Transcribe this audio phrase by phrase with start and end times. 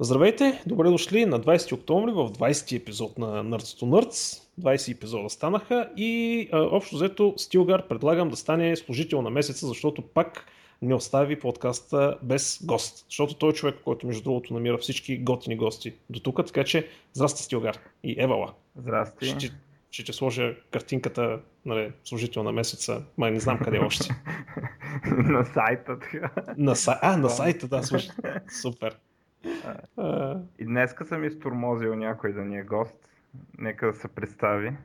[0.00, 4.42] Здравейте, добре дошли на 20 октомври в 20 епизод на Nerds to Nerds.
[4.60, 10.02] 20 епизода станаха и а, общо взето Стилгар предлагам да стане служител на месеца, защото
[10.02, 10.46] пак
[10.82, 13.06] не остави подкаста без гост.
[13.08, 16.88] Защото той е човек, който между другото намира всички готини гости до тук, така че
[17.12, 18.52] здрасти Стилгар и Евала.
[18.76, 19.26] Здрасти.
[19.26, 19.50] Ще,
[19.90, 24.08] ще те сложа картинката, нали, служител на месеца, май не знам къде още.
[25.06, 25.98] на сайта.
[25.98, 26.30] така.
[26.56, 26.74] На.
[26.86, 28.10] А, на сайта, да, слушай.
[28.62, 28.96] Супер.
[29.96, 33.08] А, И днеска съм изтормозил някой да ни е гост.
[33.58, 34.76] Нека да се представи.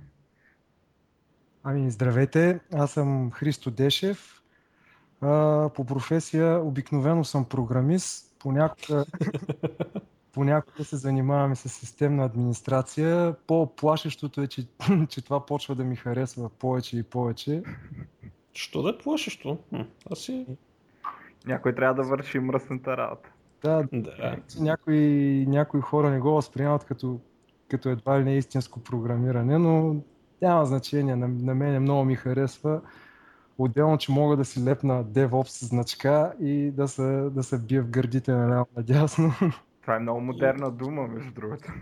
[1.63, 4.41] Ами, здравейте, аз съм Христо Дешев.
[5.21, 8.35] А, по професия обикновено съм програмист.
[8.39, 9.05] Понякога,
[10.33, 13.35] понякога се занимаваме с системна администрация.
[13.47, 14.67] По-плашещото е, че,
[15.09, 17.63] че това почва да ми харесва повече и повече.
[18.53, 19.57] Що да е плашещо?
[20.11, 20.45] Аз си...
[21.45, 23.29] Някой трябва да върши мръсната работа.
[23.61, 24.37] Да, Да.
[24.59, 27.19] някои, някои хора не го възприемат като,
[27.69, 29.95] като едва ли не истинско програмиране, но
[30.41, 31.15] няма значение.
[31.15, 32.81] На, на мен много ми харесва.
[33.57, 37.89] Отделно, че мога да си лепна DevOps значка и да се, да се бия в
[37.89, 39.33] гърдите наляво надясно.
[39.81, 41.73] Това е много модерна дума, между другото.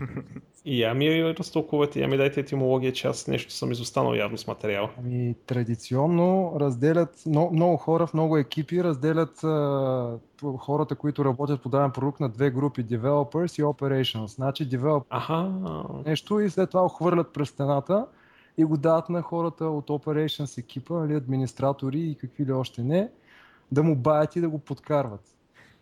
[0.64, 4.46] И я ми разтолкувате, я ми дайте етимология, че аз нещо съм изостанал явно с
[4.46, 4.90] материала.
[4.98, 10.18] Ами, традиционно разделят, много, много хора в много екипи разделят а,
[10.58, 14.26] хората, които работят по даден продукт на две групи, Developers и Operations.
[14.26, 15.52] Значи Developers Аха,
[16.06, 18.06] нещо и след това го хвърлят през стената
[18.58, 23.10] и го дават на хората от Operations екипа, нали, администратори и какви ли още не,
[23.72, 25.39] да му баят и да го подкарват.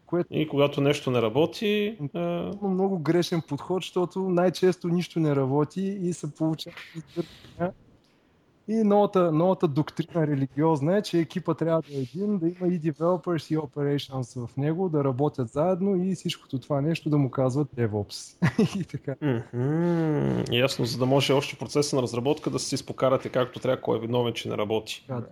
[0.09, 5.99] Което и когато нещо не работи, е много грешен подход, защото най-често нищо не работи
[6.03, 6.77] и се получава.
[8.71, 12.81] И новата, новата доктрина религиозна е, че екипа трябва да е един, да има и
[12.81, 17.69] developers и operations в него, да работят заедно и всичкото това нещо да му казват
[17.77, 18.37] DevOps.
[18.81, 19.15] и така.
[19.23, 23.99] мгм, ясно, за да може още процеса на разработка да си изпокарате както трябва, кой
[23.99, 25.05] е виновен, че не работи.
[25.09, 25.27] Да, да.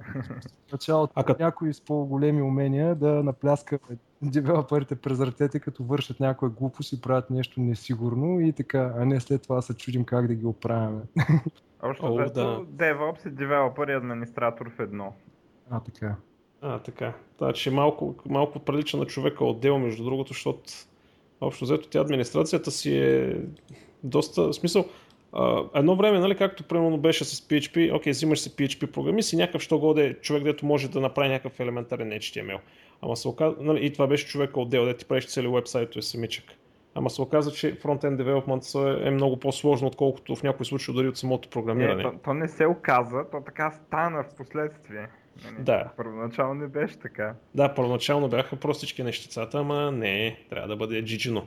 [0.68, 3.78] В началото А някой с по-големи умения да напляска
[4.22, 9.20] девелоперите през ръцете, като вършат някоя глупост и правят нещо несигурно и така, а не
[9.20, 11.02] след това се чудим как да ги оправяме.
[11.82, 12.64] Общо взето, да.
[12.66, 15.12] DevOps е девелопър и администратор в едно.
[15.70, 16.14] А, така.
[16.60, 17.12] А, така.
[17.38, 20.62] Значи малко, малко прилича на човека отдел, между другото, защото
[21.40, 23.40] общо взето тя администрацията си е
[24.02, 24.84] доста, в смисъл,
[25.32, 29.36] а, едно време, нали, както примерно беше с PHP, окей, взимаш си PHP програмист и
[29.36, 32.58] някакъв що годе човек, дето може да направи някакъв елементарен HTML.
[33.02, 36.44] Ама се оказа, нали, и това беше човека отдел, дето ти правиш цели вебсайтове самичък.
[36.94, 41.16] Ама се оказа, че фронтенд development е много по-сложно, отколкото в някои случаи дори от
[41.16, 42.02] самото Не, програмиране.
[42.02, 45.08] то, то не се оказа, то така стана в последствие.
[45.44, 45.64] Нали?
[45.64, 45.90] Да.
[45.96, 47.34] Първоначално не беше така.
[47.54, 51.46] Да, първоначално бяха простички нещицата, ама не, трябва да бъде джиджино.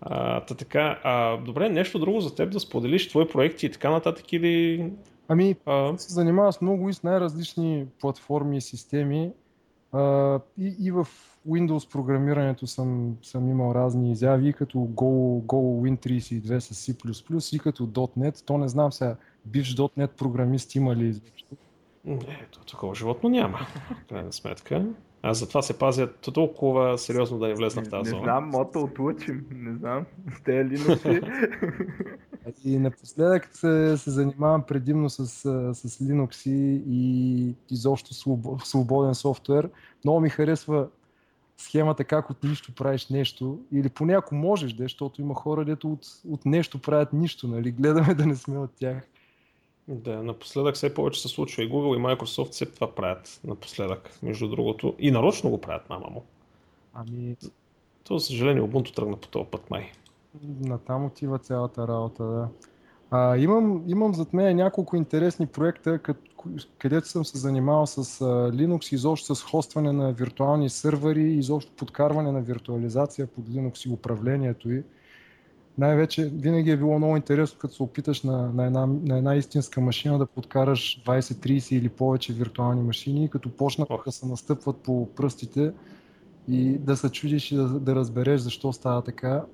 [0.00, 3.90] А, та така, а, добре, нещо друго за теб да споделиш, твои проекти и така
[3.90, 4.92] нататък или...
[5.28, 9.30] Ами, А, се занимава с много и с най-различни платформи и системи.
[10.58, 11.08] И, и в
[11.48, 17.58] Windows програмирането съм, съм имал разни изяви, и като Go, Go Win32 с C++, и
[17.58, 18.44] като .NET.
[18.44, 19.16] То не знам сега,
[19.46, 21.20] бивш .NET програмист има ли
[22.04, 23.58] не, то такова животно няма,
[24.02, 24.86] в крайна сметка.
[25.26, 28.22] Аз затова се пазя толкова сериозно да не влезна в Не, тази не зона.
[28.22, 29.44] знам, мото отлучим.
[29.50, 30.04] Не знам.
[30.44, 31.20] Тези линуси.
[32.64, 35.26] И напоследък се, се занимавам предимно с,
[35.74, 39.70] с Linux и, и изобщо свобо- свободен софтуер.
[40.04, 40.88] Много ми харесва
[41.56, 43.58] схемата как от нищо правиш нещо.
[43.72, 47.48] Или поне ако можеш, да, защото има хора, дето от, от нещо правят нищо.
[47.48, 47.70] Нали?
[47.70, 49.02] Гледаме да не сме от тях.
[49.88, 54.48] Да, напоследък все повече се случва и Google и Microsoft все това правят напоследък, между
[54.48, 54.94] другото.
[54.98, 56.24] И нарочно го правят, мама му.
[56.94, 57.36] Ами,
[58.04, 59.92] То, за съжаление, Ubuntu тръгна по този път май.
[60.60, 62.48] натам отива цялата работа, да.
[63.10, 68.24] А, имам, имам зад мен няколко интересни проекта, къд- където съм се занимавал с а,
[68.52, 74.70] Linux, изобщо с хостване на виртуални сървъри, изобщо подкарване на виртуализация под Linux и управлението
[74.70, 74.82] й.
[75.78, 79.80] Най-вече винаги е било много интересно, като се опиташ на, на, една, на една истинска
[79.80, 85.08] машина да подкараш 20, 30 или повече виртуални машини, като почнат да се настъпват по
[85.14, 85.72] пръстите
[86.48, 89.44] и да се чудиш и да, да разбереш защо става така.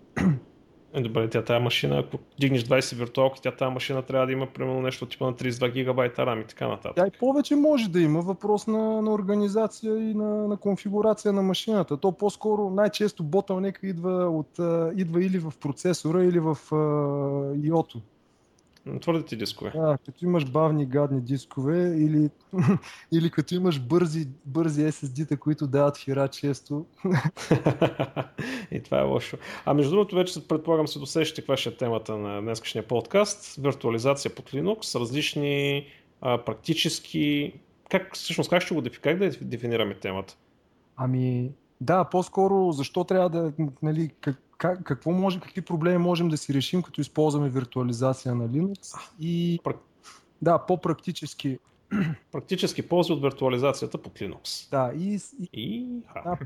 [0.94, 4.46] Е, добре, тя тази машина, ако дигнеш 20 виртуалки, тя тази машина трябва да има
[4.46, 6.96] примерно нещо типа на 32 гигабайта RAM и така нататък.
[6.96, 11.42] Тя и повече може да има въпрос на, на организация и на, на конфигурация на
[11.42, 11.96] машината.
[11.96, 14.58] То по-скоро най-често ботълнека идва, от,
[14.96, 16.74] идва или в процесора, или в а,
[17.56, 18.00] IO-то.
[19.00, 19.72] Твърдите дискове.
[19.76, 22.30] А, като имаш бавни гадни дискове или,
[23.12, 26.86] или като имаш бързи, бързи SSD-та, които дават хера често.
[28.70, 29.36] и това е лошо.
[29.64, 33.56] А между другото, вече предполагам се досещате каква ще е темата на днескашния подкаст.
[33.56, 35.86] Виртуализация под Linux, различни
[36.20, 37.52] а, практически...
[37.90, 40.36] Как, всъщност, как ще го как да дефинираме темата?
[40.96, 41.50] Ами,
[41.80, 46.54] да, по-скоро защо трябва да, нали, как, как, какво може, какви проблеми можем да си
[46.54, 49.60] решим, като използваме виртуализация на Linux и
[50.42, 51.58] да, по-практически.
[52.32, 54.70] Практически ползи от виртуализацията под Linux.
[54.70, 55.86] Да, и, и, и
[56.24, 56.38] да,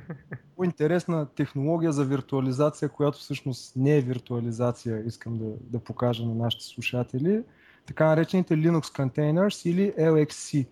[0.56, 6.64] по-интересна технология за виртуализация, която всъщност не е виртуализация, искам да, да покажа на нашите
[6.64, 7.42] слушатели.
[7.86, 10.66] Така наречените Linux Containers или LXC.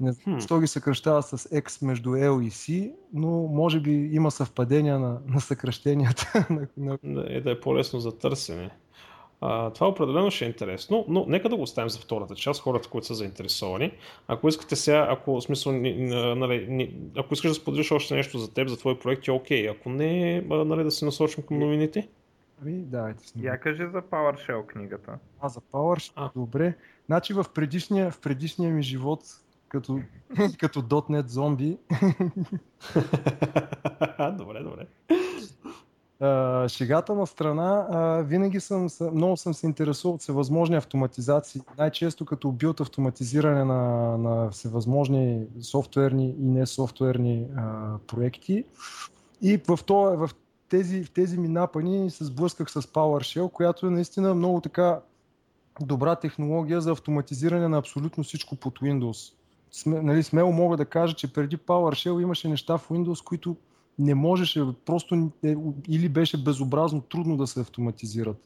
[0.00, 4.30] Не знам защо ги съкръщава с X между L и C, но може би има
[4.30, 6.46] съвпадения на, на съкръщенията.
[7.04, 8.70] Да, и да е по-лесно за търсене.
[9.40, 12.88] А, това определено ще е интересно, но нека да го оставим за втората част, хората,
[12.88, 13.92] които са заинтересовани.
[14.28, 18.76] Ако искате сега, ако, смисъл, нали, ако искаш да споделиш още нещо за теб, за
[18.76, 19.68] твой проект, е окей.
[19.68, 22.08] Ако не, нали, да се насочим към новините.
[22.62, 23.24] Ами, давайте.
[23.36, 25.18] Я кажи за PowerShell книгата.
[25.40, 26.30] А, за PowerShell, а.
[26.36, 26.74] добре.
[27.06, 29.20] Значи в предишния, в предишния ми живот
[29.68, 30.00] като,
[30.58, 31.78] като .NET зомби.
[34.38, 34.86] добре, добре.
[36.22, 41.60] Uh, шегата на страна, uh, винаги съм, много съм се интересувал от всевъзможни автоматизации.
[41.78, 43.82] Най-често като билд автоматизиране на,
[44.18, 48.64] на всевъзможни софтуерни и не софтуерни uh, проекти.
[49.42, 50.30] И в, това, в,
[50.68, 55.00] тези, в тези ми напани се сблъсках с PowerShell, която е наистина много така
[55.80, 59.32] добра технология за автоматизиране на абсолютно всичко под Windows
[59.76, 63.56] сме, нали, смело мога да кажа, че преди PowerShell имаше неща в Windows, които
[63.98, 65.30] не можеше, просто
[65.88, 68.36] или беше безобразно трудно да се автоматизират.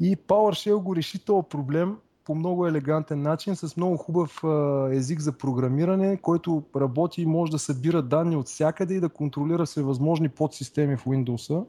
[0.00, 4.44] И PowerShell го реши този проблем по много елегантен начин, с много хубав
[4.92, 9.66] език за програмиране, който работи и може да събира данни от всякъде и да контролира
[9.66, 11.66] всевъзможни подсистеми в Windows.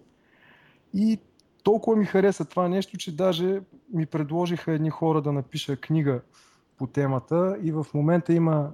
[0.93, 1.19] И
[1.63, 3.61] толкова ми хареса това нещо, че даже
[3.93, 6.21] ми предложиха едни хора да напиша книга
[6.77, 8.71] по темата и в момента има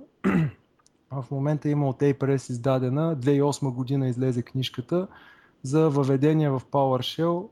[1.12, 5.08] в момента има от APRS издадена, 2008 година излезе книжката
[5.64, 7.48] за въведение в PowerShell.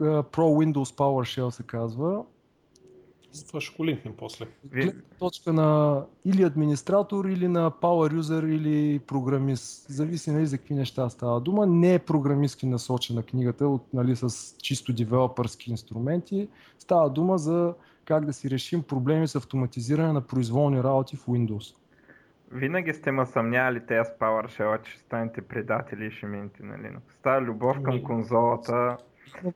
[0.00, 2.24] Pro Windows PowerShell се казва.
[3.46, 4.46] Това ще го линкнем после.
[5.18, 9.86] Точка на или администратор, или на Power User, или програмист.
[9.88, 11.66] Зависи нали, за какви неща става дума.
[11.66, 16.48] Не е програмистски насочена книгата от, нали, с чисто девелопърски инструменти.
[16.78, 17.74] Става дума за
[18.04, 21.76] как да си решим проблеми с автоматизиране на произволни работи в Windows.
[22.52, 26.74] Винаги сте ме съмнявали те с PowerShell, че ще станете предатели и ще минете на
[26.74, 27.00] Linux.
[27.08, 28.96] Става любов към ами, конзолата.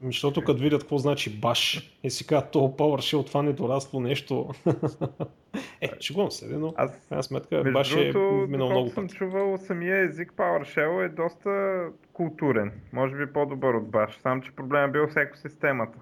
[0.03, 4.49] Защото като видят какво значи баш и си казват, то PowerShell това не дорасло нещо.
[5.81, 8.13] е, шегувам се, но аз, крайна сметка баш е
[8.49, 11.83] минал много съм чувал, самия език PowerShell е доста
[12.13, 12.73] културен.
[12.93, 15.99] Може би по-добър от баш, само че проблема е бил с екосистемата.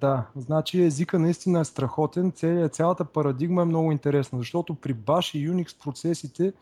[0.00, 2.32] Да, значи езика наистина е страхотен,
[2.70, 6.52] цялата парадигма е много интересна, защото при Bash и Unix процесите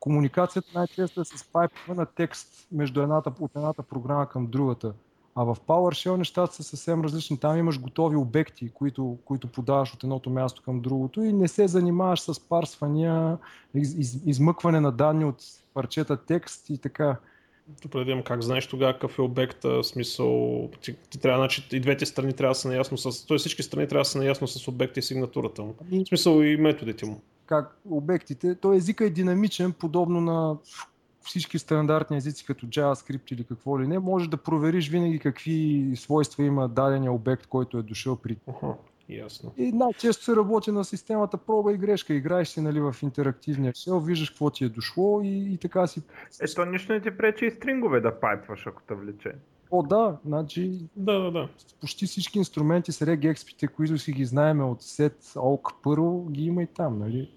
[0.00, 4.92] комуникацията най-често е с пайпове на текст между едната, от едната програма към другата.
[5.34, 7.38] А в PowerShell нещата са съвсем различни.
[7.38, 11.68] Там имаш готови обекти, които, които подаваш от едното място към другото и не се
[11.68, 13.38] занимаваш с парсвания,
[13.74, 15.44] из, из, измъкване на данни от
[15.74, 17.16] парчета текст и така.
[17.82, 21.80] Добре, да как знаеш тогава какъв е обекта, в смисъл, ти, ти трябва, значи, и
[21.80, 23.38] двете страни трябва да са наясно с, т.е.
[23.38, 25.74] всички страни трябва да са наясно с обекта и сигнатурата му.
[25.80, 27.20] В смисъл и методите му.
[27.46, 30.56] Как обектите, то езика е динамичен, подобно на
[31.22, 36.44] всички стандартни езици, като JavaScript или какво ли не, можеш да провериш винаги какви свойства
[36.44, 38.36] има дадения обект, който е дошъл при.
[38.36, 38.74] Uh-huh.
[39.08, 39.52] Ясно.
[39.56, 42.14] И най-често се работи на системата проба и грешка.
[42.14, 46.02] Играеш си нали, в интерактивния сел, виждаш какво ти е дошло и, и така си.
[46.42, 49.32] Ето нищо не ти пречи и стрингове да пайпваш, ако те влече.
[49.70, 51.48] О, да, значи да, да, да.
[51.80, 56.62] почти всички инструменти с regexp които си ги знаеме от Set, Oak, Perl, ги има
[56.62, 57.30] и там, нали?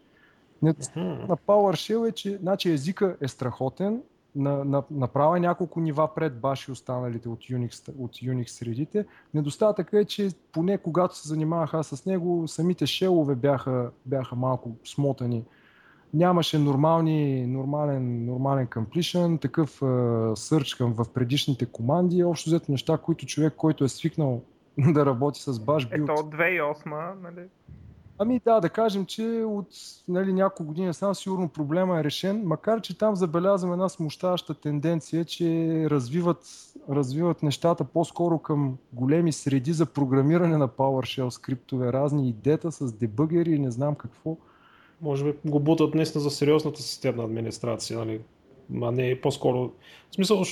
[0.64, 1.30] uh-huh.
[1.30, 4.02] На PowerShell е, че значи, езика е страхотен,
[4.36, 9.06] на, на, направя няколко нива пред Bash и останалите от Unix, от Unix средите.
[9.34, 14.72] Недостатъкът е, че поне когато се занимавах аз с него, самите шелове бяха, бяха малко
[14.84, 15.44] смотани.
[16.14, 22.24] Нямаше нормални, нормален, нормален completion, такъв search към в предишните команди.
[22.24, 24.42] Общо взето неща, които човек, който е свикнал
[24.78, 27.48] да работи с Bash Ето от 2008, нали?
[28.24, 29.68] Ами да, да кажем, че от
[30.08, 35.26] нали, няколко години сам сигурно проблема е решен, макар че там забелязвам една смущаваща тенденция,
[35.26, 35.46] че
[35.90, 36.46] развиват,
[36.90, 43.52] развиват нещата по-скоро към големи среди за програмиране на PowerShell скриптове, разни идета с дебъгери
[43.52, 44.38] и не знам какво.
[45.02, 48.22] Може би го бутат наистина за сериозната системна администрация, нали?
[48.82, 49.72] а не по-скоро.
[50.12, 50.44] В смисъл,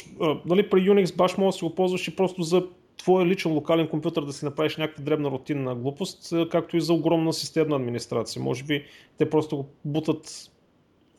[0.46, 2.68] нали, при Unix баш може да си го ползваш и просто за
[3.10, 7.34] твоя личен локален компютър да си направиш някаква дребна рутинна глупост, както и за огромна
[7.34, 8.44] системна администрация.
[8.44, 8.86] Може би
[9.18, 10.26] те просто го бутат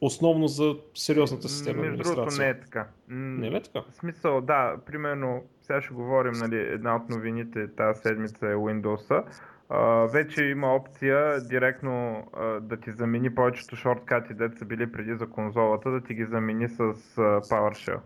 [0.01, 2.25] основно за сериозната системна Между администрация.
[2.25, 2.89] другото не е така.
[3.09, 3.81] Не е ли така?
[3.91, 9.25] В смисъл, да, примерно, сега ще говорим, нали, една от новините тази седмица е Windows.
[9.71, 11.91] Uh, вече има опция директно
[12.33, 16.25] uh, да ти замени повечето шорткати, дето са били преди за конзолата, да ти ги
[16.25, 18.01] замени с uh, PowerShell.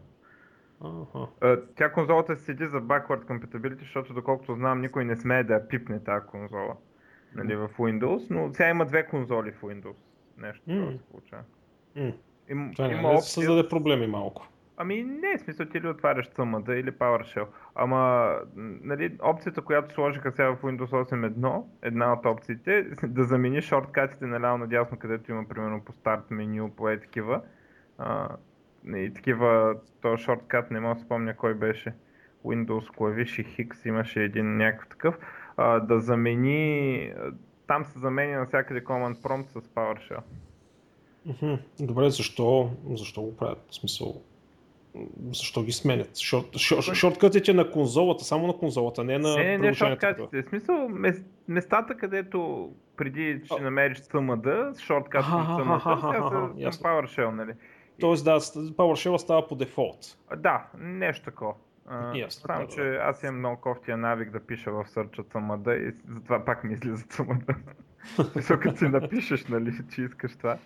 [0.85, 5.69] Uh, тя конзолата седи за backward compatibility, защото доколкото знам никой не смее да я
[5.69, 6.77] пипне тази конзола
[7.35, 9.97] нали, в Windows, но сега има две конзоли в Windows.
[10.39, 10.97] Нещо mm.
[10.97, 11.43] се получава.
[11.97, 12.13] М.
[12.51, 13.23] Им, Това има да опция...
[13.23, 14.49] създаде проблеми малко.
[14.77, 17.47] Ами не, в смисъл ти ли отваряш CMD или PowerShell.
[17.75, 23.65] Ама, нали, опцията, която сложиха сега в Windows 8.1, една от опциите, е да замениш
[23.65, 27.43] шорткатите наляво надясно, където има примерно по старт меню, по е такива.
[27.99, 28.29] А,
[28.97, 31.93] и такива, то шорткат не мога да спомня кой беше.
[32.45, 35.19] Windows клавиши Hix имаше един някакъв такъв.
[35.57, 37.13] А, да замени,
[37.67, 40.23] там се заменя навсякъде Command Prompt с PowerShell.
[41.81, 43.67] Добре, защо, защо го правят?
[43.71, 44.23] В смисъл,
[45.31, 46.19] защо ги сменят?
[46.19, 50.43] Шорт, шорт, шорткътите на конзолата, само на конзолата, не на Не, не, шорткатите.
[50.43, 56.83] В смисъл, мес- местата, където преди ще намериш CMD, шорткат аха, CMD, сега са.
[56.83, 57.53] PowerShell, нали?
[58.01, 59.99] Тоест да, PowerShell става по дефолт.
[60.37, 61.55] Да, нещо такова.
[62.15, 65.91] Ясно, Само, да, да, че аз имам много кофтия навик да пиша в сърча CMD
[65.91, 67.57] и затова пак ми излиза CMD.
[68.37, 70.59] Мисля, като си напишеш, нали, че искаш това.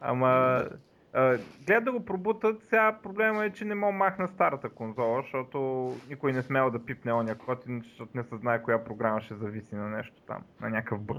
[0.00, 0.64] Ама,
[1.12, 5.88] а, гледа да го пробутат, сега проблема е, че не мога махна старата конзола, защото
[6.08, 9.74] никой не смел да пипне оня код, защото не се знае коя програма ще зависи
[9.74, 11.16] на нещо там, на някакъв бък.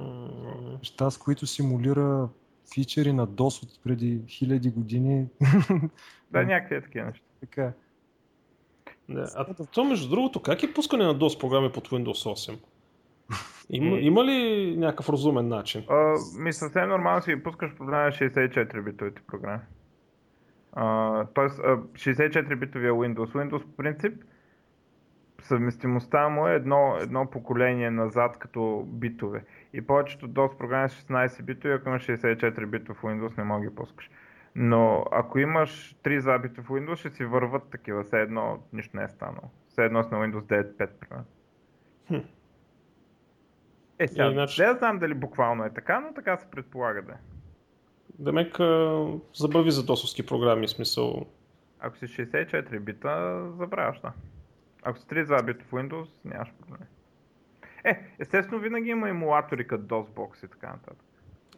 [0.77, 2.29] Неща, с които симулира
[2.73, 5.25] фичери на DOS от преди хиляди години.
[6.31, 7.25] Да, някакви е такива неща.
[7.41, 7.63] така.
[7.63, 7.71] е.
[9.09, 12.59] Не, а то между другото, как е пускане на DOS програми под Windows 8?
[13.69, 13.99] Има, Е.
[13.99, 14.37] има ли
[14.77, 15.83] някакъв разумен начин?
[15.89, 19.61] А, ми съвсем нормално си ги пускаш по време на 64-битовите програми.
[21.33, 23.31] Тоест, а, 64-битовия Windows.
[23.33, 24.23] Windows по принцип,
[25.43, 29.45] съвместимостта му е едно, едно поколение назад като битове.
[29.73, 33.69] И повечето DOS програми с 16 битови, ако имаш 64 битов Windows, не мога да
[33.69, 34.09] ги пускаш.
[34.55, 39.07] Но ако имаш 32 битов Windows, ще си върват такива, все едно нищо не е
[39.07, 39.49] станало.
[39.69, 41.25] Все едно с на Windows 9.5, примерно.
[42.07, 42.27] Хм.
[43.99, 47.15] Е, сега, Иначе- не знам дали буквално е така, но така се предполага да е.
[48.19, 48.57] Демек,
[49.35, 51.25] забрави за досовски програми, в смисъл.
[51.79, 54.11] Ако си 64 бита, забравяш, да.
[54.83, 56.87] Ако си 32 бита в Windows, нямаш проблем.
[57.83, 61.05] Е, естествено винаги има емулатори като DOSBox и така нататък.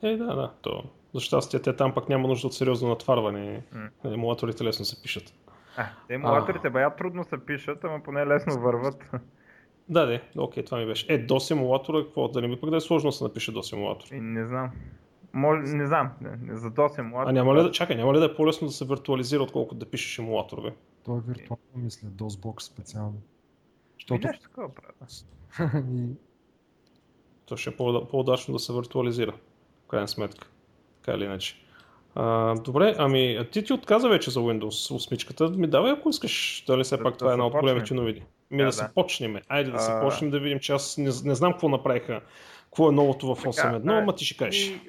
[0.01, 0.83] Е, да, да, то.
[1.13, 3.63] За щастие, те там пък няма нужда от сериозно натварване.
[3.73, 4.13] М.
[4.13, 5.33] Емулаторите лесно се пишат.
[5.77, 9.11] А, те емулаторите бая трудно се пишат, ама поне лесно върват.
[9.89, 11.13] Да, да, окей, това ми беше.
[11.13, 12.27] Е, DOS емулатора, какво?
[12.27, 14.07] Да не би пък да е сложно да се напише DOS емулатор.
[14.11, 14.71] И не знам.
[15.33, 17.29] Може, не знам, не, за DOS емулатор.
[17.29, 19.89] А няма ли да, чакай, няма ли да е по-лесно да се виртуализира, отколкото да
[19.89, 20.71] пишеш емулатор, бе?
[21.05, 23.17] То е виртуално, мисля, DOSBox специално.
[23.17, 25.25] И Защото нещо такова правят.
[25.91, 26.07] и,
[27.45, 29.31] То ще е по- по-удачно да се виртуализира,
[29.85, 30.47] в крайна сметка.
[31.01, 31.55] Така или иначе.
[32.15, 36.63] А, добре, ами а ти ти отказа вече за Windows 8 Ми давай, ако искаш,
[36.67, 38.23] дали все Да- пак да това е една от големите новини.
[38.51, 38.91] Ми да, Да, се да.
[38.93, 39.35] почнем.
[39.47, 40.01] Айде да се А.
[40.01, 42.21] почнем да видим, че аз не, не знам какво направиха,
[42.63, 44.67] какво е новото в 8.1, а, ама ти ще кажеш.
[44.67, 44.81] И,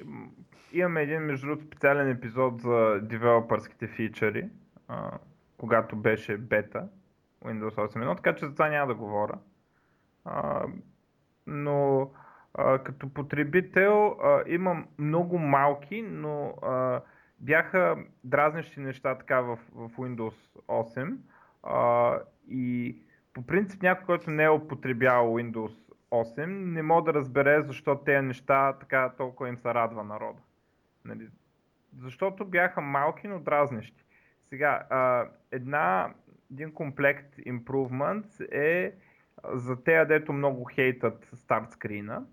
[0.73, 4.49] имаме един, между другото, специален епизод за девелопърските фичъри,
[4.87, 5.11] а,
[5.57, 6.89] когато беше бета
[7.45, 9.39] Windows 8.1, така че за това няма да говоря.
[10.25, 10.65] А,
[11.47, 12.11] но
[12.53, 17.01] а, като потребител а, имам много малки, но а,
[17.39, 20.35] бяха дразнещи неща така в, в Windows
[20.67, 21.17] 8
[21.63, 22.97] а, и
[23.33, 25.73] по принцип някой, който не е употребявал Windows
[26.11, 30.39] 8, не мога да разбере защо тези неща така толкова им се радва народа.
[31.05, 31.29] Нали?
[31.97, 34.03] Защото бяха малки, но дразнещи.
[34.49, 36.13] Сега, а, една,
[36.51, 38.95] един комплект improvements е
[39.53, 42.23] за тези, дето много хейтат старт скрина.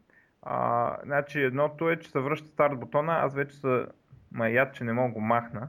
[0.43, 3.87] А, значи едното е, че се връща старт бутона, аз вече се
[4.33, 5.69] маят, че не мога го махна.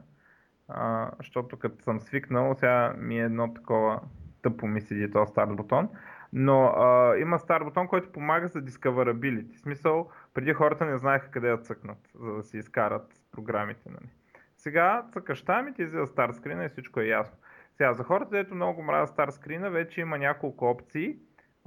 [0.68, 4.00] А, защото като съм свикнал, сега ми е едно такова
[4.42, 5.88] тъпо ми седи този старт бутон.
[6.32, 9.56] Но а, има стар бутон, който помага за discoverability.
[9.56, 13.90] В смисъл, преди хората не знаеха къде да цъкнат, за да си изкарат програмите.
[13.90, 14.08] Нали.
[14.66, 17.36] Сега цъкаш там и ти излиза старт скрина и всичко е ясно.
[17.76, 21.16] Сега, за хората, дето много мразят старт скрина, вече има няколко опции.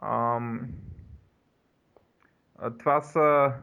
[0.03, 0.68] Ам...
[2.79, 3.53] Това са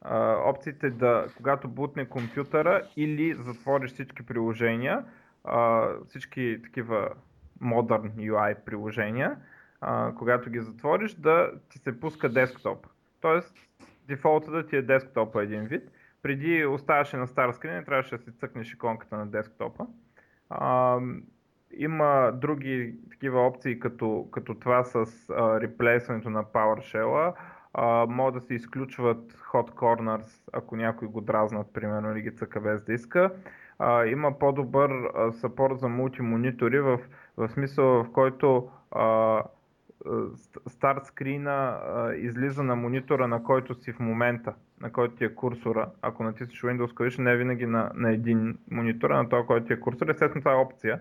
[0.00, 5.04] а, опциите да, когато бутне компютъра или затвориш всички приложения,
[5.44, 7.10] а, всички такива
[7.60, 9.36] модерн UI приложения,
[9.80, 12.86] а, когато ги затвориш, да ти се пуска десктоп.
[13.20, 13.54] Тоест,
[14.08, 15.90] дефолта да ти е десктопа един вид.
[16.26, 19.86] Преди оставаше на стар скрин, трябваше да си цъкнеш иконката на десктопа.
[20.50, 20.98] А,
[21.76, 25.06] има други такива опции, като, като това с
[25.60, 27.34] реплейсването на PowerShell.
[27.74, 32.60] Uh, могат да се изключват hot corners, ако някой го дразнат, примерно, или ги цъка
[32.60, 33.30] без да иска.
[33.80, 37.00] Uh, има по-добър uh, сапорт за мултимонитори, в,
[37.36, 39.42] в смисъл в който uh,
[40.68, 41.80] старт скрина
[42.16, 45.90] излиза на монитора, на който си в момента, на който ти е курсора.
[46.02, 49.66] Ако натиснеш Windows клавиша, не е винаги на, на един монитор, а на този, който
[49.66, 50.08] ти е курсор.
[50.08, 51.00] Естествено, това е опция.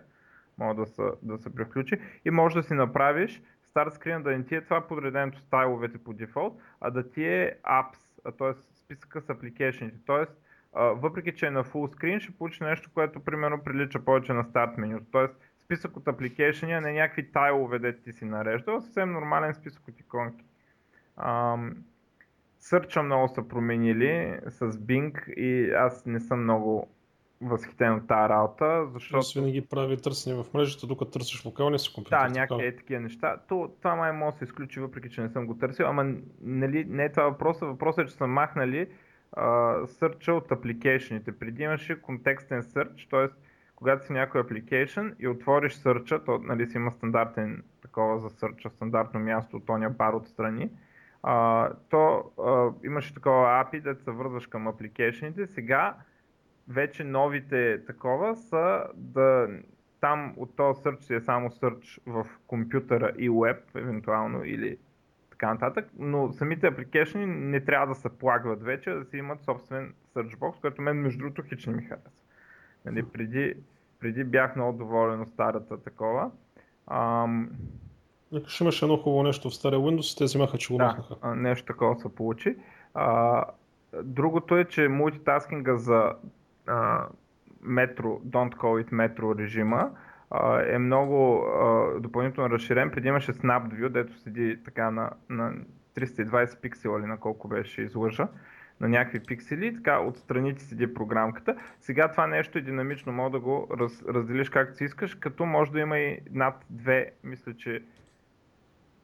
[0.57, 1.95] Може да се, да се превключи.
[2.25, 6.13] И може да си направиш старт скрина да не ти е това подреденото стайловете по
[6.13, 8.53] дефолт, а да ти е apps, т.е.
[8.53, 9.97] списъка с апликейшените.
[10.05, 10.25] Т.е.
[10.75, 14.77] въпреки, че е на full screen, ще получи нещо, което примерно прилича повече на старт
[14.77, 14.99] меню.
[15.11, 15.27] Т.е
[15.65, 19.99] списък от апликейшени, а не някакви тайлове, де ти си нареждал, съвсем нормален списък от
[19.99, 20.45] иконки.
[22.59, 26.89] Сърча много са променили с Bing и аз не съм много
[27.41, 29.17] възхитен от тази работа, защото...
[29.17, 32.17] Аз винаги прави търсене в мрежата, докато търсиш локалния си компютър.
[32.17, 33.37] Да, някакви е такива неща.
[33.47, 36.85] То, това май може да се изключи, въпреки че не съм го търсил, ама нали,
[36.89, 37.65] не е това въпроса.
[37.65, 38.89] Въпросът е, че са махнали
[39.85, 41.39] сърча от апликейшените.
[41.39, 43.27] Преди имаше контекстен сърч, т.е
[43.85, 48.69] когато си някой application и отвориш сърча, то нали, си има стандартен такова за сърча,
[48.69, 50.69] стандартно място от тоня бар отстрани,
[51.23, 55.47] а, то а, имаше такова API, да се вързваш към апликейшените.
[55.47, 55.95] Сега
[56.67, 59.47] вече новите такова са да
[60.01, 64.77] там от този сърч си е само сърч в компютъра и веб, евентуално, или
[65.29, 69.93] така нататък, но самите апликейшени не трябва да се плагват вече, да си имат собствен
[70.15, 72.11] search box, което мен между другото хич не ми харесва.
[72.85, 73.53] Нали, преди,
[74.05, 76.31] преди бях много доволен от старата такова.
[76.87, 77.49] Ам...
[78.47, 81.35] Ще имаше едно хубаво нещо в стария Windows и те взимаха, че го да, махнаха.
[81.35, 82.55] нещо такова се получи.
[82.93, 83.43] А,
[84.03, 86.13] другото е, че мултитаскинга за
[86.67, 87.07] а,
[87.63, 89.91] Metro, Don't Call It Metro режима
[90.31, 92.91] а, е много а, допълнително разширен.
[92.91, 95.53] Преди имаше SnapView, дето седи така на, на
[95.97, 98.27] 320 пиксела или на колко беше излъжа
[98.79, 101.55] на някакви пиксели, така отстрани ти седи програмката.
[101.79, 105.71] Сега това нещо е динамично, мога да го раз, разделиш както си искаш, като може
[105.71, 107.83] да има и над две, мисля, че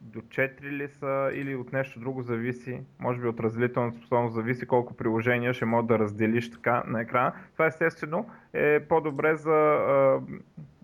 [0.00, 4.66] до 4 ли са или от нещо друго зависи, може би от разделителната способност зависи
[4.66, 7.32] колко приложения ще може да разделиш така на екрана.
[7.52, 9.80] Това естествено е по-добре за,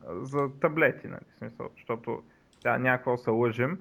[0.08, 2.22] за таблети, нали, смисъл, защото
[2.62, 3.78] да, някакво се лъжим,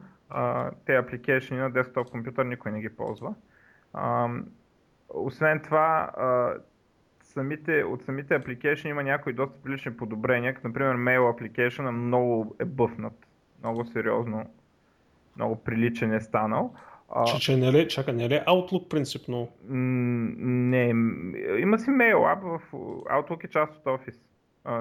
[0.86, 3.36] те апликейшни на десктоп компютър никой не ги ползва.
[5.10, 6.10] Освен това,
[7.24, 12.66] самите, от самите апликейшни има някои доста прилични подобрения, като например Mail Application много е
[12.66, 13.28] бъфнат,
[13.64, 14.46] много сериозно,
[15.36, 16.74] много приличен е станал.
[17.26, 19.50] Че, че не ли, чака, не ли Outlook принципно?
[19.70, 20.88] Не,
[21.60, 22.72] има си Mail App в
[23.12, 24.20] Outlook е част от Office.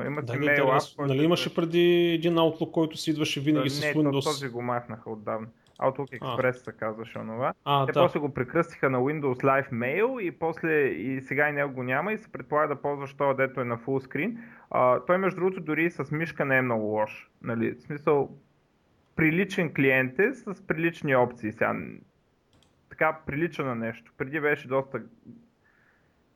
[0.07, 1.07] има да, си Mail App.
[1.07, 4.15] Нали имаше преди един Outlook, който си идваше винаги не, с Windows?
[4.15, 5.47] Не, този го махнаха отдавна.
[5.81, 7.55] Outlook Express се казваше онова.
[7.65, 8.01] А, Те да.
[8.01, 12.13] после го прекръстиха на Windows Live Mail и после и сега и него го няма
[12.13, 14.39] и се предполага да ползваш това, дето е на full screen.
[14.71, 17.31] А, той между другото дори с мишка не е много лош.
[17.43, 17.75] Нали?
[17.75, 18.31] В смисъл,
[19.17, 21.53] приличен клиент е с прилични опции.
[21.53, 21.77] Сега,
[22.91, 24.13] така прилича на нещо.
[24.19, 25.03] Преди беше доста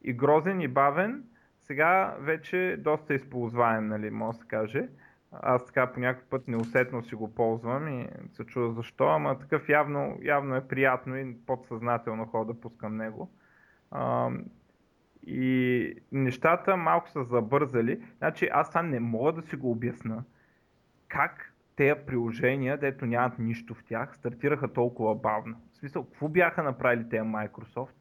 [0.05, 1.25] и грозен и бавен,
[1.63, 4.89] сега вече доста използваем, нали, може да се каже
[5.33, 9.69] аз така по някакъв път неусетно си го ползвам и се чува защо, ама такъв
[9.69, 13.31] явно, явно е приятно и подсъзнателно хора да пускам него.
[13.91, 14.31] А,
[15.27, 18.03] и нещата малко са забързали.
[18.19, 20.25] Значи аз това не мога да си го обясна.
[21.09, 25.57] Как тези приложения, дето нямат нищо в тях, стартираха толкова бавно.
[25.73, 27.95] В смисъл, какво бяха направили тези Microsoft?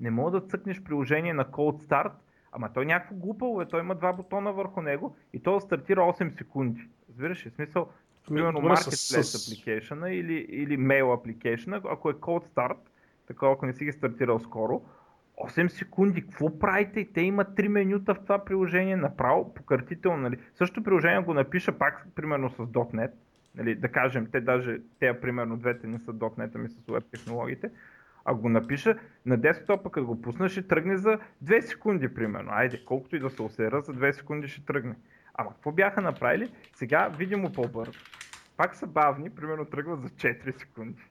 [0.00, 2.12] Не мога да цъкнеш приложение на Cold Start
[2.56, 6.38] Ама той някакво глупаво е, той има два бутона върху него и то стартира 8
[6.38, 6.88] секунди.
[7.08, 7.50] Разбираш ли?
[7.50, 7.88] Смисъл,
[8.28, 9.50] примерно Marketplace с...
[9.50, 12.76] application или, или Mail application, ако е Cold Start,
[13.26, 14.82] така ако не си ги стартирал скоро,
[15.44, 17.08] 8 секунди, какво правите?
[17.14, 20.38] Те имат 3 менюта в това приложение, направо покъртително, нали?
[20.54, 23.10] Същото приложение го напиша пак, примерно с .NET,
[23.54, 27.70] нали, да кажем, те даже, те примерно двете не са .NET, ами с web технологиите,
[28.26, 32.50] а го напиша на десктопа, като го пусна, ще тръгне за 2 секунди, примерно.
[32.52, 34.94] Айде, колкото и да се усера, за 2 секунди ще тръгне.
[35.34, 36.50] Ама какво бяха направили?
[36.74, 38.00] Сега видимо по-бързо.
[38.56, 41.02] Пак са бавни, примерно тръгват за 4 секунди.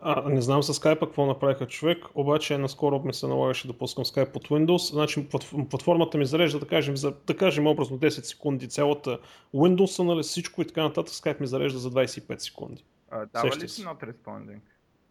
[0.00, 4.04] А, не знам с Skype какво направиха човек, обаче наскоро ми се налагаше да пускам
[4.04, 4.92] Skype под Windows.
[4.92, 5.28] Значи
[5.70, 9.18] платформата ми зарежда, да кажем, за, да кажем образно 10 секунди цялата
[9.54, 11.14] Windows, нали, всичко и така нататък.
[11.14, 12.84] Skype ми зарежда за 25 секунди.
[13.10, 14.58] А, дава ли си not responding?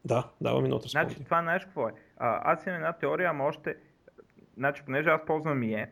[0.05, 0.91] Да, дава ми not responding.
[0.91, 1.91] Значи това знаеш какво е?
[2.17, 3.75] А, аз имам една теория, ама още...
[4.57, 5.89] Значи, понеже аз ползвам IE,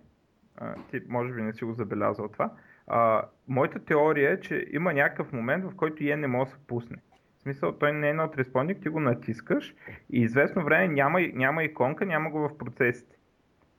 [0.57, 2.51] а, ти може би не си го забелязал това,
[2.87, 6.67] а, моята теория е, че има някакъв момент, в който IE не може да се
[6.67, 6.97] пусне.
[7.37, 9.75] В смисъл, той не е not responding, ти го натискаш
[10.09, 13.15] и известно време няма, няма иконка, няма го в процесите.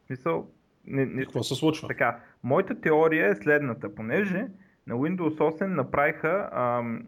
[0.03, 0.49] В смисъл,
[0.87, 1.23] не, не...
[1.23, 1.89] Какво се случва?
[1.89, 4.47] Така, моята теория е следната, понеже
[4.87, 7.07] на Windows 8 направиха, ам,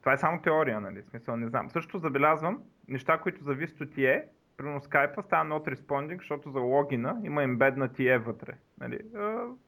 [0.00, 1.70] това е само теория, нали, смисъл не знам.
[1.70, 4.24] Също забелязвам неща, които зависят от TE,
[4.56, 8.52] примерно Skype става not responding, защото за логина има embed на TE вътре.
[8.80, 9.00] Нали,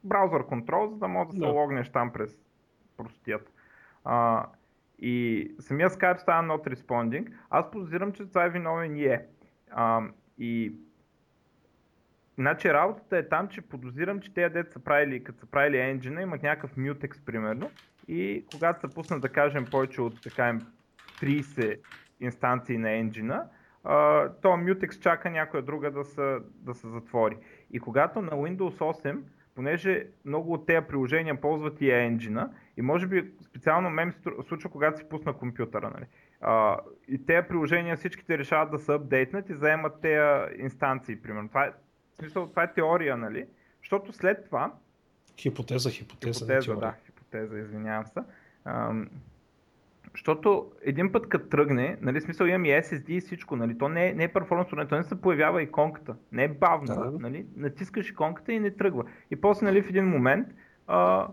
[0.04, 1.48] браузър контрол, за да може да се да.
[1.48, 2.38] логнеш там през
[2.96, 3.52] простият.
[4.04, 4.46] А,
[4.98, 7.32] и самия Skype става not responding.
[7.50, 9.26] Аз подозирам, че това е виновен и е.
[9.70, 10.02] А,
[10.38, 10.74] и
[12.40, 16.22] Значи работата е там, че подозирам, че тези деца са правили, като са правили енджина,
[16.22, 17.70] имат някакъв mutex примерно
[18.10, 20.58] и когато се пуснат да кажем повече от така
[21.20, 21.78] 30
[22.20, 23.44] инстанции на енджина,
[24.42, 27.36] то mutex чака някоя друга да се, да се затвори.
[27.70, 29.18] И когато на Windows 8
[29.54, 34.70] понеже много от тези приложения ползват и енджина и може би специално мен се случва,
[34.70, 35.90] когато си пусна компютъра.
[35.94, 36.06] Нали?
[36.40, 36.76] А,
[37.08, 41.48] и тези приложения всичките решават да се апдейтнат и заемат тези инстанции, примерно.
[41.48, 41.70] Това е,
[42.14, 43.46] в смисъл, това е теория, нали?
[43.82, 44.72] Защото след това...
[45.38, 46.44] Хипотеза, хипотеза.
[46.44, 46.94] Хипотеза, да,
[47.30, 48.20] хипотеза, извинявам се.
[50.12, 54.08] Защото един път като тръгне, нали, смисъл имам и SSD и всичко, нали, то не
[54.08, 57.18] е, не е перформанс, то не се появява иконката, не е бавно, да.
[57.18, 59.04] нали, натискаш иконката и не тръгва.
[59.30, 60.48] И после нали, в един момент
[60.86, 61.28] а,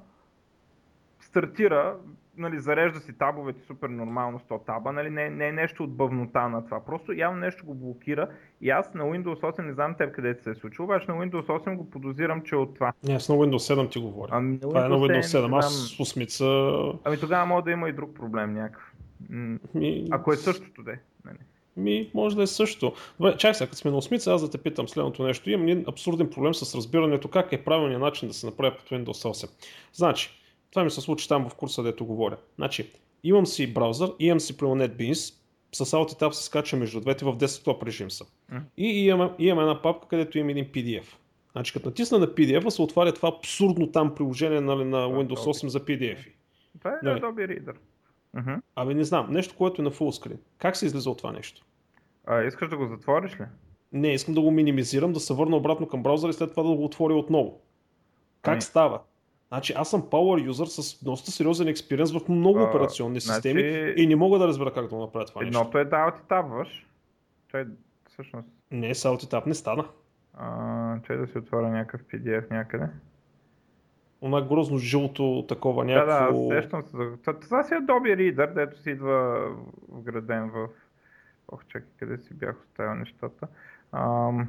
[1.20, 1.98] стартира,
[2.38, 6.50] нали, зарежда си табовете супер нормално 100 таба, нали, не, не е нещо от бавнота
[6.50, 8.30] на това, просто явно нещо го блокира
[8.62, 11.46] и аз на Windows 8 не знам теб къде се е случило, обаче на Windows
[11.46, 12.94] 8 го подозирам, че е от това.
[13.04, 14.30] Не, аз на Windows 7 ти говоря.
[14.34, 16.46] Ами, това е на Windows 7, 7 аз осмица...
[17.04, 18.94] Ами тогава може да има и друг проблем някакъв.
[19.74, 20.06] Ми...
[20.12, 21.00] Ако е същото, де.
[21.26, 21.38] Нали.
[21.78, 22.94] Ми, може да е също.
[23.20, 25.50] Добре, чакай сега, като сме на осмица, аз да те питам следното нещо.
[25.50, 29.46] Имам един абсурден проблем с разбирането как е правилният начин да се направи под Windows
[29.46, 29.50] 8.
[29.94, 30.30] Значи,
[30.72, 32.38] това ми се случи там в курса, дето говоря.
[32.56, 32.92] Значи,
[33.24, 35.34] имам си браузър, имам си прямо NetBeans,
[35.72, 38.26] с Alt Tab се скача между двете в десктоп режим са.
[38.54, 38.62] Mm.
[38.78, 41.06] И имам, имам една папка, където имам един PDF.
[41.52, 45.68] Значи като натисна на PDF, се отваря това абсурдно там приложение нали, на Windows 8
[45.68, 46.28] за PDF.
[46.80, 47.22] Това е нали?
[47.22, 47.76] Adobe Reader.
[48.36, 48.62] Uh-huh.
[48.76, 51.66] Абе не знам, нещо, което е на full Как се излиза от това нещо?
[52.26, 53.46] А, искаш да го затвориш ли?
[53.92, 56.70] Не, искам да го минимизирам, да се върна обратно към браузъра и след това да
[56.70, 57.62] го отворя отново.
[58.42, 58.62] Как ами...
[58.62, 59.02] става?
[59.48, 63.36] Значи аз съм power user с доста сериозен експириенс в много а, операционни значи...
[63.36, 65.58] системи и не мога да разбера как да го направя това нещо.
[65.60, 66.68] Едното е да alt
[67.52, 67.68] Той
[68.10, 68.48] всъщност...
[68.72, 69.86] Не, с alt не стана.
[70.34, 72.88] А, че да си отворя някакъв PDF някъде.
[74.22, 76.48] Она грозно жълто такова някакво...
[76.48, 76.92] Да, да, сещам се.
[76.92, 79.48] Това, това си е Adobe Reader, дето си идва
[79.90, 80.68] вграден в...
[81.52, 83.48] Ох, чакай, къде си бях оставил нещата.
[83.92, 84.48] Ам...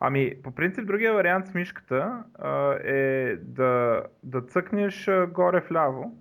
[0.00, 6.18] Ами, по принцип, другия вариант с мишката а, е да, да цъкнеш а, горе вляво.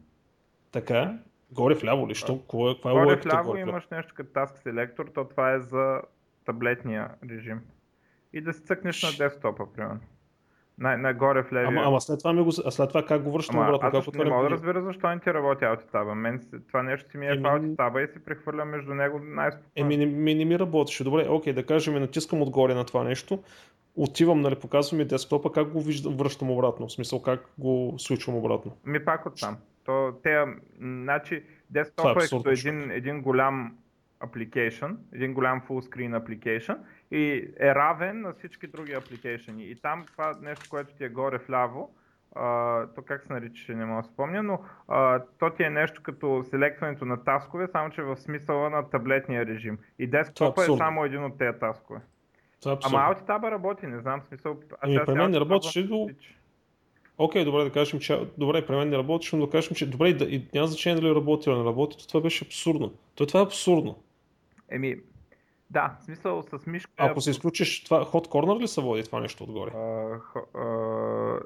[0.72, 1.18] Така?
[1.52, 2.16] Горе вляво ли?
[2.16, 2.40] Що?
[2.48, 6.02] Кое, каква е горе вляво горе имаш нещо като Task Selector, то това е за
[6.46, 7.62] таблетния режим.
[8.34, 10.00] И да си цъкнеш на десктопа, примерно.
[10.80, 11.68] Най- нагоре в левия.
[11.68, 14.00] Ама, ама след това, ми го, а след това как го връщам обратно?
[14.00, 16.16] Аз как не мога да разбера защо не ти работи аутитаба.
[16.16, 17.42] Мен това нещо си ми е Еми...
[17.42, 19.72] в аутитаба и си прехвърля между него най-спокойно.
[19.76, 21.04] Еми не, ми, не ми работеше.
[21.04, 23.44] Добре, окей, да кажем, натискам отгоре на това нещо.
[23.96, 28.36] Отивам, нали, показвам ми десктопа, как го виждам, връщам обратно, в смисъл как го случвам
[28.36, 28.72] обратно.
[28.86, 29.58] Ми пак от там.
[29.86, 30.46] То, те,
[30.82, 33.78] значи, десктопа е, е като един, един голям
[34.22, 36.78] application, един голям full screen application
[37.12, 39.64] и е равен на всички други апликейшени.
[39.64, 41.96] И там това нещо, което ти е горе вляво,
[42.36, 46.04] Uh, то как се нарича, не мога да спомня, но uh, то ти е нещо
[46.04, 49.78] като селектването на таскове, само че в смисъла на таблетния режим.
[50.00, 52.00] И десктопа е, е само един от тези таскове.
[52.62, 54.58] Това е Ама Altitaba работи, не знам смисъл.
[54.72, 56.10] Аз ами, при мен не работеше до...
[57.18, 59.90] Окей, okay, добре да кажем, че добре, при мен не работеше, но да кажем, че
[59.90, 62.94] добре, да, и няма значение дали работи или не работи, това беше абсурдно.
[63.16, 64.04] То това е абсурдно.
[64.72, 64.96] Еми,
[65.70, 66.92] да, в смисъл с мишка...
[66.98, 69.72] Ако се изключиш това, Hot Corner ли се води това нещо отгоре?
[69.72, 70.20] Uh,
[70.54, 71.40] uh,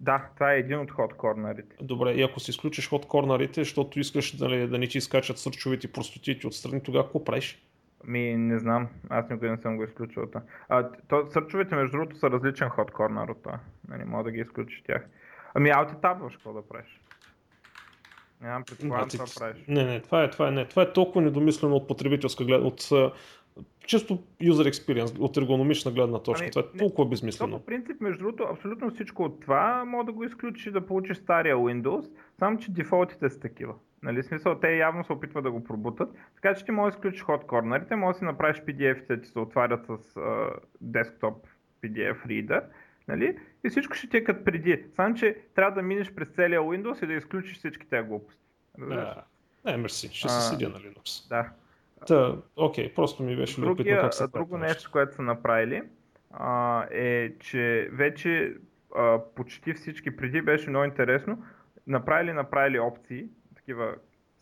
[0.00, 1.76] Да, това е един от ход корнерите.
[1.80, 5.92] Добре, и ако си изключиш ход корнерите, защото искаш нали, да не ти изкачат сърчовите
[5.92, 7.62] простотите отстрани, тогава какво правиш?
[8.04, 8.88] Ми, не знам.
[9.08, 10.22] Аз никога не съм го изключил.
[10.68, 13.58] А, то, сърчовете, между другото, са различен ход корнер от това.
[13.88, 15.06] Нали, мога да ги изключиш тях.
[15.54, 17.00] Ами, алти табваш, какво да правиш?
[18.42, 19.64] Нямам предполагам това правиш.
[19.68, 20.64] Не, не, това е, това е, не.
[20.64, 22.90] Това е толкова недомислено от потребителска гледна, от
[23.86, 26.44] чисто user experience, от ергономична гледна точка.
[26.44, 27.58] Ами, това е толкова не, безмислено.
[27.58, 31.56] По принцип, между другото, абсолютно всичко от това може да го изключиш да получиш стария
[31.56, 33.74] Windows, само че дефолтите са такива.
[34.02, 36.08] Нали, смисъл, те явно се опитват да го пробутат.
[36.34, 39.38] Така че ти можеш да изключиш ход корнерите, можеш да си направиш PDF-те, ти се
[39.38, 41.46] отварят с uh, десктоп
[41.84, 42.62] PDF reader.
[43.08, 43.38] Нали?
[43.64, 44.84] И всичко ще ти е като преди.
[44.96, 48.42] Само, че трябва да минеш през целия Windows и да изключиш всички тези глупости.
[48.78, 49.24] Да.
[49.64, 51.28] Не, мерси, ще се седя на Linux.
[51.28, 51.50] Да.
[52.06, 55.82] Та, окей, просто ми беше любопитно как се Друго нещо, което са направили,
[56.30, 58.56] а, е, че вече
[58.96, 61.44] а, почти всички, преди беше много интересно,
[61.86, 63.94] направили, направили опции, такива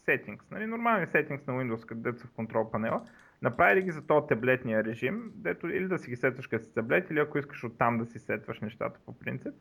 [0.07, 3.02] settings, нали, нормални settings на Windows, където са в контрол панела,
[3.42, 7.11] направили ги за този таблетния режим, дето или да си ги сетваш като си таблет,
[7.11, 9.55] или ако искаш оттам да си сетваш нещата по принцип.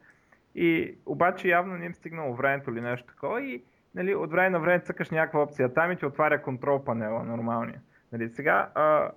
[0.56, 3.64] И обаче явно не им стигнало времето или нещо такова и
[3.96, 7.82] нали, от време на време цъкаш някаква опция там и ти отваря контрол панела, нормалния.
[8.12, 9.12] Нали, сега, а,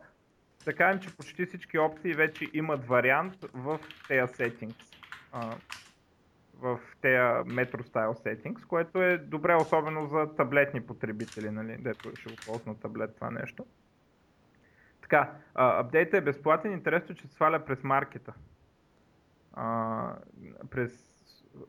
[0.64, 4.76] да кажем, че почти всички опции вече имат вариант в тези settings.
[5.32, 5.56] А,
[6.60, 7.16] в тези
[7.54, 12.66] Metro Style Settings, което е добре особено за таблетни потребители, нали, дето ще го ползват
[12.66, 13.66] на таблет това нещо.
[15.08, 18.32] Така, апдейта е безплатен, интересно, че сваля през маркета.
[19.52, 20.14] А,
[20.70, 20.92] през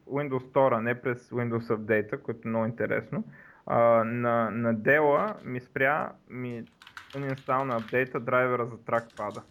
[0.08, 3.24] Windows Store, не през Windows Update, което е много интересно.
[3.66, 6.66] А, на, на Dell ми спря, ми
[7.14, 9.42] uninstall на апдейта драйвера за тракпада.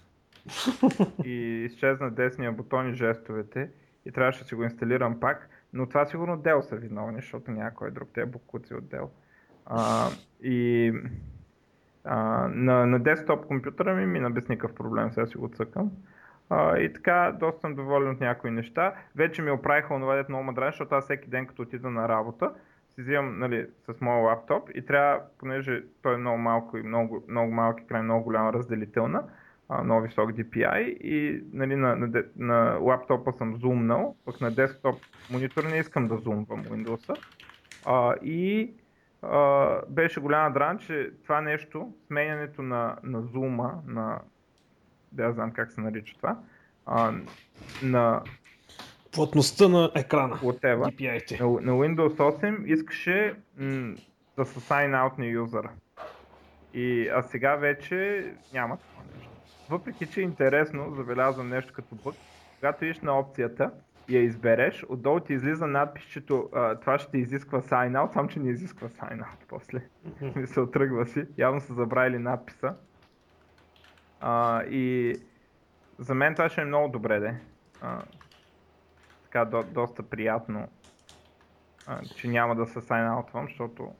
[1.24, 3.70] и изчезна десния бутон и жестовете
[4.04, 7.90] и трябваше да си го инсталирам пак, но това сигурно Dell са виновни, защото някой
[7.90, 9.08] друг, те букуци от Dell.
[9.66, 10.08] А,
[10.42, 10.92] и
[12.10, 15.90] а, на, на десктоп компютъра ми мина без никакъв проблем, сега си го цъкам.
[16.50, 18.94] Uh, и така, доста съм доволен от някои неща.
[19.16, 22.50] Вече ми оправиха онова, дето много ме защото аз всеки ден като отида на работа,
[22.94, 27.24] си взимам нали, с моя лаптоп и трябва, понеже той е много малко и много,
[27.28, 29.22] много малък екран, много голяма разделителна,
[29.84, 35.00] много висок DPI и нали, на, на, на лаптопа съм зумнал, пък на десктоп
[35.32, 37.18] монитор не искам да зумвам Windows.
[37.84, 38.72] Uh, и
[39.88, 44.20] Беше голяма дран, че това нещо, сменянето на, на зума, на
[45.12, 46.38] да знам как се нарича това,
[46.86, 47.12] а,
[47.82, 48.22] на
[49.12, 50.36] плътността на екрана.
[50.36, 51.44] Whatever, DPI-те.
[51.44, 53.94] На, на Windows 8 искаше м-
[54.36, 55.70] да се sign out на юзера.
[56.74, 59.30] И, а сега вече няма това нещо.
[59.70, 62.14] Въпреки, че е интересно, забелязвам нещо като бък,
[62.58, 63.70] когато идеш на опцията
[64.08, 66.26] я избереш, отдолу ти излиза надпис, че
[66.80, 69.82] това ще изисква sign out, само че не изисква sign out после.
[70.08, 70.44] Mm-hmm.
[70.46, 71.26] се отръгва си.
[71.38, 72.74] Явно са забравили надписа.
[74.20, 75.14] А, и
[75.98, 77.34] за мен това ще е много добре, де.
[77.80, 78.02] А,
[79.24, 80.68] така, до, доста приятно,
[81.86, 83.92] а, че няма да се sign out, защото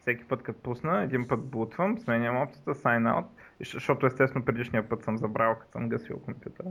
[0.00, 3.26] всеки път като пусна, един път бутвам, сменям опцията, sign out,
[3.60, 6.68] защото естествено предишния път съм забрал, като съм гасил компютъра.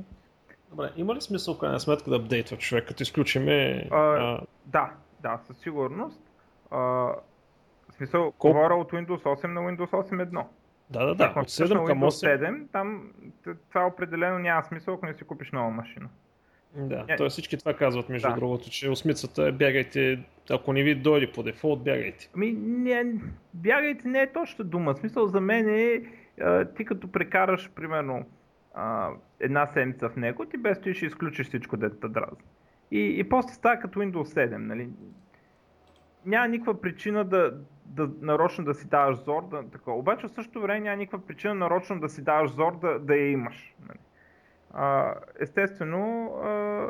[0.69, 3.87] Добре, има ли смисъл крайна сметка да апдейтва човек, като изключиме...
[3.91, 4.41] А, а...
[4.65, 6.21] Да, да, със сигурност.
[6.71, 8.51] А, в смисъл, Кол...
[8.51, 10.43] говоря от Windows 8 на Windows 8.1.
[10.89, 11.33] Да, да, да.
[11.35, 12.39] От 7 към 8.
[12.39, 13.11] 7, там
[13.69, 16.09] това определено няма смисъл, ако не си купиш нова машина.
[16.75, 17.17] Да, yeah.
[17.17, 17.29] т.е.
[17.29, 18.35] всички това казват, между да.
[18.35, 22.29] другото, че осмицата е бягайте, ако не ви дойде по дефолт, бягайте.
[22.35, 23.05] Ами, не,
[23.53, 24.95] бягайте не е точно дума.
[24.95, 26.01] Смисъл за мен е,
[26.75, 28.25] ти като прекараш, примерно,
[29.39, 32.43] една седмица в него, ти без ти ще изключиш всичко, дето те дразни.
[32.91, 34.89] И, и после става като Windows 7, нали?
[36.25, 39.97] Няма никаква причина да, да нарочно да си даваш зор, да, такова.
[39.97, 43.31] Обаче в същото време няма никаква причина нарочно да си даваш зор да, да я
[43.31, 43.75] имаш.
[43.87, 43.99] Нали?
[44.73, 46.87] А, естествено, а,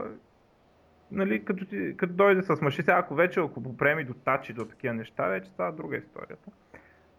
[1.11, 4.65] нали, като, ти, като дойде с машина, сега ако вече ако попреми до тачи, до
[4.65, 6.51] такива неща, вече става друга историята.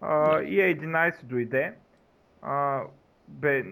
[0.01, 1.73] А, и 11 дойде.
[2.41, 2.83] А,
[3.27, 3.63] бе,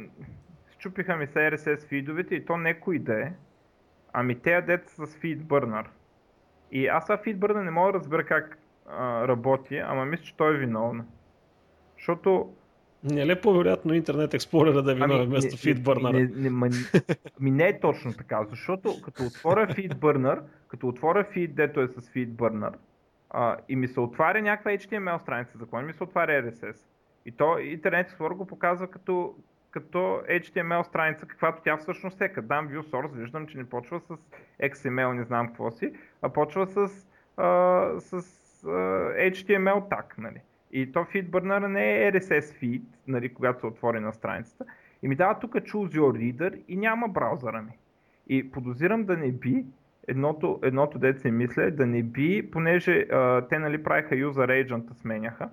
[0.79, 3.31] щупиха ми се RSS фидовете и то не кои да е,
[4.13, 5.85] ами те ядете с FeedBurner.
[6.71, 8.57] И аз това FeedBurner не мога да разбера как
[8.89, 11.05] а, работи, ама мисля, че той е виновен.
[11.97, 12.53] Защото
[13.03, 16.11] не е ли по-вероятно интернет експлорера да е виновен ами, вместо FeedBurner?
[16.11, 16.69] Не, не, не,
[17.39, 22.01] ми не е точно така, защото като отворя FeedBurner, като отворя feed, дето е с
[22.01, 22.73] FeedBurner,
[23.29, 26.77] а, и ми се отваря някаква HTML страница, за кой ми се отваря RSS.
[27.25, 29.35] И то интернет Explorer го показва като
[29.71, 29.97] като
[30.30, 32.30] HTML страница, каквато тя всъщност е.
[32.30, 34.17] Като дам view source, виждам, че не почва с
[34.63, 36.77] XML, не знам какво си, а почва с,
[37.38, 38.13] а, с
[38.63, 38.69] а,
[39.32, 40.03] HTML tag.
[40.17, 40.41] Нали.
[40.71, 44.65] И то FeedBurner не е RSS feed, нали, когато се отвори на страницата.
[45.03, 47.77] И ми дава тук Choose Your Reader и няма браузъра ми.
[48.27, 49.65] И подозирам да не би,
[50.08, 55.49] едното, едното дете мисля, да не би, понеже а, те нали правиха user agent сменяха,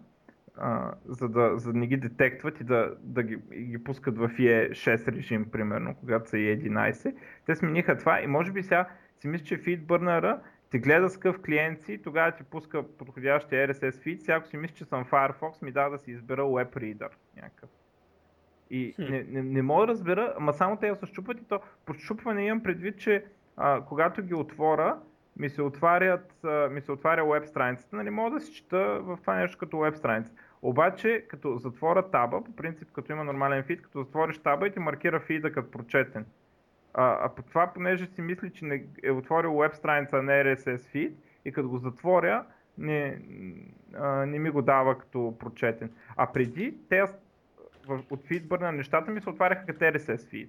[0.57, 4.19] а, за, да, за да не ги детектват и да, да ги, и ги пускат
[4.19, 7.15] в IE6 режим, примерно, когато са IE11.
[7.47, 8.89] Те смениха това и може би сега
[9.21, 10.39] си мисля, че FeedBurner
[10.71, 14.17] ти гледа с къв клиент си, тогава ти пуска подходящия RSS feed.
[14.17, 17.71] Сега ако си мисля, че съм Firefox, ми дава да си избера Web Reader някакъв.
[18.71, 21.61] И не, не, не мога да разбера, ама само те я се щупват и то
[21.87, 23.25] по щупване имам предвид, че
[23.57, 24.99] а, когато ги отворя,
[25.37, 29.35] ми се, отварят, ми се отваря веб страницата, нали мога да си чета в това
[29.35, 30.33] нещо като веб страница.
[30.63, 34.79] Обаче, като затворя таба, по принцип, като има нормален фид, като затвориш таба и ти
[34.79, 36.27] маркира фида като прочетен.
[36.95, 40.79] А, а по това, понеже си мисли, че не е отворил веб страница на RSS
[40.79, 41.13] feed
[41.45, 42.45] и като го затворя,
[42.79, 43.19] не,
[43.95, 45.91] а, не ми го дава като прочетен.
[46.17, 47.03] А преди, те
[47.89, 50.49] от FeedBurner нещата ми се отваряха като RSS feed.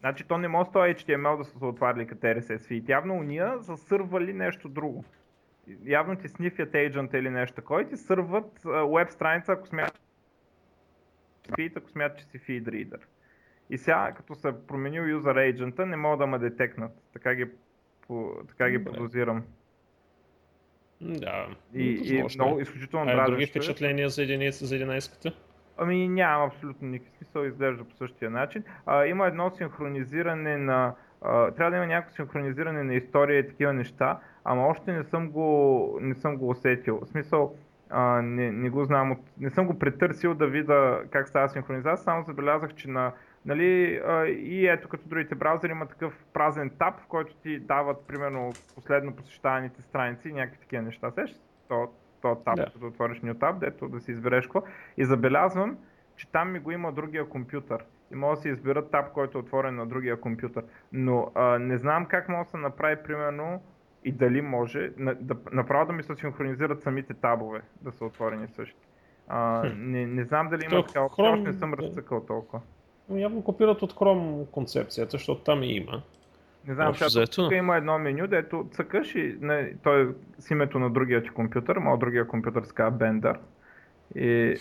[0.00, 2.88] Значи то не може с този HTML да са се отваряли като RSS feed.
[2.88, 5.04] Явно уния са сървали нещо друго.
[5.84, 10.00] Явно ти снифят agent или нещо такова и ти сърват веб страница, ако смятат
[11.48, 13.00] feed, ако смятат, че си feed reader.
[13.70, 16.92] И сега, като се променил user agent не мога да ме детекнат.
[17.12, 17.46] Така ги,
[18.06, 19.44] по, така ги подозирам.
[21.00, 21.48] Да.
[21.74, 23.32] И, и много изключително дразнещо.
[23.32, 25.34] А други впечатления за 11-ката?
[25.82, 28.64] Ами няма абсолютно никакъв смисъл, изглежда по същия начин.
[28.86, 30.94] А, има едно синхронизиране на...
[31.22, 35.30] А, трябва да има някакво синхронизиране на история и такива неща, ама още не съм
[35.30, 37.00] го, не съм го усетил.
[37.02, 37.54] В смисъл,
[37.90, 42.04] а, не, не го знам, от, не съм го претърсил да видя как става синхронизация,
[42.04, 43.12] само забелязах, че на
[43.46, 48.52] Нали, и ето като другите браузъри има такъв празен таб, в който ти дават примерно
[48.74, 51.10] последно посещаваните страници и някакви такива неща.
[51.10, 51.34] Сеш?
[51.68, 51.88] То,
[52.22, 52.64] то таб, да.
[52.64, 54.62] като отвориш New Tab, дето да си избереш какво.
[54.96, 55.78] И забелязвам,
[56.16, 57.84] че там ми го има другия компютър.
[58.12, 60.64] И може да си избера таб, който е отворен на другия компютър.
[60.92, 63.62] Но а, не знам как може да се направи, примерно,
[64.04, 68.48] и дали може, на, да, направо да ми се синхронизират самите табове, да са отворени
[68.48, 68.78] също.
[69.28, 72.60] А, не, не знам дали има така, още не съм разцъкал толкова.
[73.10, 76.02] Явно копират от Chrome концепцията, защото там и има.
[76.66, 80.06] Не знам, защото тук има едно меню, дето цъкаш и не, той е
[80.38, 83.36] с името на другия ти компютър, моят другия компютър се казва Bender.
[84.16, 84.56] И,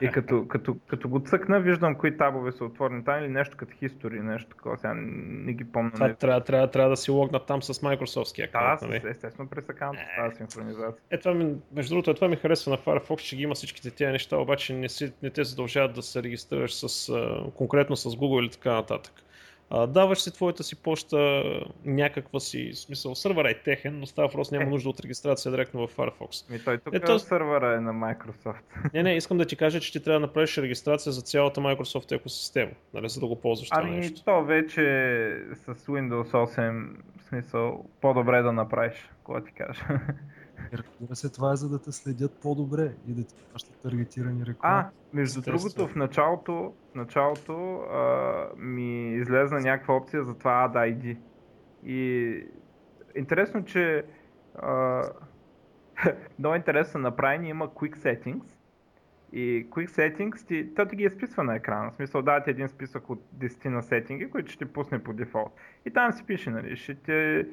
[0.00, 3.72] и като, като, като го цъкна, виждам кои табове са отворени там или нещо като
[3.72, 4.78] history, нещо такова.
[4.78, 5.90] Сега не ги помня.
[5.90, 6.14] Това не...
[6.14, 8.52] трябва, трябва, трябва да си логнат там с Microsoft.
[8.52, 9.02] Да, нали?
[9.10, 11.02] естествено пресъкам с тази синхронизация.
[11.10, 14.12] Е, това ми, между другото, това ми харесва на Firefox, че ги има всичките тези
[14.12, 17.12] неща, обаче не, си, не те задължават да се регистрираш с,
[17.54, 19.23] конкретно с Google или така нататък
[19.70, 21.42] а, даваш си твоята си почта,
[21.84, 24.68] някаква си, смисъл, сървър е техен, но става въпрос, няма е.
[24.68, 26.50] нужда от регистрация директно в Firefox.
[26.50, 28.62] Ми той тук Ето, сървъра е на Microsoft.
[28.94, 32.12] Не, не, искам да ти кажа, че ти трябва да направиш регистрация за цялата Microsoft
[32.12, 34.24] екосистема, нали, за да го ползваш ами, това нещо.
[34.24, 34.82] то вече
[35.54, 36.86] с Windows 8,
[37.18, 39.82] в смисъл, по-добре да направиш, какво ти кажа.
[40.72, 44.56] Разбира се, това е за да те следят по-добре и да ти плащат таргетирани реклами.
[44.60, 50.94] А, между другото, в началото, в началото а, ми излезна някаква опция за това Add
[50.94, 51.16] ID.
[51.84, 52.40] И
[53.16, 54.04] интересно, че
[54.54, 55.02] а,
[56.38, 58.44] много интересно направени, има Quick Settings.
[59.32, 61.90] И Quick Settings, ти, то ти ги изписва на екрана.
[61.90, 65.12] В смисъл, дава ти един списък от 10 на сетинги, които ще ти пусне по
[65.12, 65.52] дефолт.
[65.86, 67.44] И там си пише, нали, ще ти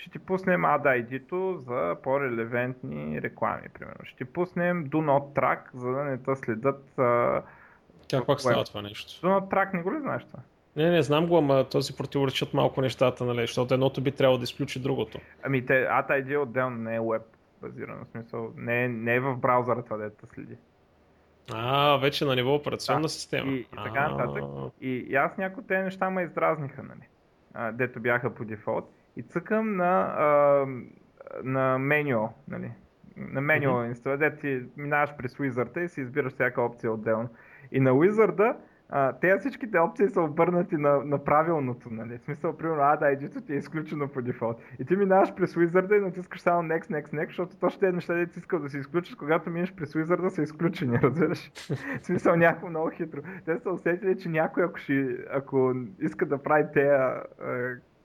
[0.00, 4.04] ще ти пуснем ad id за по-релевантни реклами, примерно.
[4.04, 6.84] Ще ти пуснем Do Not Track, за да не те следят.
[8.26, 9.26] Как става това нещо?
[9.26, 10.38] Do Not Track не го ли знаеш това?
[10.76, 13.40] Не, не знам го, ама то си противоречат малко нещата, нали?
[13.40, 15.18] Защото едното би трябвало да изключи другото.
[15.42, 17.22] Ами те, Ad ID отделно не е веб
[17.62, 20.56] базирано, смисъл, не, е, не е в браузъра това, дето следи.
[21.52, 23.08] А, вече на ниво операционна да.
[23.08, 23.52] система.
[23.52, 24.44] И, и така нататък.
[24.80, 27.08] И, и аз някои тези неща ме издразниха, нали?
[27.54, 30.66] А, дето бяха по дефолт и цъкам на, а,
[31.44, 32.72] на меню, нали?
[33.16, 33.88] на меню mm-hmm.
[33.88, 37.28] инсталация, ти минаваш през Wizard и си избираш всяка опция отделно.
[37.72, 38.56] И на Wizard
[39.20, 42.18] тези всичките опции са обърнати на, на правилното, нали?
[42.18, 44.62] В смисъл, примерно, а, да, id ти е изключено по дефолт.
[44.78, 48.26] И ти минаваш през Wizard и натискаш само Next, Next, Next, защото точно тези неща,
[48.26, 51.50] ти искал да си изключиш, когато минеш през Wizard са изключени, разбираш?
[52.00, 53.20] В смисъл, някакво много хитро.
[53.44, 56.90] Те са усетили, че някой, ако, ще, ако иска да прави тези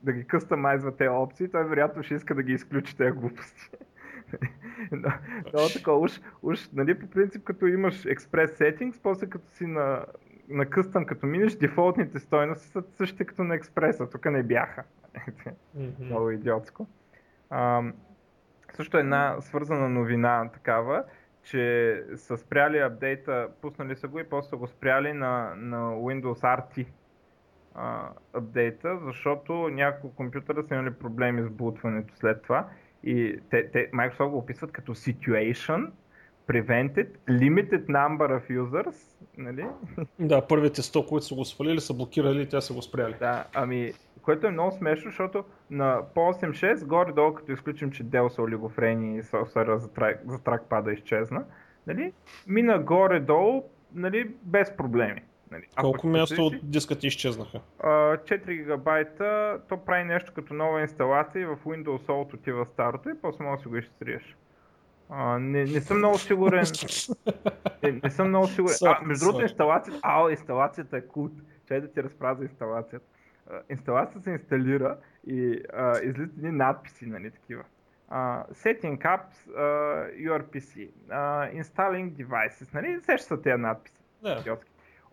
[0.06, 3.70] да ги къстамайзва тези опции, той вероятно ще иска да ги изключи тези глупости.
[4.92, 5.12] Но,
[5.54, 10.06] но така, уж, уж, нали, по принцип, като имаш Express Settings, после като си на,
[10.50, 14.10] на къстъм, като минеш, дефолтните стойности са същите като на експреса.
[14.10, 14.84] Тук не бяха.
[16.00, 16.88] Много идиотско.
[17.50, 17.84] А,
[18.74, 21.04] също една свързана новина такава,
[21.44, 26.86] че са спряли апдейта, пуснали са го и после го спряли на, на Windows RT
[28.34, 32.68] апдейта, защото няколко компютъра са имали проблеми с бутването след това.
[33.04, 35.90] И те, те, Microsoft го описват като situation,
[36.48, 38.96] prevented, limited number of users,
[39.38, 39.66] нали?
[40.20, 43.16] Да, първите 100, които са го свалили, са блокирали и тя са го спряли.
[43.20, 48.28] Да, ами, което е много смешно, защото на по 8.6, горе-долу, като изключим, че Dell
[48.28, 51.46] са олигофрени и софтуера за, трак, за тракпада изчезна,
[51.88, 52.14] нали?
[52.48, 53.64] мина горе-долу,
[53.94, 55.22] нали, без проблеми.
[55.56, 55.68] Нали.
[55.82, 57.60] Колко място от диска ти изчезнаха?
[57.80, 63.14] 4 гигабайта, то прави нещо като нова инсталация и в Windows Alt отива старото и
[63.22, 64.36] после може да си го изтриеш.
[65.10, 66.66] А, не, не съм много сигурен.
[67.84, 68.76] не, не съм много сигурен.
[68.86, 71.32] А, между другото, инсталацията, а, инсталацията е кут.
[71.68, 73.06] Чай да ти разправя за инсталацията.
[73.70, 74.98] Инсталацията се инсталира
[75.28, 77.64] и uh, излизат едни надписи, нали, такива.
[78.12, 84.00] Uh, setting apps, uh, URPC, uh, installing devices, нали, сеща са тези надписи.
[84.24, 84.58] Да.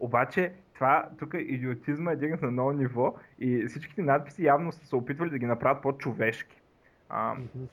[0.03, 4.97] Обаче, това тук идиотизма е дигнат на ново ниво и всичките надписи явно са се
[4.97, 6.61] опитвали да ги направят по-човешки.
[7.11, 7.69] Mm-hmm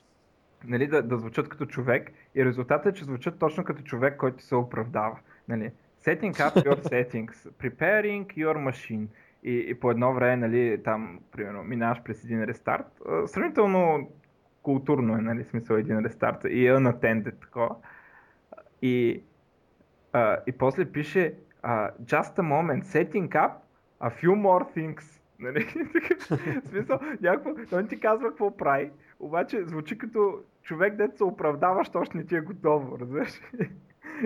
[0.64, 4.42] нали, да, да звучат като човек и резултатът е, че звучат точно като човек, който
[4.42, 5.18] се оправдава.
[5.48, 5.70] Нали.
[6.04, 9.06] Setting up your settings, preparing your machine
[9.42, 12.86] и, и по едно време, нали, там, примерно, минаваш през един рестарт.
[13.26, 14.10] Сравнително
[14.62, 17.76] културно е, нали, смисъл един рестарт и е unattended такова.
[18.82, 19.22] И,
[20.12, 21.34] а, и после пише
[21.64, 23.52] uh, just a moment, setting up
[24.00, 25.16] a few more things.
[25.42, 25.66] Нали?
[26.64, 28.90] в смисъл, някакво, той ти казва какво прави,
[29.20, 33.40] обаче звучи като човек, дето се оправдава, що не ти е готово, разбираш?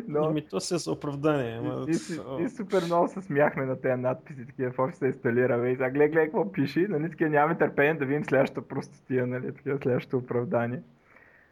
[0.09, 0.25] Но...
[0.25, 1.57] Ами то се е за оправдание.
[1.59, 1.87] Ама...
[1.89, 5.69] И, и, и, супер много се смяхме на тези надписи, такива в офиса инсталира.
[5.69, 9.55] И сега гледай, гледай какво пише, нали, такива нямаме търпение да видим следващата простотия, нали,
[9.55, 10.83] такива следващото оправдание.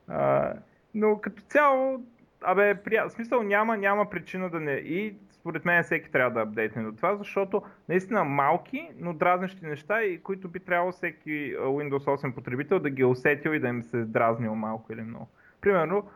[0.09, 0.53] А,
[0.95, 2.05] но като цяло,
[2.43, 3.11] абе, прия...
[3.11, 4.73] смисъл няма, няма причина да не.
[4.73, 10.03] И според мен всеки трябва да апдейтне до това, защото наистина малки, но дразнещи неща,
[10.03, 13.83] и които би трябвало всеки Windows 8 потребител да ги е усетил и да им
[13.83, 15.29] се дразнил малко или много.
[15.61, 16.11] Примерно,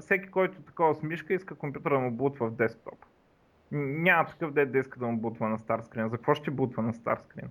[0.00, 2.98] всеки, който такова с мишка иска компютъра да му бутва в десктоп.
[3.72, 6.08] Няма такъв дет да иска да му бутва на стар скрин.
[6.08, 7.48] За какво ще бутва на стар скрин?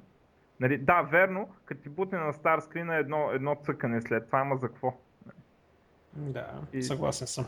[0.59, 4.39] Нали, да, верно, като ти бутне на стар скрин е едно, едно цъкане след това,
[4.39, 4.97] ама за какво?
[6.15, 6.83] Да, и...
[6.83, 7.45] съгласен съм.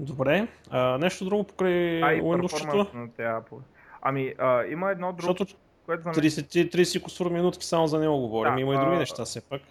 [0.00, 0.48] Добре.
[0.70, 3.60] А, нещо друго покрай Windows
[4.02, 5.54] Ами, а, има едно друго, Защото
[5.86, 6.14] което за мен...
[6.14, 9.40] 30, 30 кусор минутки само за него говорим, да, има и други а, неща все
[9.48, 9.62] пак.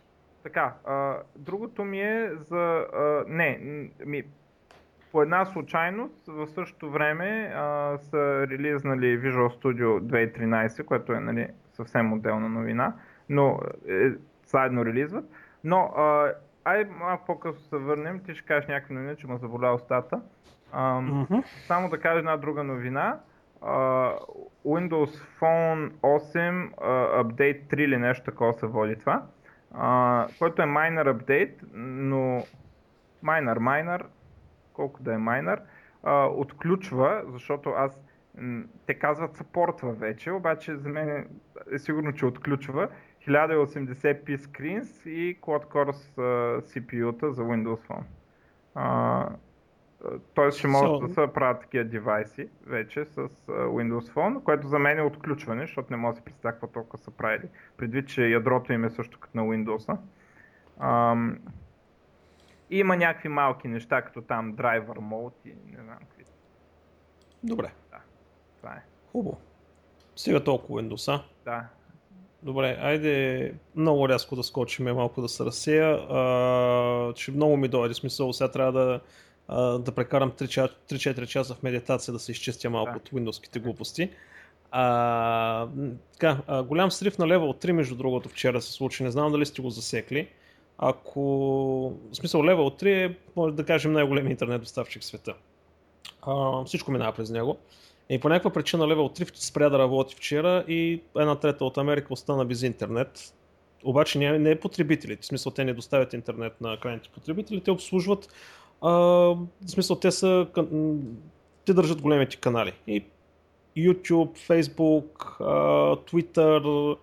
[0.44, 2.86] Така, а, другото ми е за...
[2.94, 3.60] А, не,
[4.06, 4.24] ми,
[5.12, 11.48] по една случайност в същото време а, са релизнали Visual Studio 2013, което е нали,
[11.74, 12.94] съвсем отделна новина,
[13.30, 13.60] но
[13.90, 14.10] е,
[14.46, 15.26] заедно релизват.
[15.64, 16.34] Но а,
[16.70, 20.22] ай малко по-късно се върнем, ти ще кажеш някакви новини, че ме заболя устата.
[20.72, 21.44] А, mm-hmm.
[21.68, 23.20] Само да кажа една друга новина.
[23.62, 24.20] Uh,
[24.66, 29.24] Windows Phone 8 uh, Update 3 или нещо такова се води това,
[29.76, 32.44] uh, който е minor update, но
[33.24, 34.04] minor, minor,
[34.74, 35.60] колко да е minor,
[36.04, 38.02] uh, отключва, защото аз
[38.86, 41.28] те казват съпортва вече, обаче за мен
[41.74, 42.88] е сигурно, че отключва
[43.30, 45.92] 1080p screens и quad-core
[46.62, 48.04] CPU-та за Windows Phone.
[50.34, 51.08] Тоест ще могат so...
[51.08, 55.94] да се правят такива девайси вече с Windows Phone, което за мен е отключване, защото
[55.94, 57.50] не може да си представя какво толкова са правили.
[57.78, 59.98] Предвид, че ядрото им е също като на Windows.
[62.70, 66.24] Има някакви малки неща, като там Driver Mode и не знам какви.
[67.44, 67.72] Добре.
[67.92, 68.00] Да,
[68.58, 68.84] това е.
[69.12, 69.38] Хубаво.
[70.16, 71.24] Сега толкова Windows, а?
[71.46, 71.68] Да.
[72.44, 75.88] Добре, айде много рязко да скочим малко да се разсея.
[75.90, 79.00] А, че много ми дойде смисъл, сега трябва да,
[79.48, 82.98] а, да прекарам 3-4 часа в медитация да се изчистя малко да.
[82.98, 84.10] от Windows-ките глупости.
[84.72, 85.68] А,
[86.14, 89.04] така, а, голям срив на Level 3, между другото, вчера се случи.
[89.04, 90.28] Не знам дали сте го засекли.
[90.78, 91.22] Ако,
[92.12, 95.34] в смисъл, Level 3 е, може да кажем, най-големият интернет доставчик в света.
[96.22, 97.58] А, всичко минава през него.
[98.10, 102.14] И по някаква причина Level 3 спря да работи вчера и една трета от Америка
[102.14, 103.34] остана без интернет.
[103.84, 107.72] Обаче не, не е потребителите, в смисъл те не доставят интернет на крайните потребители, те
[107.72, 108.34] обслужват,
[108.82, 110.48] а, в смисъл те са,
[111.66, 112.74] те държат големите канали.
[112.88, 113.04] И
[113.78, 115.40] YouTube, Facebook,
[115.96, 116.98] Twitter,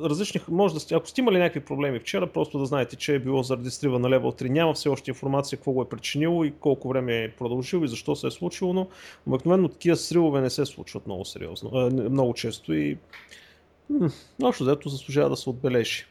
[0.00, 3.42] различни, може да ако сте имали някакви проблеми вчера, просто да знаете, че е било
[3.42, 4.48] заради стрива на Level 3.
[4.48, 8.16] Няма все още информация какво го е причинило и колко време е продължил и защо
[8.16, 8.88] се е случило, но
[9.26, 12.98] обикновено такива сривове не се случват много сериозно, много често и
[14.42, 16.06] общо взето заслужава да се отбележи.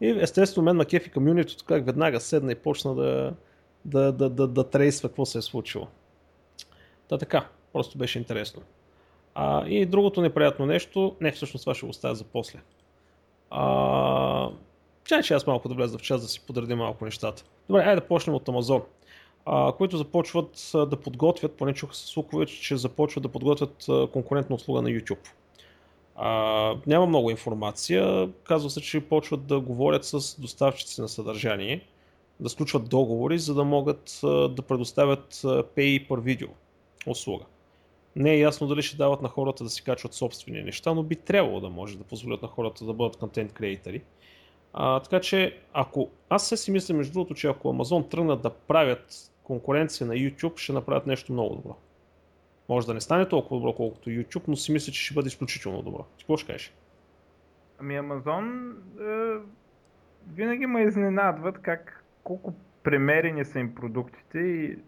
[0.00, 3.34] И естествено мен на кефи комьюнитито как веднага седна и почна да,
[3.84, 5.88] да, да, да, да трейсва какво се е случило.
[7.08, 8.62] Та така, просто беше интересно.
[9.34, 12.58] А, и другото неприятно нещо, не всъщност това ще го оставя за после.
[13.50, 14.50] А,
[15.04, 17.44] чай, че аз малко да влеза в час да си подредим малко нещата.
[17.68, 18.82] Добре, айде да почнем от Амазон,
[19.46, 24.82] а, които започват да подготвят, поне чуха се слухове, че започват да подготвят конкурентна услуга
[24.82, 25.28] на YouTube.
[26.16, 28.28] А, няма много информация.
[28.44, 31.86] Казва се, че почват да говорят с доставчици на съдържание,
[32.40, 36.48] да сключват договори, за да могат да предоставят pay per video
[37.06, 37.44] услуга.
[38.16, 41.16] Не е ясно дали ще дават на хората да си качват собствени неща, но би
[41.16, 44.02] трябвало да може да позволят на хората да бъдат контент креатори.
[44.72, 48.50] А, така че, ако аз се си мисля, между другото, че ако Amazon тръгнат да
[48.50, 51.76] правят конкуренция на YouTube, ще направят нещо много добро.
[52.68, 55.82] Може да не стане толкова добро, колкото YouTube, но си мисля, че ще бъде изключително
[55.82, 56.04] добро.
[56.16, 56.74] Ти какво ще кажеш?
[57.78, 59.40] Ами Amazon е,
[60.34, 64.78] винаги ме изненадват как колко премерени са им продуктите и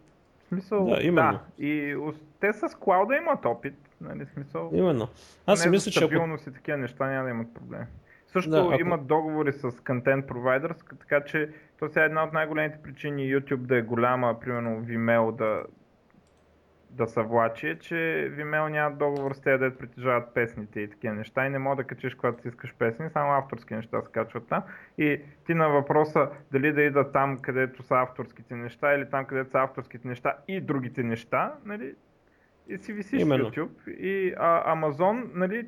[0.53, 1.33] смисъл, да, именно.
[1.33, 1.65] да.
[1.65, 1.97] И
[2.41, 4.71] те с клауда имат опит, нали, смисъл.
[4.75, 5.09] Именно.
[5.47, 6.15] Аз си мисля, че ако...
[6.49, 7.87] и такива неща няма да имат проблем.
[8.27, 8.81] Също да, ако...
[8.81, 13.57] имат договори с content providers, така че то сега е една от най-големите причини YouTube
[13.57, 15.63] да е голяма, примерно Vimeo да,
[16.93, 17.95] да се влачи, е, че
[18.37, 21.85] Vimeo няма договор с тези, да притежават песните и такива неща и не мога да
[21.85, 24.63] качиш когато си искаш песни, само авторски неща се качват там.
[24.99, 29.51] И ти на въпроса дали да ида там, където са авторските неща или там, където
[29.51, 31.95] са авторските неща и другите неща, нали,
[32.69, 33.51] и си висиш Именно.
[33.51, 33.89] YouTube.
[33.89, 35.67] И а, Amazon, нали,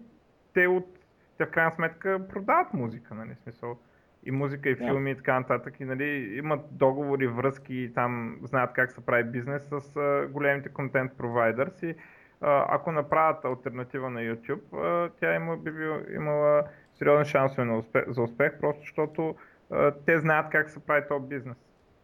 [0.54, 0.98] те от
[1.38, 3.78] те в крайна сметка продават музика, нали, смисъл
[4.26, 5.14] и музика, и филми yeah.
[5.14, 5.80] и така нататък.
[5.80, 10.68] И нали, имат договори, връзки и там знаят как се прави бизнес с а, големите
[10.68, 11.82] контент провайдърс.
[11.82, 11.94] И
[12.40, 16.62] а, ако направят альтернатива на YouTube, а, тя има, би бил, имала
[16.94, 19.34] сериозни шансове на успех, за успех, просто защото
[19.70, 21.56] а, те знаят как се прави този бизнес.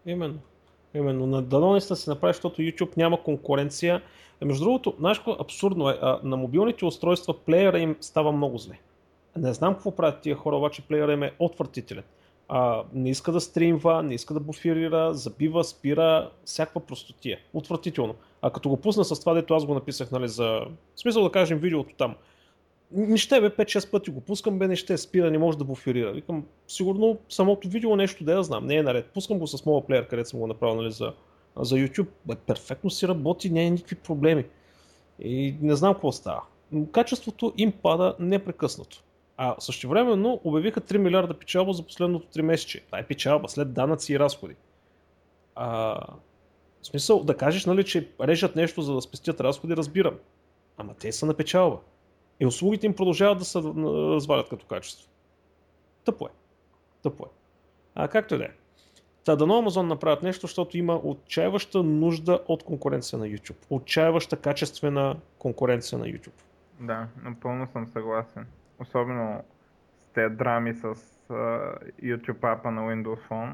[0.06, 0.38] Именно.
[0.94, 1.26] Именно.
[1.26, 4.02] На дано наистина се направи, защото YouTube няма конкуренция.
[4.44, 5.98] Между другото, знаеш какво абсурдно е?
[6.22, 8.78] На мобилните устройства плеера им става много зле.
[9.36, 12.04] Не знам какво правят тия хора, обаче плеера им е отвратителен.
[12.48, 17.38] А, не иска да стримва, не иска да буферира, забива, спира, всякаква простотия.
[17.54, 18.14] Отвратително.
[18.42, 20.60] А като го пусна с това, дето аз го написах, нали, за...
[20.94, 22.14] В смисъл да кажем видеото там.
[22.92, 26.12] Не ще бе, 5-6 пъти го пускам, бе, не ще спира, не може да буферира.
[26.12, 29.06] Викам, сигурно самото видео нещо да я знам, не е наред.
[29.14, 31.12] Пускам го с моя плеер, където съм го направил нали, за,
[31.56, 32.08] за YouTube.
[32.26, 34.44] Бе, перфектно си работи, няма никакви проблеми.
[35.20, 36.42] И не знам какво става.
[36.92, 39.02] Качеството им пада непрекъснато.
[39.42, 42.80] А също времено обявиха 3 милиарда печалба за последното 3 месече.
[42.86, 44.54] Това е печалба след данъци и разходи.
[45.54, 45.68] А,
[46.82, 50.18] в смисъл да кажеш, нали, че режат нещо за да спестят разходи, разбирам.
[50.76, 51.78] Ама те са на печалба.
[52.40, 55.08] И услугите им продължават да се развалят като качество.
[56.04, 56.30] Тъпо е.
[57.02, 57.30] Тъпо е.
[57.94, 58.50] А както и да е.
[59.24, 63.64] Та дано Амазон направят нещо, защото има отчаяваща нужда от конкуренция на YouTube.
[63.70, 66.42] Отчаяваща качествена конкуренция на YouTube.
[66.80, 68.46] Да, напълно съм съгласен.
[68.80, 69.44] Особено
[70.02, 70.94] с тези драми с
[71.28, 73.52] uh, YouTube апа на Windows Phone.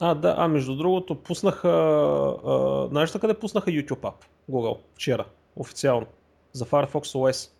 [0.00, 4.24] А, да, а между другото пуснаха, uh, знаеш ли къде пуснаха YouTube App?
[4.50, 5.24] Google, вчера,
[5.56, 6.06] официално,
[6.52, 7.52] за Firefox OS.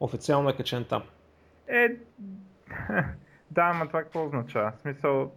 [0.00, 1.02] Официално е качен там.
[1.68, 1.88] Е,
[3.50, 4.72] да, ама това какво означава?
[4.76, 5.32] В смисъл...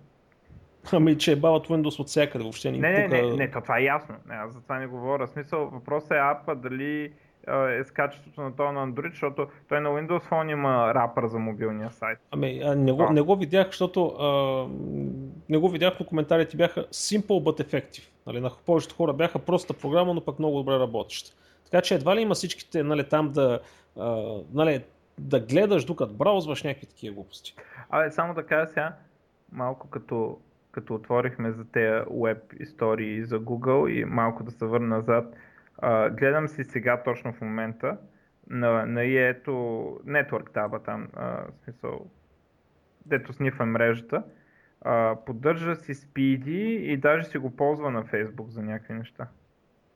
[0.91, 3.79] Ами, че е бават Windows от всякъде, въобще ни не, не, не, не, то това
[3.79, 4.15] е ясно.
[4.25, 5.27] Не, аз за това не говоря.
[5.27, 7.13] В смисъл, въпросът е апа дали
[7.47, 11.39] е с качеството на това на Android, защото той на Windows Phone има рапър за
[11.39, 12.19] мобилния сайт.
[12.31, 14.67] Ами, а, не, го, не го видях, защото а,
[15.49, 18.09] не го видях, но коментарите бяха simple but effective.
[18.27, 21.35] Нали, на повечето хора бяха проста програма, но пък много добре работеща.
[21.65, 23.59] Така че едва ли има всичките нали, там да,
[23.99, 24.83] а, нали,
[25.17, 27.55] да гледаш докато браузваш някакви такива глупости.
[27.89, 28.93] Абе, само да кажа сега,
[29.51, 30.37] малко като,
[30.71, 35.35] като отворихме за тези веб истории за Google и малко да се върна назад,
[35.77, 37.97] а, гледам си сега точно в момента
[38.49, 39.51] на, на ето
[40.05, 42.05] Network Tab там, а, в смисъл,
[43.05, 44.23] дето снифа мрежата,
[44.81, 49.27] а, поддържа си Speedy и даже си го ползва на Facebook за някакви неща.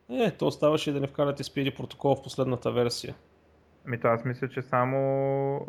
[0.10, 3.16] Е, то оставаше да не вкарате Speedy протокол в последната версия.
[3.88, 5.68] Ами то аз мисля, че само...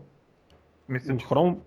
[0.89, 1.27] Мисля, че...
[1.27, 1.59] Chrome,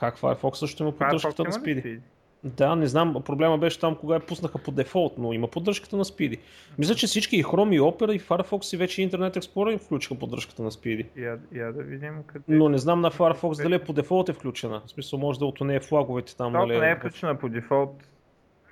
[0.00, 2.00] как Firefox също има поддръжката на Speedy?
[2.44, 6.04] Да, не знам, проблема беше там, кога я пуснаха по дефолт, но има поддръжката на
[6.04, 6.38] Speedy.
[6.78, 10.62] Мисля, че всички и Chrome, и Opera, и Firefox, и вече Internet Explorer включиха поддръжката
[10.62, 11.06] на Speedy.
[11.16, 12.44] Я, я да видим къде.
[12.48, 14.82] Но не знам на Firefox дали е по дефолт е включена.
[14.86, 16.52] В смисъл, може да от нея флаговете там.
[16.52, 18.08] Нали, не е включена по дефолт.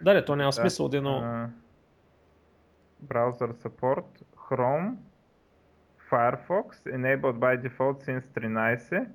[0.03, 1.49] Да, не, то няма смисъл да е едно.
[3.07, 4.05] Browser support,
[4.49, 4.95] Chrome,
[6.11, 9.07] Firefox, enabled by default since 13,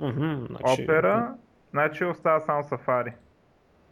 [0.00, 1.32] Мгм, значи- Opera,
[1.70, 3.12] значи остава само Safari.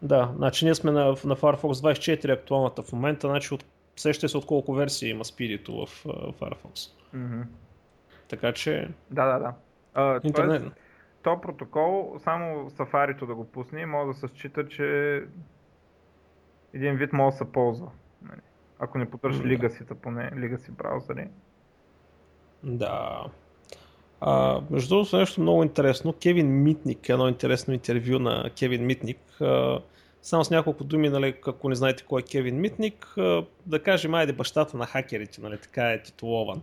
[0.03, 3.64] Да, значи ние сме на, на Firefox 24 актуалната в момента, значи от,
[3.96, 6.92] сещате се от колко версии има Speedy в uh, Firefox.
[7.12, 7.42] Мгм.
[8.28, 9.55] Така че, Да, да, да.
[9.94, 10.62] А, интернет.
[10.62, 10.76] Тоест,
[11.22, 15.16] то протокол, само Safari да го пусне, може да се счита, че
[16.72, 17.90] един вид може да се ползва.
[18.22, 18.40] нали.
[18.78, 19.48] Ако не поддържа да.
[19.48, 21.28] лигасита поне, лигаси браузъри.
[22.62, 23.24] Да.
[24.21, 26.12] А, между другото, нещо много интересно.
[26.12, 29.41] Кевин Митник, едно интересно интервю на Кевин Митник.
[29.41, 29.81] А,
[30.23, 34.14] само с няколко думи, нали, ако не знаете кой е Кевин Митник, а, да кажем,
[34.14, 36.62] айде бащата на хакерите, нали, така е титулован.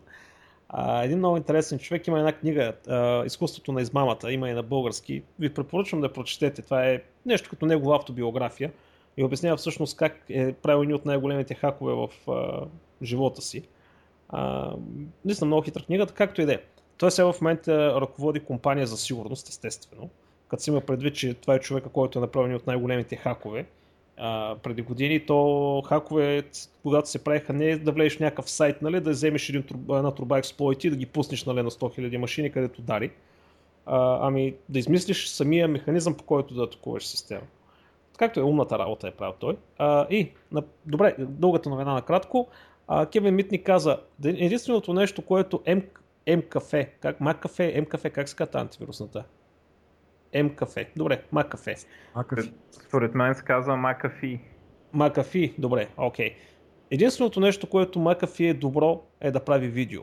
[0.70, 4.64] А, един много интересен човек има една книга, а, Изкуството на измамата, има и на
[4.64, 5.24] български.
[5.40, 6.62] Ви препоръчвам да прочетете.
[6.62, 8.72] Това е нещо като негова автобиография
[9.18, 12.66] и обяснява всъщност как е правил едни от най-големите хакове в а,
[13.04, 13.64] живота си.
[14.30, 14.72] А,
[15.26, 16.60] наистина много хитра книгата, както и да е.
[16.98, 20.10] Той сега в момента ръководи компания за сигурност, естествено.
[20.48, 23.66] Като си има предвид, че това е човека, който е направил едни от най-големите хакове
[24.18, 26.44] а, преди години, то хакове,
[26.84, 30.38] когато се правиха не да влезеш в някакъв сайт, нали, да вземеш един, една труба
[30.38, 33.12] експлойти и да ги пуснеш нали, на 100 000 машини, където дари.
[33.86, 37.42] А, ами да измислиш самия механизъм, по който да атакуваш система.
[38.18, 39.58] Както е умната работа е правил той.
[39.78, 42.48] А, и, на, добре, дългата новина накратко.
[42.88, 45.82] А, Кевин Митни каза, единственото нещо, което М,
[46.28, 49.24] МКФ, как, МКФ, МКФ, как се казва антивирусната?
[50.44, 51.24] МКФ, добре.
[52.14, 52.40] Акъв.
[52.88, 54.40] Според мен се казва McAfee.
[54.94, 56.36] Макафи, добре, окей.
[56.92, 60.02] Единственото нещо, което Макафи е добро, е да прави видео.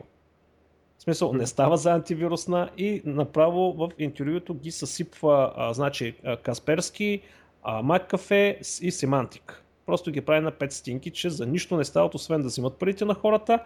[0.97, 7.21] В смисъл, не става за антивирусна и направо в интервюто ги съсипва, а, значи, Касперски,
[7.63, 9.63] а, Макафе и Семантик.
[9.85, 13.05] Просто ги прави на 5 стинки, че за нищо не стават, освен да взимат парите
[13.05, 13.59] на хората.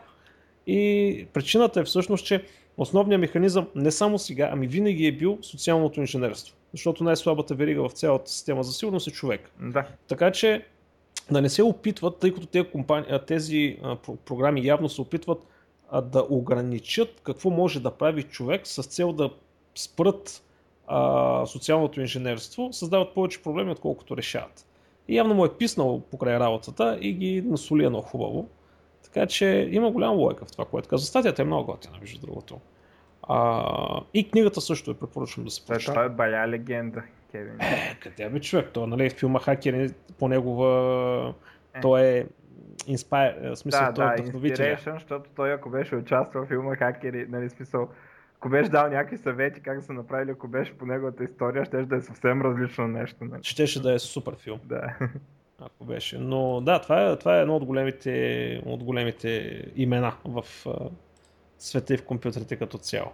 [0.68, 2.44] И причината е всъщност, че
[2.78, 6.56] основният механизъм не само сега, ами винаги е бил социалното инженерство.
[6.72, 9.52] Защото най-слабата верига в цялата система за сигурност е човек.
[9.62, 9.88] Да.
[10.08, 10.66] Така че
[11.32, 13.06] да не се опитват, тъй като тези, компани...
[13.10, 13.96] а, тези а,
[14.26, 15.40] програми явно се опитват
[15.92, 19.30] а, да ограничат какво може да прави човек с цел да
[19.76, 20.44] спрат
[20.88, 24.66] а, социалното инженерство, създават повече проблеми, отколкото решават.
[25.08, 28.50] И явно му е писнал покрай работата и ги насоли едно хубаво.
[29.04, 31.08] Така че има голяма лойка в това, което казва.
[31.08, 32.60] Статията е много готина, между другото.
[33.24, 35.94] А, и книгата също е препоръчвам да се Той, прочете.
[35.94, 37.62] той е бая легенда, Кевин.
[37.62, 38.70] Е, къде бе човек?
[38.74, 39.90] Той нали, филма Хакери
[40.20, 41.34] по негова...
[41.76, 41.82] Е.
[41.82, 42.26] Той е
[42.88, 44.78] инспайр, в смисъл, да, той е да, вдъхновителя.
[44.78, 47.90] Inspiration, защото той ако беше участвал в филма Хакери, нали смисъл,
[48.38, 51.86] ако беше дал някакви съвети как да са направили, ако беше по неговата история, ще
[51.86, 53.26] да е съвсем различно нещо.
[53.26, 53.44] Нали?
[53.44, 54.98] Щеше да е супер филм, Да.
[55.62, 56.18] Ако беше.
[56.18, 60.90] Но да, това е, това е едно от големите, от големите имена в а,
[61.58, 63.12] света и в компютрите като цяло.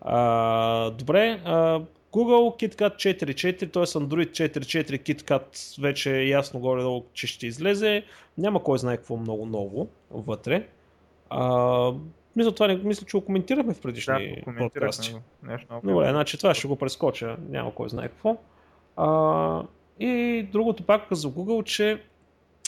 [0.00, 1.80] А, добре, а,
[2.12, 3.82] Google KitKat 4.4, т.е.
[3.82, 8.04] Android 4.4 KitKat вече е ясно горе-долу, че ще излезе.
[8.38, 10.66] Няма кой знае какво много ново вътре.
[11.30, 11.92] А,
[12.36, 15.14] мисля, това не, мисля, че го коментирахме в Да, предишни подкасти.
[15.42, 15.88] Нещо много.
[15.88, 18.36] Добре, значи това ще го прескоча, няма кой знае какво.
[18.96, 19.62] А,
[20.02, 22.02] и другото пак за Google, че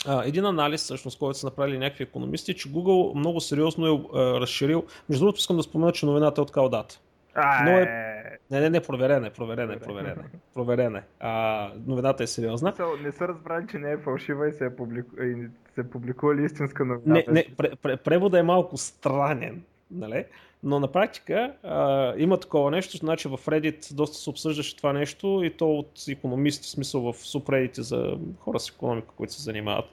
[0.07, 4.41] а, един анализ, всъщност, който са направили някакви економисти, че Google много сериозно е а,
[4.41, 4.85] разширил.
[5.09, 7.01] Между другото, искам да спомена, че новината е от Калдата.
[7.37, 8.15] Но е- е...
[8.51, 10.39] Не, не, не, проверена е, проверена е, проверена е.
[10.55, 11.03] Проверена е.
[11.21, 12.73] А, новината е сериозна.
[13.03, 15.23] Не са разбрали, че не е фалшива и се е, публику...
[15.23, 17.15] и се е публикували истинска новина.
[17.15, 19.63] Не, не, пре, пре, превода е малко странен,
[19.95, 20.25] нали?
[20.65, 25.43] но на практика а, има такова нещо, значи в Reddit доста се обсъждаше това нещо
[25.45, 29.85] и то от економисти, в смисъл в субредите за хора с економика, които се занимават.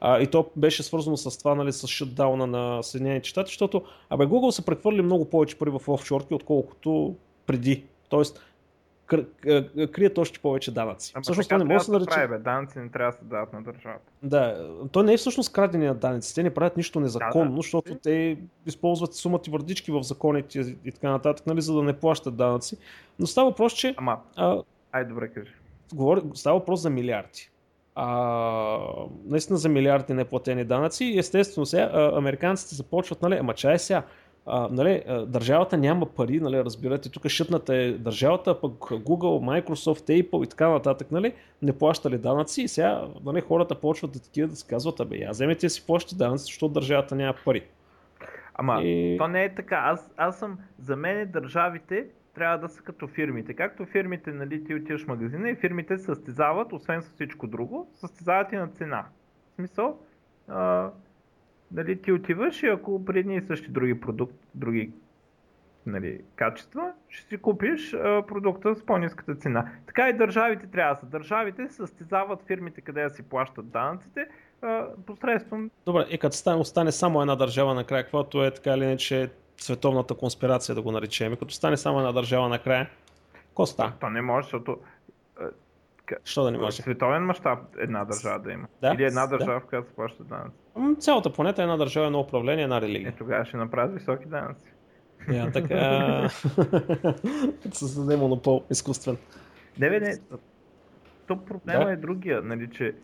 [0.00, 4.24] А, и то беше свързано с това, нали, с шутдауна на Съединените щати, защото абе,
[4.24, 7.14] Google са прехвърли много повече пари в офшорки, отколкото
[7.46, 7.84] преди.
[8.08, 8.40] Тоест,
[9.88, 11.12] крият още повече данъци.
[11.14, 12.08] Ама Всъщност, това не може да се нарече.
[12.10, 12.38] прави, бе.
[12.38, 14.12] Данъци не трябва да се дават на държавата.
[14.22, 16.34] Да, то не е всъщност крадене на данъци.
[16.34, 17.56] Те не правят нищо незаконно, Да, да.
[17.56, 18.36] защото те
[18.66, 22.76] използват сумата и върдички в законите и така нататък, нали, за да не плащат данъци.
[23.18, 25.52] Но става въпрос, че Ама, а, ай добре кажи.
[25.94, 27.50] говори, става въпрос за милиарди.
[27.94, 28.78] А,
[29.24, 34.02] наистина за милиарди неплатени данъци и естествено сега американците започват, нали, ама чай сега,
[34.48, 40.44] а, нали, държавата няма пари, нали, разбирате, тук шътната е държавата, пък Google, Microsoft, Apple
[40.44, 41.32] и така нататък, нали,
[41.62, 45.30] не плащали данъци и сега нали, хората почват да такива да си казват, абе, я
[45.30, 47.62] вземете си плащате данъци, защото държавата няма пари.
[48.54, 49.18] Ама и...
[49.18, 49.76] то не е така.
[49.76, 53.54] Аз, аз съм, за мен държавите трябва да са като фирмите.
[53.54, 58.52] Както фирмите, нали, ти отиваш в магазина и фирмите състезават, освен с всичко друго, състезават
[58.52, 59.04] и на цена.
[59.52, 59.98] В смисъл,
[60.48, 60.90] а,
[61.72, 64.92] нали, ти отиваш и ако при едни и същи други продукти, други
[65.86, 69.72] нали, качества, ще си купиш а, продукта с по-низката цена.
[69.86, 71.06] Така и държавите трябва да са.
[71.06, 74.28] Държавите състезават фирмите, къде да си плащат данъците,
[74.62, 75.70] а, посредством...
[75.86, 80.14] Добре, и като стане, остане само една държава накрая, каквото е така или иначе световната
[80.14, 82.90] конспирация да го наречем, като стане само една държава накрая,
[83.48, 83.92] какво става?
[84.00, 84.78] То не може, защото
[86.24, 86.82] Що да не може?
[86.82, 88.68] Световен мащаб една държава да има.
[88.80, 88.94] Да?
[88.94, 89.60] Или една държава, да.
[89.60, 90.56] в която се плаща данъци.
[90.98, 93.08] Цялата планета е една държава, едно управление, една религия.
[93.08, 94.72] Е, тогава ще направят високи данъци.
[95.32, 96.28] Я, така.
[97.72, 99.16] Създаде монопол, изкуствен.
[99.78, 100.18] Не, бе, не.
[101.26, 101.92] То проблема да?
[101.92, 102.94] е другия, нали, че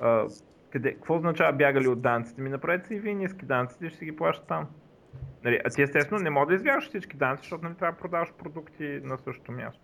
[0.00, 0.26] а,
[0.70, 2.42] къде, какво означава бягали от данците?
[2.42, 4.66] Ми направете си и вие ниски данците ще си ги плащат там.
[5.44, 8.32] Нали, а ти естествено не може да избягаш всички данци, защото нали, трябва да продаваш
[8.38, 9.80] продукти на същото място.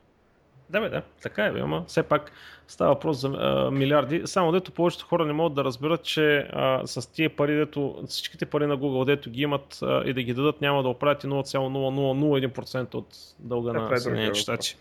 [0.71, 2.33] Да, бе, да, така е, бе, ама все пак
[2.69, 4.23] става въпрос за а, милиарди.
[4.25, 8.47] Само дето повечето хора не могат да разберат, че а, с тия пари, дето всичките
[8.47, 12.95] пари на Google, дето ги имат а, и да ги дадат, няма да оправят 0,0001%
[12.95, 13.07] от
[13.39, 14.77] дълга да, на е Съединените щати.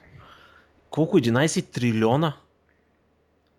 [0.90, 1.20] Колко?
[1.20, 2.34] 11 трилиона?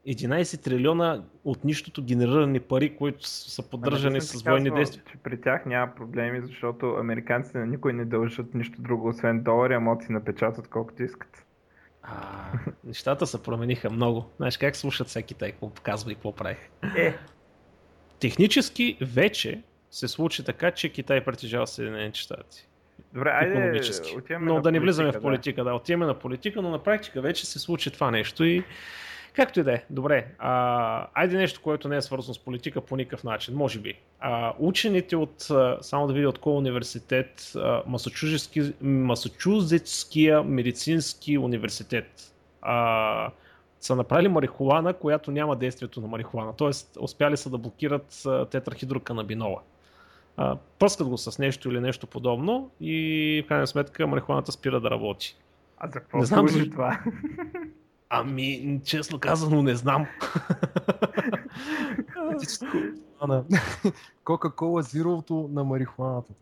[0.08, 5.02] 11 трилиона от нищото генерирани пари, които са поддържани с военни действия.
[5.12, 9.74] Че при тях няма проблеми, защото американците на никой не дължат нищо друго, освен долари,
[9.74, 11.45] а си напечатат колкото искат.
[12.06, 12.52] А,
[12.84, 14.30] нещата се промениха много.
[14.36, 16.56] Знаеш как слушат всеки тъй, какво показва и какво прави.
[16.96, 17.14] Е.
[18.20, 22.68] Технически вече се случи така, че Китай притежава Съединените щати.
[23.14, 23.80] Добре, айде,
[24.40, 25.70] но да не влизаме в политика, да.
[25.70, 28.64] да, отиваме на политика, но на практика вече се случи това нещо и
[29.36, 30.26] Както и да е, добре.
[30.38, 33.94] А, айде нещо, което не е свързано с политика по никакъв начин, може би.
[34.20, 35.48] А, учените от,
[35.80, 37.52] само да видя от кой университет,
[37.86, 42.32] Масачузетския медицински университет,
[42.62, 43.30] а,
[43.80, 46.52] са направили марихуана, която няма действието на марихуана.
[46.56, 49.60] Тоест, успяли са да блокират тетрахидроканабинола.
[50.78, 55.36] Пръскат го с нещо или нещо подобно и в крайна сметка марихуаната спира да работи.
[55.78, 57.00] А за какво не знам за това?
[58.08, 60.06] Ами, честно казано, не знам.
[64.24, 66.32] Кока-кола зировото на марихуаната.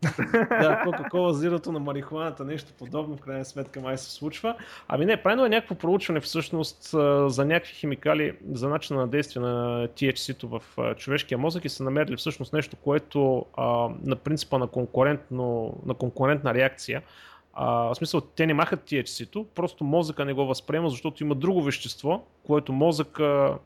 [0.49, 4.57] да, Кока-кола зирото на марихуаната, нещо подобно, в крайна сметка май се случва.
[4.89, 6.83] Ами не, правилно е някакво проучване всъщност
[7.27, 10.62] за някакви химикали, за начина на действие на THC-то в
[10.97, 16.55] човешкия мозък и са намерили всъщност нещо, което а, на принципа на, конкурентно, на конкурентна
[16.55, 17.03] реакция
[17.55, 21.63] а, в смисъл, те не махат THC-то, просто мозъка не го възприема, защото има друго
[21.63, 23.59] вещество, което мозъка,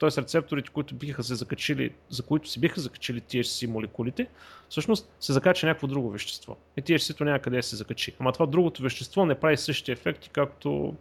[0.00, 0.20] т.е.
[0.20, 4.26] рецепторите, които биха се закачили, за които се биха закачили THC молекулите,
[4.68, 6.56] всъщност се закача някакво друго вещество.
[6.76, 8.16] И THC-то няма къде да се закачи.
[8.20, 10.94] Ама това другото вещество не прави същия ефекти, както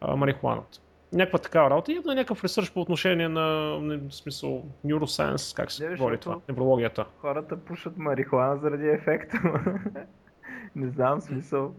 [0.00, 0.78] а, марихуаната.
[1.12, 1.92] Някаква такава работа.
[1.92, 7.04] И на някакъв ресърч по отношение на, в смисъл, neuroscience, как се говори това, неврологията.
[7.20, 9.40] Хората пушат марихуана заради ефекта.
[10.76, 11.74] Не знам смисъл.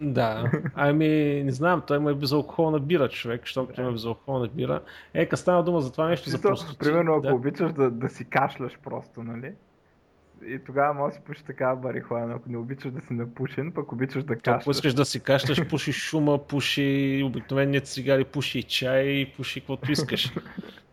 [0.00, 3.82] Да, ами не знам, той има е безалкохолна бира, човек, защото да.
[3.82, 4.80] има безалкохолна бира.
[5.14, 6.78] Ека става дума за това нещо за просто.
[6.78, 7.34] Примерно, ако да.
[7.34, 9.52] обичаш да, да си кашляш просто, нали?
[10.46, 13.92] И тогава може да си пушиш такава марихуана, ако не обичаш да си напушен, пък
[13.92, 14.62] обичаш да кашляш.
[14.62, 19.92] Ако искаш да си кашляш, пуши шума, пуши обикновеният цигари, пуши и чай, пуши каквото
[19.92, 20.32] искаш.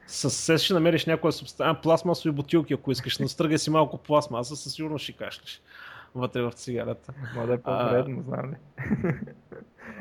[0.08, 4.74] С се ще намериш някоя субстанция, пластмасови бутилки, ако искаш, настръгай си малко пластмаса, със
[4.74, 5.62] сигурност ще кашляш
[6.16, 7.14] вътре в цигарата.
[7.36, 8.56] Може да е по-вредно, знам ли.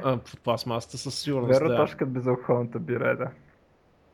[0.03, 1.59] Под пластмасата със сигурност.
[1.59, 1.77] Веро, да.
[1.77, 3.31] точка безалкохолната бира, е, да.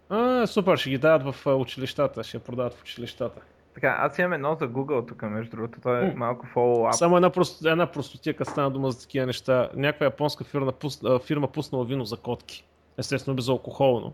[0.09, 3.41] А, супер, ще ги дават в училищата, ще я продават в училищата.
[3.75, 6.93] Така, аз имам едно за Google тук, между другото, то е малко follow-up.
[6.93, 9.69] Само една, просто, една простотия, като стана дума за такива неща.
[9.75, 12.65] Някаква японска фирма, пусна, фирма пуснала вино за котки.
[12.99, 14.13] Естествено безалкохолно.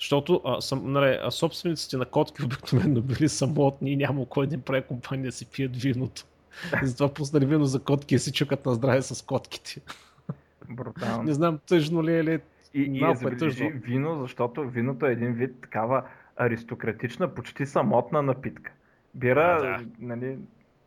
[0.00, 4.58] Защото а, съм, нали, а собствениците на котки обикновено били самотни и няма кой да
[4.58, 6.24] прави компания да си пият виното.
[6.82, 9.80] Затова пуснали вино за котки и си чукат на здраве с котките.
[10.70, 11.22] Брутално.
[11.22, 12.40] Не знам тъжно ли е ли.
[12.74, 13.70] И, и е тъжно.
[13.74, 16.02] вино, защото виното е един вид такава
[16.36, 18.72] аристократична, почти самотна напитка.
[19.14, 19.86] Бира, а, да.
[19.98, 20.38] нали,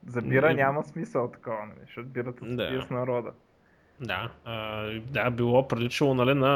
[0.07, 0.53] за бира не...
[0.53, 2.69] няма смисъл такова, нали, защото бирата се да.
[2.69, 3.31] пие с народа.
[4.01, 6.47] Да, а, да, било приличало нали, на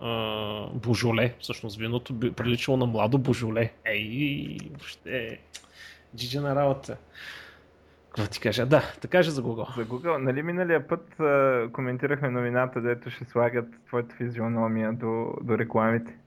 [0.00, 1.34] а, божоле.
[1.40, 3.72] Всъщност виното би приличало на младо божоле.
[3.84, 5.38] Ей, въобще,
[6.16, 6.96] джиджа на работа.
[8.18, 8.66] Какво ти кажа?
[8.66, 9.76] Да, да кажа за Google.
[9.76, 10.16] За Google.
[10.16, 16.18] Нали миналия път а, коментирахме новината, дето ще слагат твоята физиономия до, до рекламите.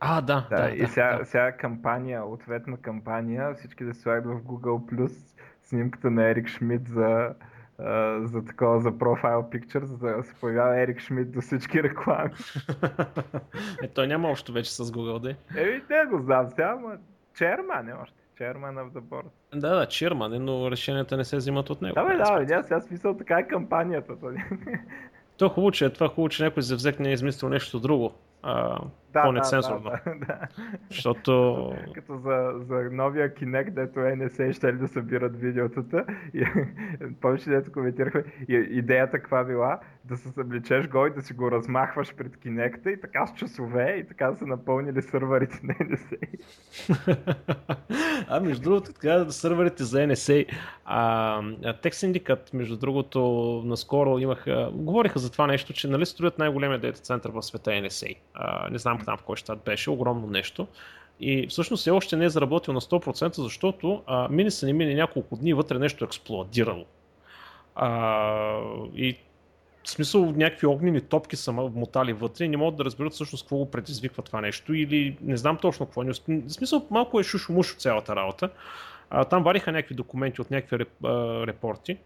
[0.00, 0.70] А, да, Да, да.
[0.70, 1.24] и да, сега, да.
[1.24, 5.12] сега кампания, ответна кампания, всички да слагат в Google Plus
[5.62, 7.34] снимката на Ерик Шмидт за,
[7.78, 12.30] а, за такова, за профайл picture, за да се появява Ерик Шмидт до всички реклами.
[13.82, 15.60] Е, той няма общо вече с Google, да.
[15.60, 16.96] Еми, не го знам сега, ама
[17.34, 18.21] черман е още.
[18.38, 19.26] Chairman of the board.
[19.54, 21.94] Да, да, черман е, но решенията не се взимат от него.
[21.94, 24.14] Да, бе, да, няма сега смисъл, така е кампанията.
[25.36, 28.12] То хубаво, че е това хубаво, че някой завзек не е измислил нещо друго.
[28.42, 28.78] А,
[29.12, 29.80] да, по-нецензурно.
[29.80, 30.38] Да, да, да.
[30.90, 36.04] Защото Като за, за новия Kinect, дето NSA ще ли да събират видеотата.
[36.34, 36.38] И,
[37.20, 39.80] ли, дето коментирахме, и, идеята каква била?
[40.04, 43.96] Да се събличеш го и да си го размахваш пред Kinect и така с часове
[43.98, 46.18] и така са напълнили сървърите на NSA.
[48.28, 50.46] а между другото, така сървърите за NSA,
[50.84, 53.20] а, Tech Syndicate, между другото,
[53.64, 58.16] наскоро имаха, говориха за това нещо, че нали строят най-големия дейта център в света NSA.
[58.34, 60.66] А, не знам там в кой щат беше, огромно нещо.
[61.20, 64.94] И всъщност все още не е заработил на 100%, защото а, мини са не мини
[64.94, 66.84] няколко дни, вътре нещо е експлодирало.
[67.74, 68.60] А,
[68.94, 69.18] и
[69.84, 73.56] в смисъл някакви огнени топки са мотали вътре и не могат да разберат всъщност какво
[73.56, 76.04] го предизвиква това нещо или не знам точно какво.
[76.04, 76.14] В
[76.48, 78.50] смисъл малко е шушо-мушо цялата работа.
[79.10, 81.98] А, там вариха някакви документи от някакви реп, а, репорти.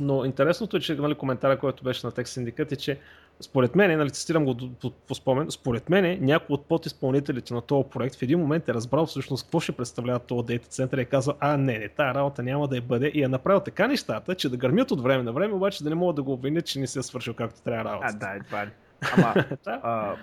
[0.00, 2.98] Но интересното е, че нали, коментара, който беше на Tech Syndicate е, че
[3.40, 7.88] според мен, нали, цитирам го по, по спомен, според мен някой от подизпълнителите на този
[7.88, 11.04] проект в един момент е разбрал всъщност какво ще представлява този дейта център и е
[11.04, 14.34] казал, а не, не, тая работа няма да я бъде и е направил така нещата,
[14.34, 16.80] че да гърмят от време на време, обаче да не могат да го обвинят, че
[16.80, 18.08] не се е свършил както трябва работа.
[18.10, 18.70] А, да, едва ли.
[19.16, 19.80] Ама, Да.
[19.82, 20.16] а,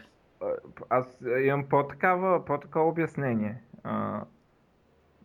[0.89, 1.05] аз
[1.43, 3.55] имам по-такава, по-такова обяснение.
[3.83, 4.21] А,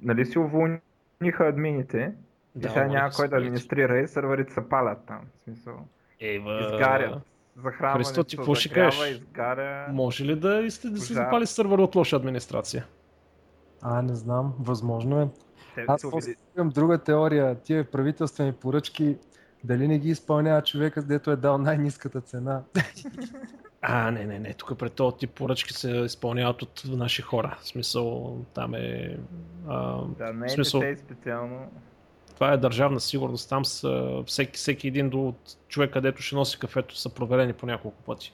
[0.02, 2.12] нали си уволниха админите,
[2.60, 5.20] и сега няма кой да администрира и сървърите се палят там.
[5.36, 5.74] В смисъл,
[6.20, 7.22] Ева, изгарят.
[7.56, 9.10] Захранването Христо, ти какво ще кажеш?
[9.10, 9.86] изгаря.
[9.92, 12.86] Може ли да, сте, да се запали сървър от лоша администрация?
[13.82, 15.28] А, не знам, възможно е.
[15.74, 16.04] Те Аз
[16.56, 17.54] имам друга теория.
[17.54, 19.16] Тия правителствени поръчки,
[19.64, 22.62] дали не ги изпълнява човека, дето е дал най-низката цена.
[23.82, 24.54] А, не, не, не.
[24.54, 27.58] Тук пред този тип поръчки се изпълняват от наши хора.
[27.60, 29.18] В смисъл, там е...
[29.68, 31.70] А, Да, не е смисъл, дете специално.
[32.36, 33.48] Това е държавна сигурност.
[33.48, 35.34] Там са всеки, всеки един до
[35.68, 38.32] човек, където ще носи кафето, са проверени по няколко пъти.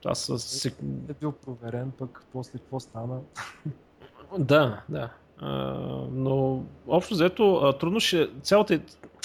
[0.00, 0.32] Това са...
[0.38, 3.20] сек- Е бил проверен, пък после какво стана.
[4.38, 5.10] Да, да.
[5.38, 5.50] А,
[6.12, 8.30] но общо взето трудно ще...
[8.42, 8.80] Цялата,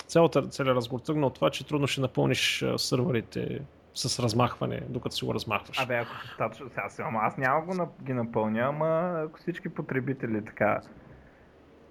[0.08, 3.62] цялата целият разговор тръгна от това, че трудно ще напълниш сървърите
[3.93, 5.80] с размахване, докато си го размахваш.
[5.80, 10.45] Абе, ако достатъчно, сега си, ама аз няма го ги напълня, ама ако всички потребители
[10.45, 10.82] така.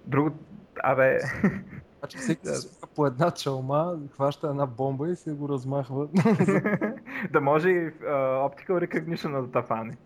[0.05, 0.31] Друго,
[0.83, 1.19] абе,
[1.99, 2.53] Значи всеки Да.
[2.95, 6.07] по една чалма, хваща една бомба и се го размахва.
[7.31, 7.89] да може и а,
[8.49, 9.97] Optical Recognition да те фане.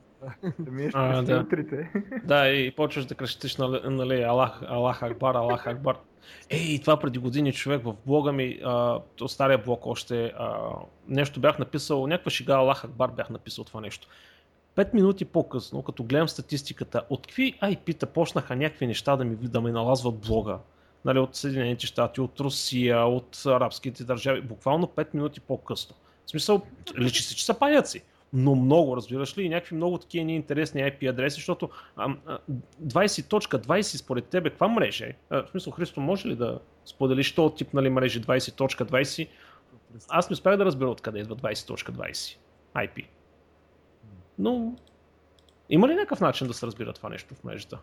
[0.60, 1.40] Да минеш А, през да.
[1.40, 1.92] филтрите.
[2.24, 5.96] Да, и почваш да крещиш, нали, нали Аллах, Аллах Акбар, Аллах Акбар.
[6.50, 10.58] Ей, това преди години човек в блога ми, а, от стария блог още, а,
[11.08, 14.08] нещо бях написал, някаква шега Аллах Акбар бях написал това нещо.
[14.76, 19.62] Пет минути по-късно, като гледам статистиката, от какви IP-та почнаха някакви неща да ми, да
[19.62, 20.58] ми налазват блога.
[21.06, 25.96] Нали, от Съединените щати, от Русия, от арабските държави, буквално 5 минути по-късно.
[26.26, 26.62] В смисъл,
[26.98, 28.04] личи се, че са паяци.
[28.34, 32.38] Но много, разбираш ли, и някакви много такива неинтересни IP адреси, защото а, а,
[32.84, 35.14] 20.20 според тебе, каква мрежа е?
[35.30, 39.28] В смисъл, Христо, може ли да споделиш този тип нали, мрежи 20.20?
[40.10, 42.38] Аз не успях да разбера откъде идва 20.20
[42.76, 43.06] IP.
[44.40, 44.76] Но
[45.70, 47.80] има ли някакъв начин да се разбира това нещо в мрежата?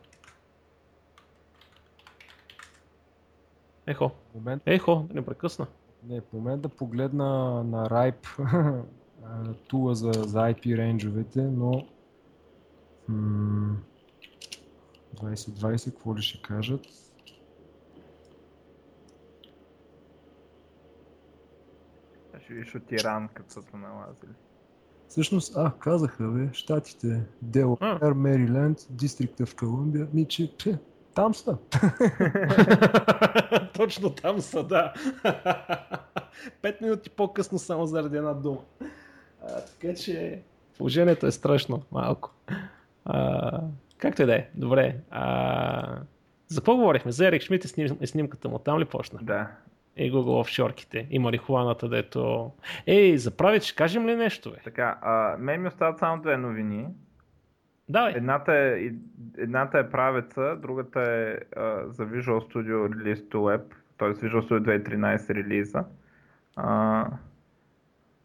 [3.88, 5.66] Ехо, момент, ехо, да не прекъсна.
[6.08, 7.24] не, в момент да погледна
[7.64, 8.38] на RIPE
[9.24, 11.86] а, тула за, за IP рейнджовете, но
[13.08, 13.76] м-
[15.14, 16.80] 2020, какво ли ще кажат?
[22.44, 24.32] Ще видиш от Иран, като са налазили.
[25.08, 30.78] Всъщност, а, казаха, бе, щатите, Делавер, Мериленд, Дистрикта в Колумбия, ми, че пе,
[31.14, 31.58] там са.
[33.76, 34.92] Точно там са, да.
[36.62, 38.60] Пет минути по-късно само заради една дума.
[39.42, 40.42] А, така че
[40.78, 42.30] положението е страшно малко.
[43.04, 43.60] А,
[43.98, 44.96] както и да е, добре.
[45.10, 45.98] А,
[46.48, 47.12] за какво говорихме?
[47.12, 48.58] За Ерик Шмидт и сним, и снимката му.
[48.58, 49.18] Там ли почна?
[49.22, 49.50] Да.
[49.96, 51.06] И Google офшорките.
[51.10, 52.52] И марихуаната, дето...
[52.86, 54.56] Ей, заправи, ще кажем ли нещо, бе?
[54.64, 56.86] Така, а, мен ми остават само две новини.
[57.88, 58.12] Давай.
[58.16, 58.90] Едната е,
[59.38, 63.62] едната е правеца, другата е а, за Visual Studio Release to Web.
[63.98, 64.08] т.е.
[64.08, 65.84] Visual Studio 2013 релиза.
[66.56, 67.06] А,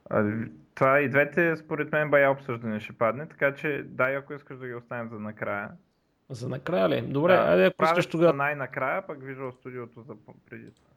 [0.09, 0.33] а,
[0.75, 4.67] това и двете според мен бая обсъждане ще падне, така че дай ако искаш да
[4.67, 5.69] ги оставим за накрая.
[6.29, 7.01] За накрая ли?
[7.01, 8.33] Добре, да, айде ако искаш тогава.
[8.33, 10.13] най-накрая, пък Visual Studio за
[10.49, 10.92] преди това.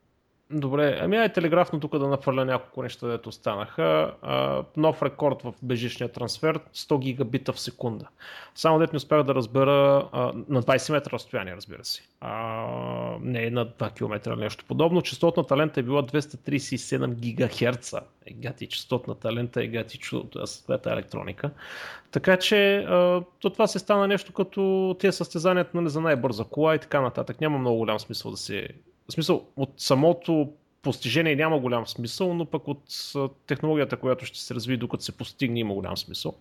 [0.50, 4.14] Добре, ами ай телеграфно тук да нафърля няколко неща, дето останаха.
[4.22, 8.08] А, нов рекорд в бежичния трансфер, 100 гигабита в секунда.
[8.54, 12.02] Само дето не успях да разбера, а, на 20 метра разстояние, разбира се.
[12.20, 12.66] А,
[13.20, 15.02] не на 2 км или нещо подобно.
[15.02, 18.00] Частотната лента е била 237 гигахерца.
[18.26, 21.50] Е, гати, частотната лента е гати чудото, аз е електроника.
[22.10, 26.74] Така че а, то това се стана нещо като тези състезанията нали, за най-бърза кола
[26.74, 27.40] и така нататък.
[27.40, 28.68] Няма много голям смисъл да се
[29.08, 30.52] в смисъл, от самото
[30.82, 32.82] постижение няма голям смисъл, но пък от
[33.46, 36.34] технологията, която ще се развие докато се постигне, има голям смисъл.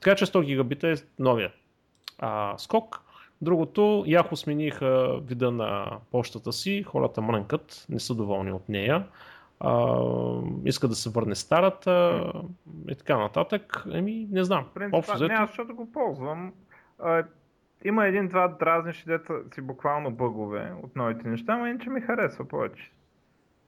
[0.00, 1.52] Така че 100 гигабита е новия
[2.18, 3.02] а, скок.
[3.40, 9.06] Другото, яко смениха вида на почтата си, хората мрънкат, не са доволни от нея.
[9.60, 9.96] А,
[10.64, 12.24] иска да се върне старата
[12.90, 13.84] и така нататък.
[13.92, 14.66] Еми, не знам.
[14.74, 16.52] Принцип, Общо, не, аз защото го ползвам.
[17.86, 22.92] Има един-два дразнищи деца си буквално бъгове от новите неща, но иначе ми харесва повече.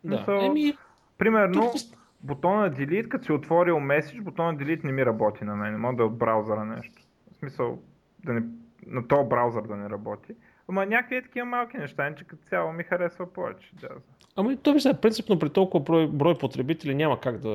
[0.05, 0.19] Да.
[0.19, 0.75] Мисъл, Еми...
[1.19, 1.73] Примерно, Тук...
[2.21, 5.81] бутона Delete, като си отворил меседж, бутона Delete не ми работи на мен.
[5.81, 7.03] Може да е от браузъра нещо.
[7.33, 7.79] В смисъл,
[8.25, 8.43] да не,
[8.87, 10.35] на този браузър да не работи.
[10.69, 13.71] Ама някакви такива малки неща, иначе като цяло ми харесва повече.
[13.81, 13.89] Да.
[14.37, 17.51] Ами то вижда, принципно при толкова брой, брой потребители няма как да...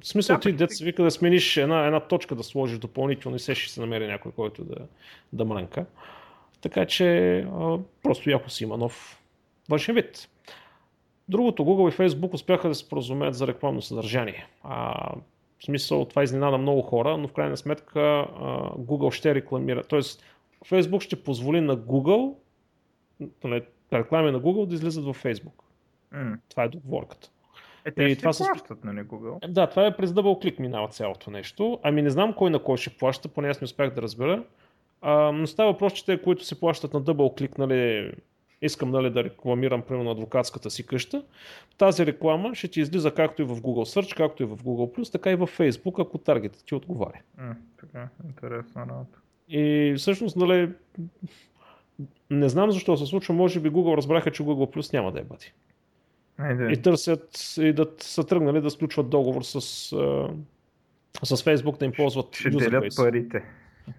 [0.00, 3.40] В смисъл да, ти се вика да смениш една, една точка да сложиш допълнително и
[3.40, 4.76] се ще се намери някой, който да,
[5.32, 5.86] да мрънка.
[6.60, 9.22] Така че а, просто яко си има нов
[9.68, 10.28] външен вид.
[11.28, 14.46] Другото, Google и Facebook успяха да се поразумеят за рекламно съдържание.
[14.62, 15.08] А,
[15.58, 18.26] в смисъл това изненада много хора, но в крайна сметка а,
[18.78, 19.82] Google ще рекламира.
[19.84, 20.24] Тоест
[20.66, 22.34] Facebook ще позволи на Google,
[23.92, 25.62] реклами на Google да излизат във Facebook.
[26.14, 26.38] Mm.
[26.48, 27.30] Това е договорката.
[27.84, 29.48] Е, те и това плащат, нали, Google?
[29.48, 31.78] Да, това е през дъбъл клик минава цялото нещо.
[31.82, 34.44] Ами не знам кой на кой ще плаща, поне аз не успях да разбера.
[35.00, 38.12] А, но става въпрос, че те, които се плащат на дъбъл клик, нали,
[38.62, 41.24] искам нали, да рекламирам примерно адвокатската си къща,
[41.78, 45.30] тази реклама ще ти излиза както и в Google Search, както и в Google+, така
[45.30, 47.20] и в Facebook, ако таргетът ти отговаря.
[47.40, 49.18] Mm, така, интересна работа.
[49.48, 50.70] И всъщност, нали,
[52.30, 55.24] не знам защо се случва, може би Google разбраха, че Google Plus няма да е
[55.24, 55.52] бъде.
[56.38, 56.72] Айде.
[56.72, 59.60] И търсят и да са тръгнали да сключват договор с,
[61.22, 63.44] с Facebook да им ползват Ще делят парите.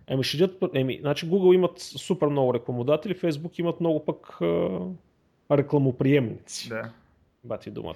[0.08, 4.38] Еми, ще делят, еми, значи Google имат супер много рекламодатели, Facebook имат много пък
[5.52, 6.70] рекламоприемници.
[6.70, 6.92] Да.
[7.44, 7.96] Бати думата.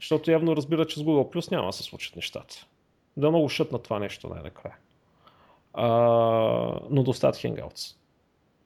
[0.00, 2.66] Защото явно разбира, че с Google Plus няма да се случат нещата.
[3.16, 4.76] Да много шът на това нещо най-накрая.
[5.72, 5.86] А,
[6.90, 7.96] но да остават Hangouts.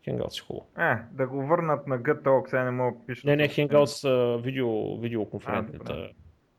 [0.06, 0.66] Hangouts е хубаво.
[0.78, 3.28] Е, да го върнат на GTOX, сега не мога да пиша.
[3.28, 6.08] Не, не, Hangouts uh, видео, видеоконферентната.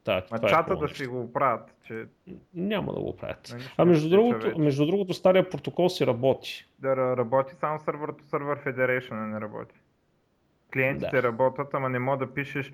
[0.05, 2.05] Да, Ма е чата да си го правят, че...
[2.53, 3.55] Няма да го правят.
[3.57, 6.67] Не, а между другото, между другото, стария протокол си работи.
[6.79, 9.75] Да, работи само сервер сервер Federation не работи.
[10.73, 11.23] Клиентите да.
[11.23, 12.73] работят, ама не мога да пишеш...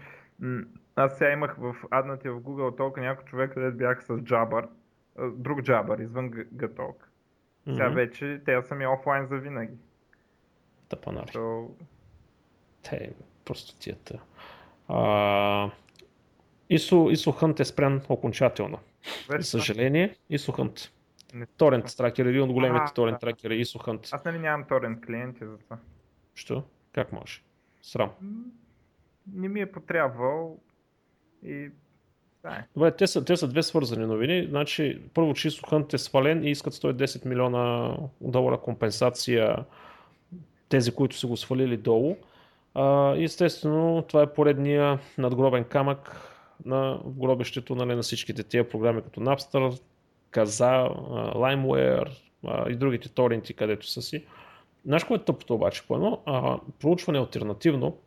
[0.95, 4.67] Аз сега имах в аднати в Google толкова някой човек, където бях с Jabber,
[5.31, 6.95] друг Jabber, извън Gtalk.
[7.63, 7.93] Сега mm-hmm.
[7.93, 9.73] вече те са ми офлайн за винаги
[10.91, 11.31] тъпанари.
[11.31, 11.67] So...
[12.83, 13.13] Те,
[13.45, 14.19] просто тията.
[14.87, 15.71] А,
[16.69, 18.79] Исо, Исо Хънт е спрян окончателно.
[19.29, 20.91] За съжаление, Исо Хънт.
[21.57, 23.19] Торент тракер, един от големите а, торент да.
[23.19, 24.09] тракери, Исо Хънт.
[24.11, 25.77] Аз нали нямам торент клиенти за това.
[26.35, 26.63] Що?
[26.93, 27.41] Как може?
[27.81, 28.09] Срам.
[29.33, 30.59] Не ми е потребвал
[31.43, 31.69] и
[32.43, 32.63] да.
[32.75, 34.47] Добре, те са, те са две свързани новини.
[34.49, 39.65] Значи, първо, че Исо Хънт е свален и искат 110 милиона долара компенсация
[40.71, 42.15] тези, които са го свалили долу.
[42.73, 46.29] А, естествено, това е поредния надгробен камък
[46.65, 49.81] на гробещето нали, на всичките тия програми като Napster,
[50.31, 50.89] Каза,
[51.35, 52.09] LimeWare
[52.69, 54.25] и другите торенти, където са си.
[54.85, 56.21] Знаеш кое е тъпото обаче по едно?
[56.25, 57.97] А, проучване альтернативно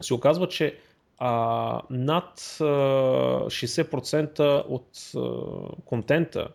[0.00, 0.78] се оказва, че
[1.18, 5.20] а, над а, 60% от а,
[5.84, 6.48] контента,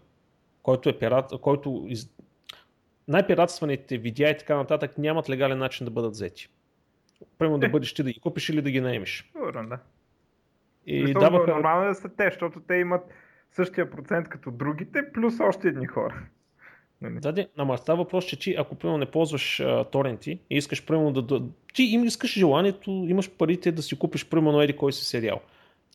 [0.64, 1.88] който е пират, който
[3.08, 6.49] най-пиратстваните видеа и така нататък нямат легален начин да бъдат взети.
[7.38, 7.70] Примерно да е.
[7.70, 9.30] бъдеш ти да ги купиш или да ги наемеш.
[9.32, 9.80] Сигурно, да.
[10.86, 11.51] И Мисъл, даваха...
[11.51, 13.01] Нормално е да са те, защото те имат
[13.51, 16.24] същия процент като другите, плюс още едни хора.
[17.01, 17.20] Нали?
[17.20, 20.86] Да, да, ама става въпрос, че ти, ако примерно не ползваш а, торенти и искаш
[20.86, 21.41] примерно да, да...
[21.74, 25.41] Ти им искаш желанието, имаш парите да си купиш примерно еди кой си сериал.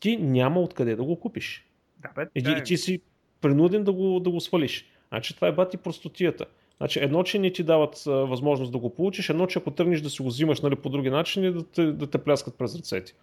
[0.01, 1.65] Ти няма откъде да го купиш.
[1.97, 3.01] Да, бе, и, да, ти си
[3.41, 4.85] принуден да го, да го свалиш.
[5.09, 6.45] Значи това е бати простотията.
[6.81, 10.01] Значи едно, че не ти дават а, възможност да го получиш, едно, че ако тръгнеш
[10.01, 13.13] да си го взимаш нали, по други начини, да те, да те пляскат през ръцете.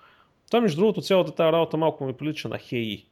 [0.50, 3.04] Това, между другото, цялата тази работа малко ми прилича на Хей.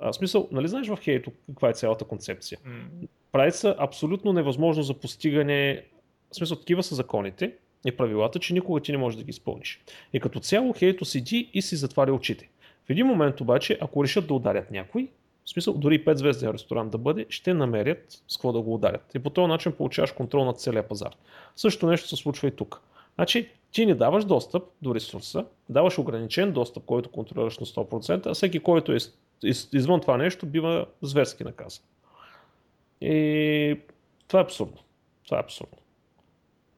[0.00, 2.58] В смисъл, нали знаеш в Хейто каква е цялата концепция?
[2.66, 3.08] Mm.
[3.32, 5.84] Прави са абсолютно невъзможно за постигане,
[6.30, 7.54] в смисъл, такива са законите
[7.86, 9.80] и правилата, че никога ти не можеш да ги изпълниш.
[10.12, 12.48] И като цяло Хейто седи и си затваря очите.
[12.86, 15.08] В един момент обаче, ако решат да ударят някой,
[15.50, 19.14] в смисъл, дори 5 звезден ресторант да бъде, ще намерят с какво да го ударят.
[19.14, 21.10] И по този начин получаваш контрол над целия пазар.
[21.56, 22.80] Също нещо се случва и тук.
[23.14, 28.34] Значи, ти не даваш достъп до ресурса, даваш ограничен достъп, който контролираш на 100%, а
[28.34, 28.98] всеки, който е
[29.72, 31.84] извън това нещо, бива зверски наказан.
[33.00, 33.76] И
[34.28, 34.78] това е абсурдно.
[35.24, 35.78] Това е абсурдно.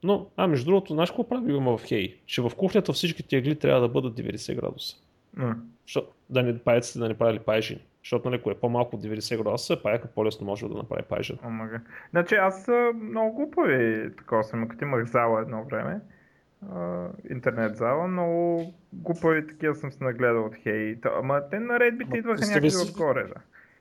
[0.02, 2.16] Но, а между другото, знаеш какво прави има в Хей?
[2.26, 4.96] Че в кухнята всички тегли трябва да бъдат 90 градуса.
[5.38, 5.56] Mm.
[5.86, 7.80] Що, да не паеците да не правили пайжини.
[8.04, 11.38] Защото, нали, ако е по-малко от 90 градуса, паяка по-лесно може да направи пайжен.
[11.44, 11.80] Омага.
[12.10, 16.00] Значи аз много глупави такова съм, като имах зала едно време,
[17.30, 20.98] интернет зала, много глупави такива съм се нагледал от хей.
[21.04, 22.90] Ама те наредбите идваха някъде си...
[22.90, 23.34] отгоре, да.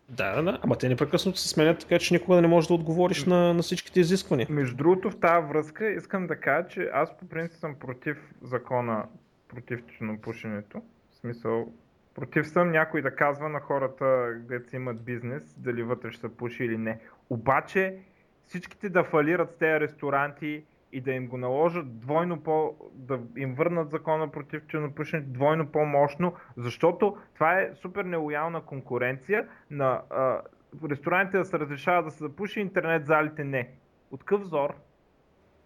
[0.09, 3.53] Да, да, ама те непрекъснато се сменят, така че никога не можеш да отговориш на,
[3.53, 4.47] на всичките изисквания.
[4.49, 9.05] Между другото, в тази връзка искам да кажа, че аз по принцип съм против закона
[9.49, 10.82] против тютюнопушенето.
[11.11, 11.74] В смисъл,
[12.16, 16.78] Против съм някой да казва на хората, където имат бизнес, дали вътре ще пуши или
[16.78, 16.99] не.
[17.30, 17.97] Обаче
[18.45, 22.76] всичките да фалират с тези ресторанти и да им го наложат двойно по...
[22.93, 30.01] да им върнат закона против тютюнопушенето двойно по-мощно, защото това е супер нелоялна конкуренция на
[30.09, 30.41] а,
[30.89, 33.70] ресторантите да се разрешава да се запуши, интернет залите не.
[34.12, 34.74] От къв зор?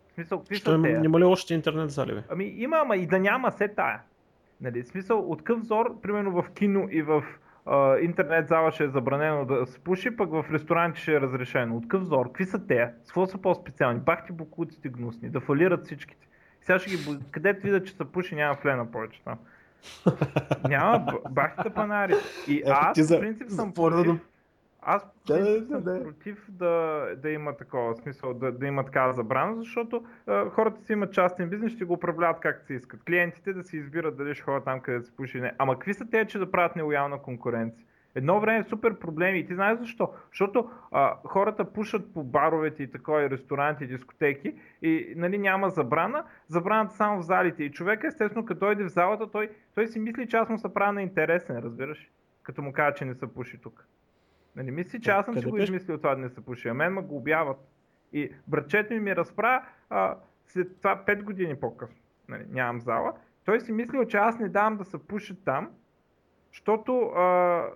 [0.10, 1.02] В смисъл, какви са те?
[1.04, 2.24] Има ли още интернет зали?
[2.30, 4.02] Ами има, ама и да няма се тая.
[4.62, 7.24] Нали, смисъл, от къв зор, примерно в кино и в
[7.66, 11.78] а, интернет зала ще е забранено да се пуши, пък в ресторанти ще е разрешено.
[11.78, 12.26] От къв зор?
[12.26, 12.92] Какви са те?
[13.04, 14.00] С какво са по-специални?
[14.00, 16.28] Бахти букуците гнусни, да фалират всичките.
[16.62, 19.38] Сега ще ги, където видят, че са пуши, няма флена повече там.
[20.70, 22.14] няма, бахте панари.
[22.48, 24.22] И аз, в принцип, съм против,
[24.86, 29.14] аз да, да, съм да, против да, да има такова смисъл, да, да има такава
[29.14, 33.04] забрана, защото а, хората си имат частен бизнес, ще го управляват както си искат.
[33.04, 35.54] Клиентите да си избират дали ще ходят там, където се пуши не.
[35.58, 37.86] Ама какви са те, че да правят нелоялна конкуренция?
[38.16, 40.14] Едно време е супер проблеми и ти знаеш защо?
[40.32, 46.24] Защото а, хората пушат по баровете и такова и ресторанти, дискотеки и нали, няма забрана,
[46.48, 47.64] забраната само в залите.
[47.64, 50.74] И човек естествено като дойде в залата, той, той си мисли, че аз му се
[50.74, 52.12] правя на интересен, разбираш?
[52.44, 53.88] Като му кажа, че не се пуши тук.
[54.56, 56.94] Нали мисли, че аз съм си го измислил това да не се пуши, а мен
[56.94, 57.58] ме го обяват.
[58.14, 61.98] И братчето ми ми разпра а, след това 5 години по-късно.
[62.30, 63.14] Нали, нямам зала.
[63.46, 65.70] Той си мислил, че аз не давам да се пуши там,
[66.52, 67.22] защото а,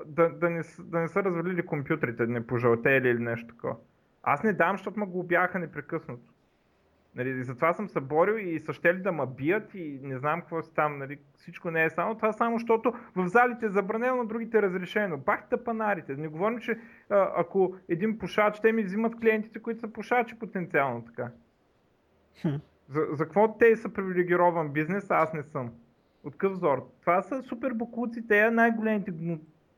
[0.06, 3.76] да, да, не, да не са развалили компютрите, да не пожълтели или нещо такова.
[4.24, 6.29] Аз не дам, защото ме го обяха непрекъснато.
[7.16, 10.41] Нали, и затова съм се борил и са щели да ме бият и не знам
[10.41, 10.97] какво си там.
[10.97, 14.62] Нали, всичко не е само това, само защото в залите е забранено, на другите е
[14.62, 15.18] разрешено.
[15.18, 16.16] Бахте панарите.
[16.16, 16.80] Не говорим, че
[17.10, 21.32] а, ако един пушач, те ми взимат клиентите, които са пушачи потенциално така.
[22.41, 22.55] Хм.
[22.88, 25.72] За, за какво те са привилегирован бизнес, а аз не съм?
[26.24, 26.89] От къв зор?
[27.01, 29.14] Това са супер бокуци, те най-големите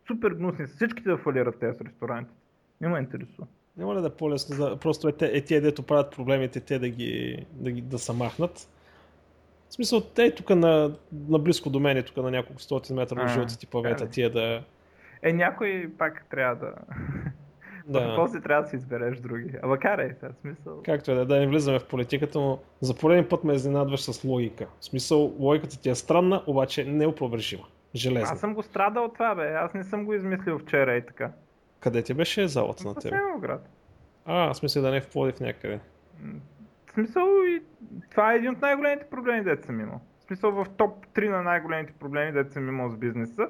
[0.08, 0.66] супер гнусни.
[0.66, 2.34] Всичките да фалират тези ресторанти.
[2.82, 3.48] Не ме интересува.
[3.78, 4.56] Няма ли да е по-лесно?
[4.56, 4.78] За...
[4.78, 8.70] Просто е, е тия, дето правят проблемите, те да ги да, ги, да са махнат.
[9.70, 10.92] В смисъл, те тук на,
[11.28, 14.64] на близко до мен, тук на няколко стотин метра от жълтите павета, тия да...
[15.22, 16.74] Е, някой пак трябва да...
[17.88, 18.16] Да.
[18.16, 19.52] После трябва да си избереш други.
[19.64, 20.82] Ама карай сега, смисъл.
[20.86, 24.24] Както е да, да не влизаме в политиката, но за пореден път ме изненадваш с
[24.24, 24.68] логика.
[24.80, 27.64] В смисъл, логиката ти е странна, обаче неопровержима.
[27.96, 28.30] Железна.
[28.32, 29.54] Аз съм го страдал това, бе.
[29.54, 31.32] Аз не съм го измислил вчера и така.
[31.82, 33.18] Къде ти беше залата на тебе?
[33.38, 33.70] В град.
[34.26, 35.80] А, в смисъл да не е в Плодив някъде.
[36.86, 37.62] В смисъл и
[38.12, 40.02] това е един от най-големите проблеми, дете съм имал.
[40.20, 43.48] В смисъл в топ 3 на най-големите проблеми, дете съм имал с бизнеса.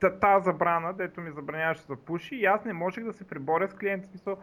[0.00, 3.68] Та, та забрана, дето ми забраняваше да пуши и аз не можех да се преборя
[3.68, 4.06] с клиенти.
[4.06, 4.36] В смисъл,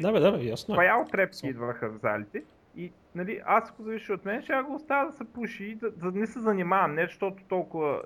[0.00, 0.74] да, бе, да, бе, ясно.
[0.74, 2.42] Паял трепки идваха в залите
[2.76, 5.90] и нали, аз ако зависи от мен, ще го оставя да се пуши и да,
[5.90, 8.02] да не се занимавам, не защото толкова,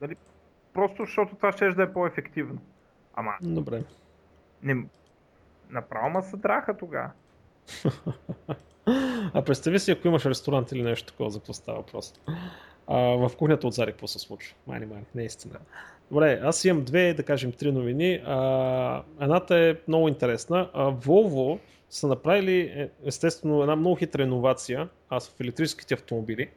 [0.00, 0.16] нали,
[0.74, 2.60] просто защото това ще да е по-ефективно.
[3.16, 3.32] Ама...
[3.42, 3.82] Добре.
[4.62, 4.86] Не...
[5.70, 7.10] Направо ма се драха тогава.
[9.34, 12.14] а представи си, ако имаш ресторант или нещо такова, за какво става въпрос.
[12.86, 14.54] А, в кухнята отзади какво се случва?
[14.66, 15.58] Мани, мани, не е истина.
[16.10, 18.22] Добре, аз имам две, да кажем, три новини.
[18.26, 20.70] А, едната е много интересна.
[20.74, 21.58] А, Volvo
[21.90, 26.50] са направили, е, естествено, една много хитра иновация аз в електрическите автомобили.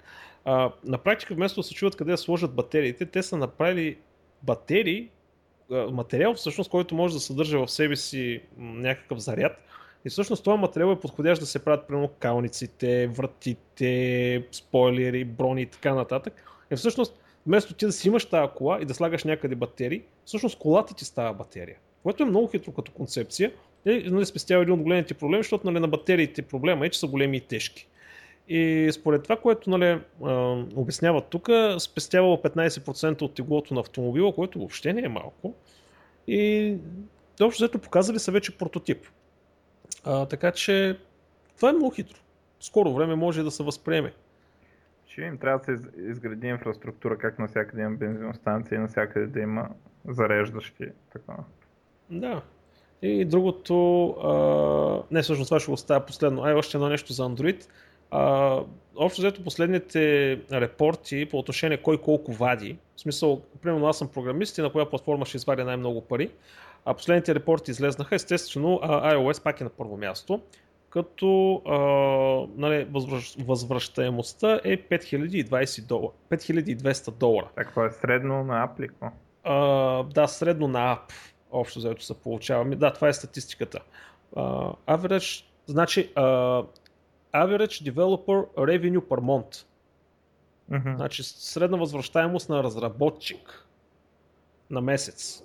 [0.45, 3.97] А, на практика, вместо да се чуват къде да сложат батериите, те са направили
[4.43, 5.09] батерии,
[5.91, 9.63] материал, всъщност, който може да съдържа в себе си някакъв заряд.
[10.05, 15.65] И всъщност този материал е подходящ да се правят примерно калниците, вратите, спойлери, брони и
[15.65, 16.33] така нататък.
[16.71, 20.59] И всъщност вместо ти да си имаш тази кола и да слагаш някъде батерии, всъщност
[20.59, 21.77] колата ти става батерия.
[22.03, 23.51] Което е много хитро като концепция.
[23.85, 27.07] И нали, спестява един от големите проблеми, защото нали, на батериите проблема е, че са
[27.07, 27.87] големи и тежки.
[28.49, 30.01] И според това, което нали,
[30.75, 31.49] обясняват тук,
[31.79, 35.53] спестявало 15% от теглото на автомобила, което въобще не е малко.
[36.27, 36.75] И
[37.41, 39.07] общо взето показали са вече прототип.
[40.03, 40.99] А, така че
[41.55, 42.19] това е много хитро.
[42.59, 44.13] Скоро време може да се възприеме.
[45.07, 49.69] Ще им трябва да се изгради инфраструктура, как навсякъде има бензиностанции, навсякъде да има
[50.07, 50.85] зареждащи.
[51.13, 51.33] Така.
[52.09, 52.41] Да.
[53.01, 55.03] И другото, а...
[55.11, 56.43] не всъщност това ще го оставя последно.
[56.43, 57.65] Ай, още едно нещо за Android.
[58.11, 58.59] А,
[58.95, 64.57] общо взето последните репорти по отношение кой колко вади, в смисъл, примерно аз съм програмист
[64.57, 66.29] и на коя платформа ще извадя най-много пари,
[66.85, 70.41] а последните репорти излезнаха, естествено iOS пак е на първо място,
[70.89, 71.77] като а,
[72.61, 72.87] нали,
[73.39, 77.47] възвръщаемостта е 5020 долара, 5200 долара.
[77.55, 78.89] Какво е средно на Apple?
[79.43, 81.13] А, да, средно на App
[81.51, 82.75] общо взето се получава.
[82.75, 83.79] Да, това е статистиката.
[84.35, 86.65] Uh, average, значи uh,
[87.33, 89.65] average developer revenue per month.
[90.71, 90.95] Mm-hmm.
[90.95, 93.67] Значи средна възвръщаемост на разработчик
[94.69, 95.43] на месец.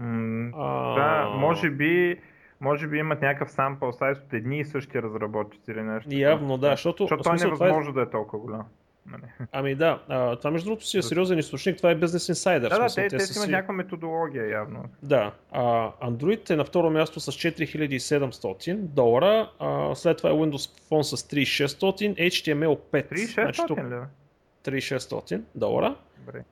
[0.00, 0.94] Mm, а...
[0.94, 2.20] Да, може би,
[2.60, 6.08] може би имат някакъв сампъл сайз от едни и същи разработчици или нещо.
[6.12, 7.02] Явно, да, защото...
[7.02, 8.04] Защото това е невъзможно това е...
[8.04, 8.64] да е толкова голям.
[9.10, 9.22] Нали?
[9.52, 12.60] Ами да, а, това между другото си е сериозен източник, това е Business Insider.
[12.60, 14.84] Да, да, те, те, те си имат някаква методология явно.
[15.02, 20.80] Да, а, Android е на второ място с 4700 долара, а, след това е Windows
[20.90, 23.10] Phone с 3600, HTML 5.
[23.10, 24.80] 3600 значи, ли?
[24.80, 25.94] 3600 долара.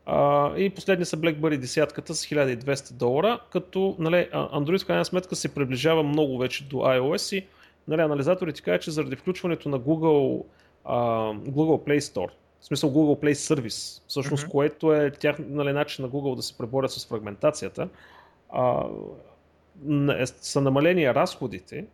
[0.07, 5.37] А, и последни са BlackBerry десятката с 1200 долара, като нали, Android в крайна сметка
[5.37, 7.47] се приближава много вече до iOS и
[7.89, 10.45] нали, анализаторите казват, че заради включването на Google,
[10.85, 10.97] а,
[11.35, 12.31] Google Play Store
[12.67, 14.51] в смисъл Google Play Service, всъщност, mm-hmm.
[14.51, 17.89] което е тях, нали, начин на Google да се преборят с фрагментацията,
[18.51, 18.85] а,
[20.19, 21.87] е, са намалени разходите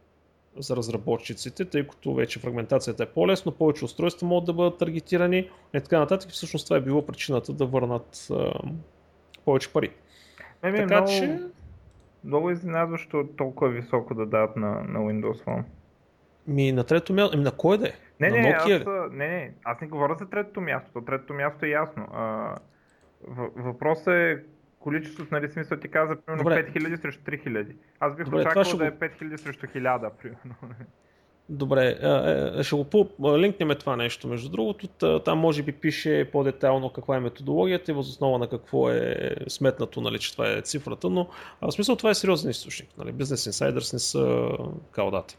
[0.57, 5.39] за разработчиците, тъй като вече фрагментацията е по-лесно, повече устройства могат да бъдат таргетирани
[5.75, 6.31] и така нататък.
[6.31, 8.53] Всъщност това е било причината да върнат а,
[9.45, 9.91] повече пари.
[10.63, 11.41] Не, ми, така много, че...
[12.25, 15.65] Много изненадващо толкова високо да дадат на, на Windows Phone.
[16.47, 17.93] Ми на трето място, ами на кой да е?
[18.21, 20.91] Не, не, аз, не, не, аз не говоря за третото място.
[20.93, 22.07] То третото място е ясно.
[22.13, 22.55] А,
[23.57, 24.39] въпросът е
[24.79, 26.73] количеството, нали смисъл ти каза, примерно Добре.
[26.73, 27.75] 5000 срещу 3000.
[28.01, 30.55] Аз бих Добре, очаквал да е 5000 срещу 1000, примерно.
[31.49, 31.99] Добре,
[32.63, 32.87] ще го
[33.39, 34.29] линкнем това нещо.
[34.29, 34.89] Между другото,
[35.21, 40.19] там може би пише по-детайлно каква е методологията и възоснова на какво е сметнато, нали,
[40.19, 41.29] че това е цифрата, но
[41.63, 42.89] в смисъл това е сериозен източник.
[42.99, 44.49] Нали, Business Insiders не са
[44.93, 45.37] калдата.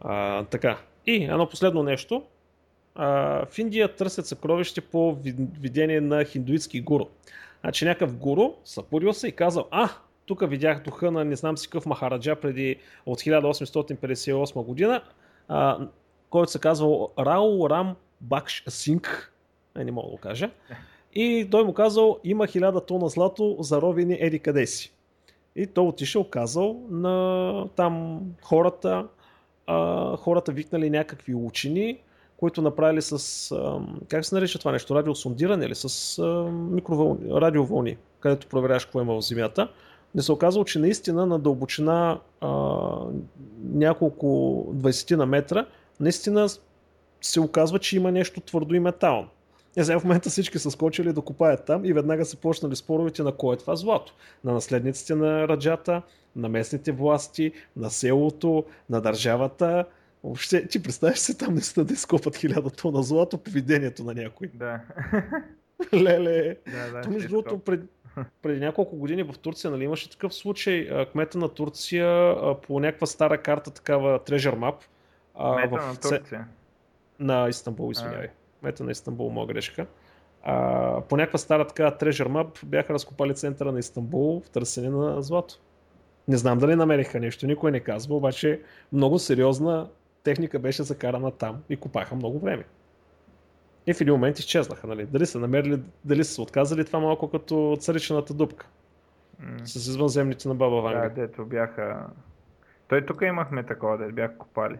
[0.00, 2.22] А, така, и едно последно нещо.
[2.94, 3.08] А,
[3.46, 5.16] в Индия търсят съкровище по
[5.60, 7.04] видение на хиндуитски гуру.
[7.60, 9.88] Значи някакъв гуру съпудил се и казал, а,
[10.26, 12.76] тук видях духа на не знам си какъв Махараджа преди
[13.06, 15.02] от 1858 година,
[15.48, 15.78] а,
[16.30, 19.32] който се казвал Рао Рам Бакш Синг,
[19.76, 20.50] не мога да го кажа.
[21.14, 24.92] И той му казал, има хиляда тона злато заровени еди къде си.
[25.56, 29.08] И той отишъл казал на там хората,
[29.66, 31.98] а, хората викнали някакви учени,
[32.36, 37.96] които направили с, а, как се нарича това нещо, радиосондиране или с а, микровълни, радиовълни,
[38.20, 39.68] където проверяваш какво има в Земята.
[40.14, 42.48] Не се оказало, че наистина на дълбочина а,
[43.64, 44.26] няколко
[44.74, 45.66] 20 на метра,
[46.00, 46.48] наистина
[47.20, 49.28] се оказва, че има нещо твърдо и метално.
[49.76, 53.22] И сега в момента всички са скочили да копаят там и веднага са почнали споровете
[53.22, 54.14] на кой е това злато.
[54.44, 56.02] На наследниците на раджата,
[56.36, 59.84] на местните власти, на селото, на държавата.
[60.24, 64.50] Въобще, ти представяш се там наистина да изкопат хиляда тона злато по видението на някой.
[64.54, 64.80] Да.
[65.94, 66.56] Леле.
[66.72, 67.80] Да, да, То между другото, пред,
[68.42, 71.06] преди няколко години в Турция нали, имаше такъв случай.
[71.12, 72.34] Кмета на Турция
[72.66, 74.74] по някаква стара карта, такава Treasure Map.
[75.54, 75.88] Кмета в...
[75.88, 76.48] на Турция?
[77.18, 78.28] На Истанбул, извинявай.
[78.64, 79.86] Кмета на Истанбул, моя грешка.
[80.42, 85.22] А, по някаква стара така Treasure Map бяха разкопали центъра на Истанбул в търсене на
[85.22, 85.54] злато.
[86.28, 88.60] Не знам дали намериха нещо, никой не казва, обаче
[88.92, 89.88] много сериозна
[90.22, 92.64] техника беше закарана там и копаха много време.
[93.86, 94.86] И в един момент изчезнаха.
[94.86, 95.06] Нали?
[95.06, 98.66] Дали са намерили, дали са се отказали това малко като царичната дупка.
[99.42, 99.64] Mm.
[99.64, 101.08] С извънземните на Баба Ванга.
[101.08, 102.06] Да, дето бяха...
[102.88, 104.78] Той тук имахме такова, да бяха копали.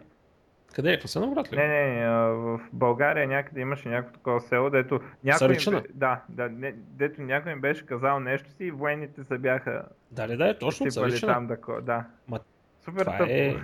[0.75, 0.99] Къде е?
[0.99, 1.57] В Асеновград ли?
[1.57, 6.75] Не, не, в България някъде имаше някакво такова село, дето някой им, да, да, не,
[6.77, 10.57] дето някой им беше казал нещо си и военните се бяха да, ли, да, е
[10.57, 11.33] точно Царичина.
[11.33, 12.05] там да, да.
[12.27, 12.39] Ма,
[12.85, 13.23] Супер тъпо.
[13.27, 13.55] Е...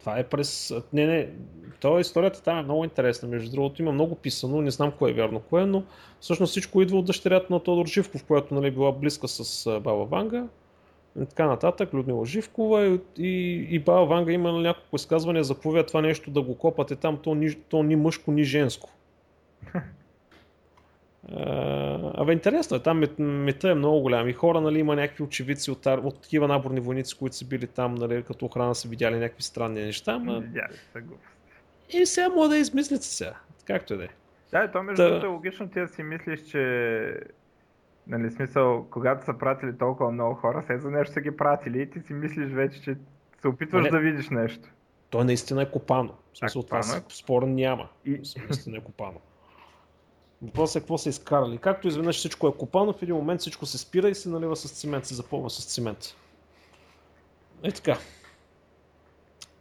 [0.00, 0.74] Това е през...
[0.92, 1.28] Не, не,
[1.80, 3.28] то историята там е много интересна.
[3.28, 5.84] Между другото има много писано, не знам кое е вярно кое, но
[6.20, 10.44] всъщност всичко идва от дъщерята на Тодор Живков, която нали, била близка с Баба Ванга.
[11.26, 16.30] Така нататък, Людмила Живкова и, и, и Баба Ванга има няколко изказвания, заповядат това нещо
[16.30, 18.90] да го копате там, то ни, то ни мъжко, ни женско.
[22.14, 25.86] Абе, интересно е, там мета е много голям и хора, нали, има някакви очевидци от,
[25.86, 29.80] от такива наборни войници, които са били там, нали, като охрана са видяли някакви странни
[29.80, 30.18] неща.
[30.18, 30.42] Ма...
[31.90, 33.34] И сега мога да измислите сега,
[33.64, 34.08] както и да е.
[34.52, 37.14] Да, то между другото е логично ти да си мислиш, че
[38.08, 41.90] нали, смисъл, когато са пратили толкова много хора, се за нещо са ги пратили и
[41.90, 42.96] ти си мислиш вече, че
[43.40, 44.68] се опитваш не, да видиш нещо.
[45.10, 46.14] То наистина е копано.
[46.32, 46.82] В смисъл, това е?
[47.08, 47.88] спор няма.
[48.04, 48.10] И...
[48.48, 49.20] Наистина е копано.
[50.42, 51.58] Въпросът е какво са изкарали.
[51.58, 54.80] Както изведнъж всичко е копано, в един момент всичко се спира и се налива с
[54.80, 55.98] цимент, се запълва с цимент.
[57.62, 57.98] Е така.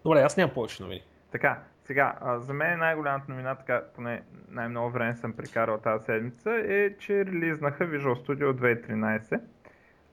[0.03, 1.01] Добре, аз нямам повече новини.
[1.31, 6.51] Така, сега, а, за мен най-голямата новина, така поне най-много време съм прекарал тази седмица,
[6.51, 9.41] е, че релизнаха Visual Studio 2013.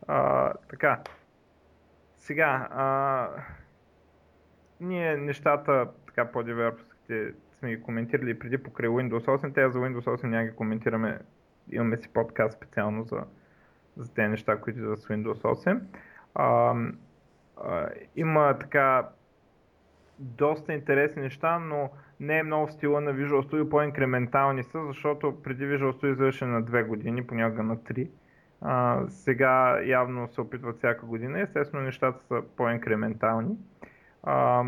[0.09, 1.01] А, така,
[2.18, 3.28] сега, а,
[4.80, 9.55] ние нещата, така по-девелоперските сме ги коментирали преди покрай Windows 8.
[9.55, 11.18] Те за Windows 8 няма ги коментираме.
[11.70, 13.24] Имаме си подкаст специално за,
[13.96, 15.80] за тези неща, които идват с Windows 8.
[16.34, 16.74] А,
[17.64, 19.09] а, има така
[20.19, 25.43] доста интересни неща, но не е много в стила на Visual Studio, по-инкрементални са, защото
[25.43, 28.09] преди Visual Studio завърши на 2 години, понякога на 3.
[28.61, 31.41] А, сега явно се опитват всяка година.
[31.41, 33.57] Естествено, нещата са по-инкрементални.
[34.23, 34.65] А,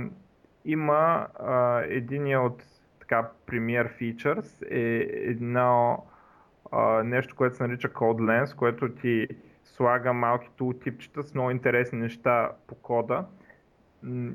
[0.64, 2.62] има а, единия от
[3.01, 6.05] така Premier Features е едно
[6.73, 9.28] а, нещо, което се нарича Code Lens, което ти
[9.64, 13.24] слага малки тултипчета с много интересни неща по кода.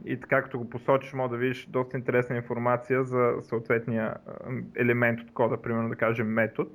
[0.05, 4.15] И така като го посочиш, може да видиш доста интересна информация за съответния
[4.75, 6.69] елемент от кода, примерно да кажем метод.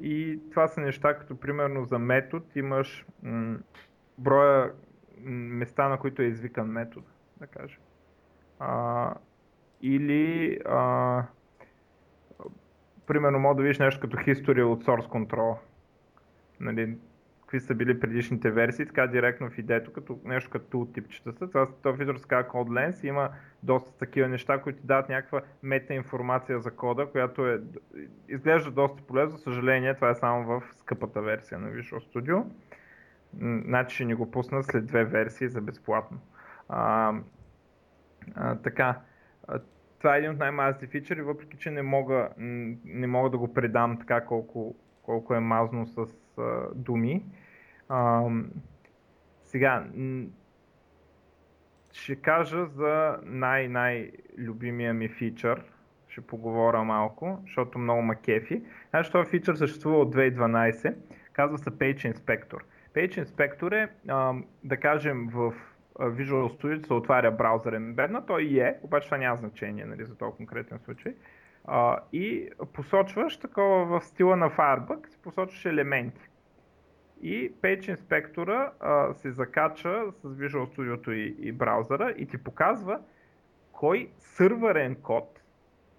[0.00, 3.06] И това са неща, като примерно за метод имаш
[4.18, 4.72] броя
[5.24, 7.06] места, на които е извикан метод,
[7.36, 7.80] да кажем.
[9.82, 10.58] Или
[13.06, 15.56] примерно мога да видиш нещо като history от source control.
[16.60, 16.96] Нали,
[17.52, 21.32] какви са били предишните версии, така директно в идето, като нещо като tooltip са.
[21.32, 23.30] Това, това фичър се казва CodeLens има
[23.62, 27.60] доста такива неща, които дават някаква мета информация за кода, която е,
[28.28, 29.36] изглежда доста полезно.
[29.36, 32.44] За съжаление, това е само в скъпата версия на Visual Studio.
[33.66, 36.18] Значи ще ни го пуснат след две версии за безплатно.
[36.68, 37.14] А,
[38.34, 39.00] а, така,
[39.98, 42.28] това е един от най-мазните фичери, въпреки че не мога,
[42.84, 46.06] не мога да го предам така колко, колко е мазно с
[46.38, 47.24] а, думи.
[47.94, 48.28] А,
[49.42, 49.84] сега,
[51.92, 55.64] ще кажа за най-най-любимия ми фичър.
[56.08, 58.62] Ще поговоря малко, защото много ма кефи.
[58.90, 60.94] Значи този фичър съществува от 2012.
[61.32, 62.58] Казва се Page Inspector.
[62.94, 65.54] Page Inspector е, а, да кажем, в
[65.98, 70.36] Visual Studio се отваря браузърен бедна, той е, обаче това няма значение нали, за този
[70.36, 71.14] конкретен случай.
[71.64, 76.31] А, и посочваш такова в стила на Firebug, посочваш елементи.
[77.22, 78.70] И Page Inspector
[79.12, 83.00] се закача с Visual Studio и, и браузъра и ти показва
[83.72, 85.42] кой сървърен код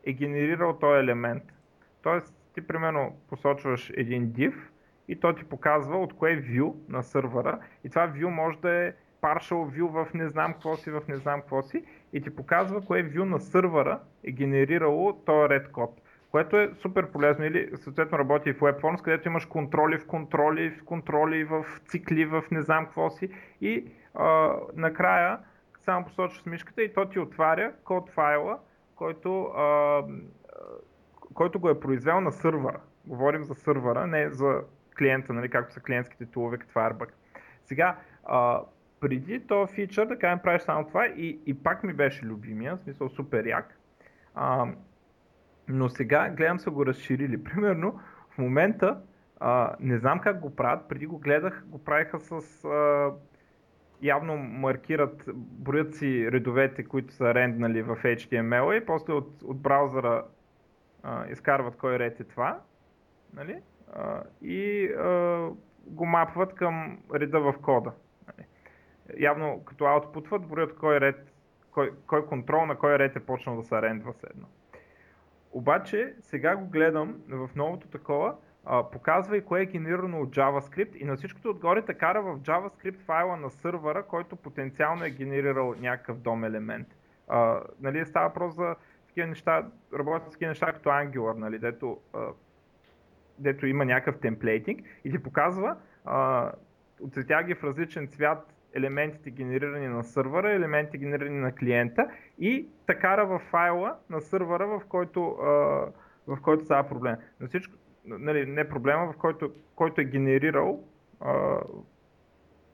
[0.03, 1.43] е генерирал този елемент.
[2.01, 4.53] Тоест, ти примерно посочваш един div
[5.07, 8.93] и той ти показва от кое view на сървъра и това view може да е
[9.21, 12.81] partial view в не знам какво си, в не знам какво си и ти показва
[12.81, 16.01] кое view на сървъра е генерирало този ред код.
[16.33, 20.69] Което е супер полезно или съответно работи и в WebForms, където имаш контроли в контроли,
[20.69, 23.29] в контроли, в цикли, в не знам какво си
[23.61, 25.39] и а, накрая
[25.81, 28.59] само посочваш мишката и то ти отваря код файла,
[28.95, 30.01] който, а,
[31.33, 32.79] който го е произвел на сървъра.
[33.05, 34.61] Говорим за сървъра, не за
[34.97, 37.09] клиента, нали, както са клиентските тулове като Firebug.
[37.65, 38.61] Сега, а,
[38.99, 42.79] преди този фичър, да кажем, правиш само това и, и пак ми беше любимия, в
[42.79, 43.77] смисъл супер як.
[44.35, 44.67] А,
[45.67, 47.43] но сега гледам са го разширили.
[47.43, 47.99] Примерно,
[48.29, 49.01] в момента
[49.39, 53.11] а, не знам как го правят, преди го гледах, го правиха с а,
[54.01, 60.23] явно маркират, броят си редовете, които са ренднали в HTML и после от, от браузъра
[61.03, 62.59] а, изкарват кой ред е това.
[63.33, 63.57] Нали?
[63.93, 65.49] А, и а,
[65.87, 67.91] го мапват към реда в кода
[69.19, 71.33] явно като аутпутват, броят кой ред,
[71.71, 74.47] кой, кой контрол на кой ред е почнал да се арендва седно.
[75.53, 78.35] Обаче сега го гледам в новото такова,
[78.65, 82.39] а, показва и кое е генерирано от JavaScript и на всичкото отгоре те кара в
[82.39, 86.87] JavaScript файла на сървъра, който потенциално е генерирал някакъв дом елемент.
[87.27, 88.75] А, нали, става въпрос за
[89.07, 92.19] такива неща, работят с такива неща като Angular, нали, дето, а,
[93.39, 96.51] дето има някакъв темплейтинг и ти показва, а,
[97.01, 102.07] оцветя ги в различен цвят елементите генерирани на сървъра, елементи генерирани на клиента
[102.39, 105.21] и така в файла на сървъра, в който,
[106.27, 107.15] в който става проблем.
[107.39, 107.73] Но всичко,
[108.05, 110.83] нали, не проблема, в който, който е генерирал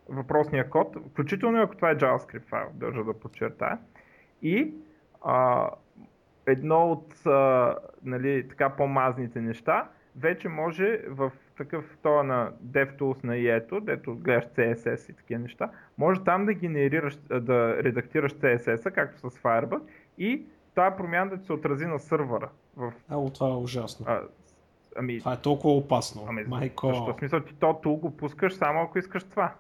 [0.10, 3.78] въпросния код, включително ако това е JavaScript файл, държа да подчертая.
[4.42, 4.74] И
[5.22, 5.70] а,
[6.46, 13.34] едно от а, нали, така по-мазните неща, вече може в такъв това на DevTools на
[13.34, 19.30] IETO, дето гледаш CSS и такива неща, може там да генерираш, да редактираш CSS, както
[19.30, 19.82] с Firebug
[20.18, 20.44] и
[20.76, 22.50] тази промяна да ти се отрази на сървъра.
[22.78, 22.94] В...
[23.10, 24.06] А, това е ужасно.
[24.10, 24.22] А,
[24.98, 25.20] ами...
[25.20, 26.26] Това е толкова опасно.
[26.30, 26.88] Ами, Майко...
[26.88, 27.16] Защо?
[27.20, 29.54] Смисъл ти то тул го пускаш само ако искаш това.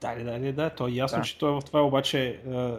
[0.00, 1.24] Да, да, да, да, то е ясно, да.
[1.24, 2.72] че той е в това обаче е,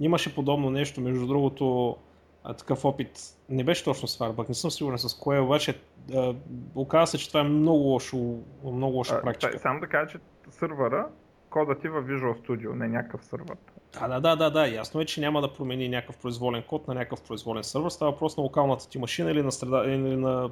[0.00, 1.96] имаше подобно нещо, между другото
[2.44, 3.20] а, такъв опит.
[3.48, 5.78] Не беше точно с Firebug, не съм сигурен с кое, обаче
[6.14, 6.34] а,
[6.74, 9.58] оказа се, че това е много лошо, много лоша а, практика.
[9.58, 10.18] Само да кажа, че
[10.50, 11.06] сървъра,
[11.50, 13.56] кодът ти в Visual Studio, не някакъв сървър.
[13.92, 16.94] Да, да, да, да, да, ясно е, че няма да промени някакъв произволен код на
[16.94, 20.50] някакъв произволен сървър, става въпрос на локалната ти машина или на, среда, или на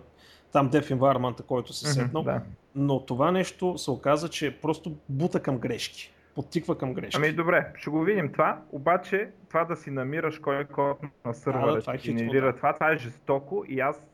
[0.53, 2.23] там Dev Environment, който се сетнал.
[2.23, 2.43] Mm-hmm, да.
[2.75, 6.12] Но това нещо се оказа, че просто бута към грешки
[6.43, 7.17] подтиква към грешки.
[7.17, 11.73] Ами добре, ще го видим това, обаче това да си намираш кой код на сървъра
[11.73, 14.07] да, да, е генерира това, това е жестоко и аз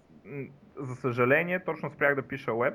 [0.77, 2.75] за съжаление точно спрях да пиша веб,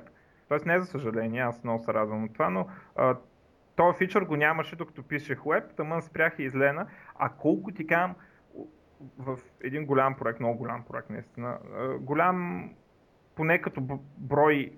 [0.50, 0.58] т.е.
[0.66, 3.16] не за съжаление, аз много се радвам от това, но а,
[3.76, 8.16] този фичър го нямаше докато пишех веб, тъмън спрях и излена, а колко ти казвам
[9.18, 11.58] в един голям проект, много голям проект наистина,
[12.00, 12.70] голям
[13.36, 14.72] поне като брой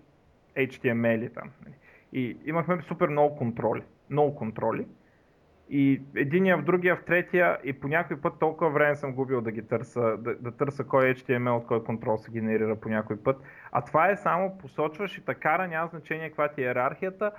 [0.58, 1.50] HTML там.
[1.66, 1.76] Нали.
[2.14, 3.84] И имахме супер много контроли
[4.14, 4.86] много контроли.
[5.70, 9.52] И единия в другия, в третия и по някой път толкова време съм губил да
[9.52, 13.18] ги търса, да, да търса кой е HTML, от кой контрол се генерира по някой
[13.18, 13.42] път.
[13.72, 17.32] А това е само посочваш и така, няма значение каква ти е иерархията.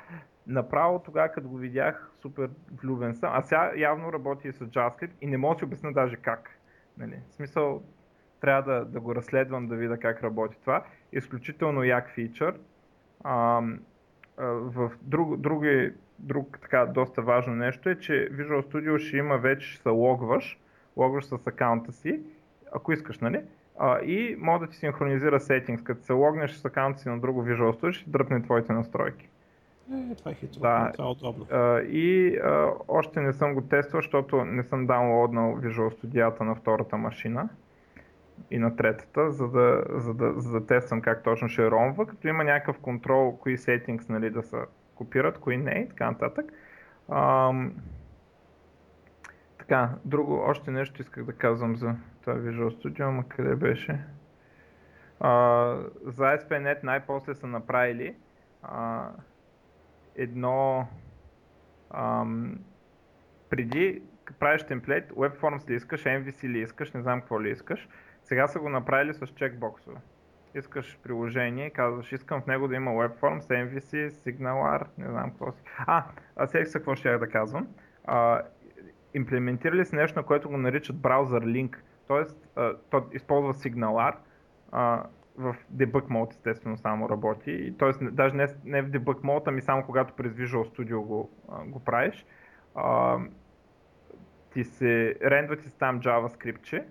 [0.46, 2.50] Направо тогава, като го видях, супер
[2.82, 3.30] влюбен съм.
[3.34, 6.58] А сега явно работи с JavaScript и не мога да си обясня даже как.
[6.98, 7.18] Нали?
[7.28, 7.82] В смисъл,
[8.40, 10.84] трябва да, да го разследвам, да видя как работи това.
[11.12, 12.54] Изключително як фичър.
[13.24, 13.62] А,
[14.38, 19.68] в друг, други друг така доста важно нещо е, че Visual Studio ще има вече,
[19.68, 20.58] ще се логваш,
[20.96, 22.20] логваш с акаунта си,
[22.72, 23.40] ако искаш, нали?
[23.78, 25.82] А, и може да ти синхронизира сетингс.
[25.82, 29.28] Като се логнеш с акаунта си на друго Visual Studio, ще дръпне твоите настройки.
[29.92, 30.60] Е, това е хитро.
[30.60, 30.90] Да.
[30.92, 31.46] Това е удобно.
[31.50, 36.54] А, и а, още не съм го тествал, защото не съм даунлоднал Visual Studio на
[36.54, 37.48] втората машина
[38.50, 42.28] и на третата, за да, за да, за да тествам как точно ще ромва, като
[42.28, 46.52] има някакъв контрол, кои сетингс нали, да са копират, кои не и така нататък.
[47.12, 47.74] Ам,
[49.58, 54.00] така, друго, още нещо исках да казвам за това Visual Studio, ама къде беше?
[55.20, 55.30] А,
[56.04, 58.16] за ASP.NET най-после са направили
[58.62, 59.08] а,
[60.16, 60.86] едно
[61.90, 62.58] ам,
[63.50, 64.02] преди
[64.38, 67.88] правиш темплейт, WebForms ли искаш, MVC ли искаш, не знам какво ли искаш,
[68.24, 70.00] сега са го направили с чекбоксове
[70.54, 75.62] искаш приложение, казваш, искам в него да има WebForms, MVC, SignalR, не знам какво си.
[75.78, 76.04] А,
[76.36, 77.68] а сега се какво ще я да казвам.
[78.04, 78.42] А,
[79.14, 81.76] имплементирали си нещо, на което го наричат браузър link,
[82.08, 82.24] т.е.
[82.90, 84.14] то използва SignalR,
[84.72, 85.06] а,
[85.36, 88.04] в debug mode естествено само работи, т.е.
[88.04, 91.84] даже не, не в debug mode, ами само когато през Visual Studio го, а, го
[91.84, 92.26] правиш.
[92.74, 93.18] А,
[94.52, 96.84] ти се рендва ти там JavaScript,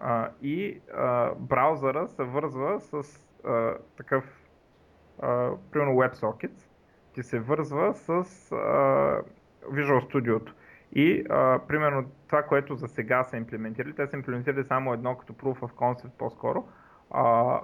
[0.00, 3.02] а, и а, браузъра се вързва с
[3.44, 4.24] а, такъв
[5.22, 6.52] а, примерно WebSocket,
[7.12, 8.54] ти се вързва с а,
[9.70, 10.52] Visual Studio.
[10.92, 15.32] И а, примерно това, което за сега са имплементирали, те са имплементирали само едно като
[15.32, 16.68] Proof of Concept по-скоро,
[17.10, 17.60] а,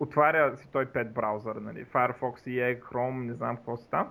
[0.00, 4.08] отваря си той 5 браузъра, нали, Firefox, EA, Chrome, не знам какво са там,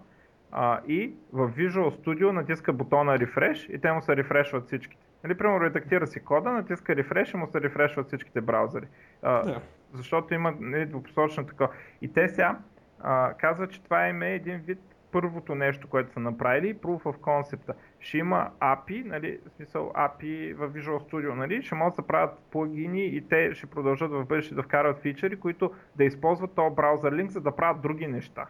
[0.52, 5.03] а, и в Visual Studio натиска бутона Refresh и те му се рефрешват всичките.
[5.24, 8.88] Нали, примерно редактира си кода, натиска рефреш и му се рефрешват всичките браузъри.
[9.22, 9.62] А, да.
[9.94, 11.70] Защото има нали, двупосочно такова.
[12.02, 12.60] И те сега
[13.00, 14.80] а, казват, че това им е един вид
[15.12, 17.74] първото нещо, което са направили, Proof of Concept.
[18.00, 22.40] Ще има API, нали, в смисъл API в Visual Studio, нали, ще могат да правят
[22.52, 27.14] плагини и те ще продължат в бъдеще да вкарват фичери, които да използват този браузър
[27.14, 28.46] линк, за да правят други неща.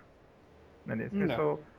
[0.87, 1.72] Нали, в смисъл, да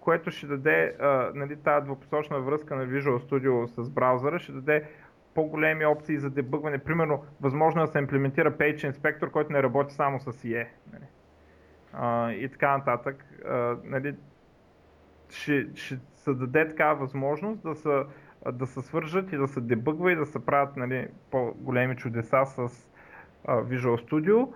[0.00, 4.88] което ще даде а, нали, тази двупосочна връзка на Visual Studio с браузъра, ще даде
[5.34, 6.78] по-големи опции за дебъгване.
[6.78, 10.66] Примерно, възможно е да се имплементира Page Inspector, който не работи само с IE.
[10.92, 11.04] Нали.
[12.44, 13.24] И така нататък.
[13.84, 14.14] Нали,
[15.28, 18.02] ще, ще се даде такава възможност да се
[18.52, 22.88] да се свържат и да се дебъгва и да се правят нали, по-големи чудеса с
[23.46, 24.48] Visual Studio.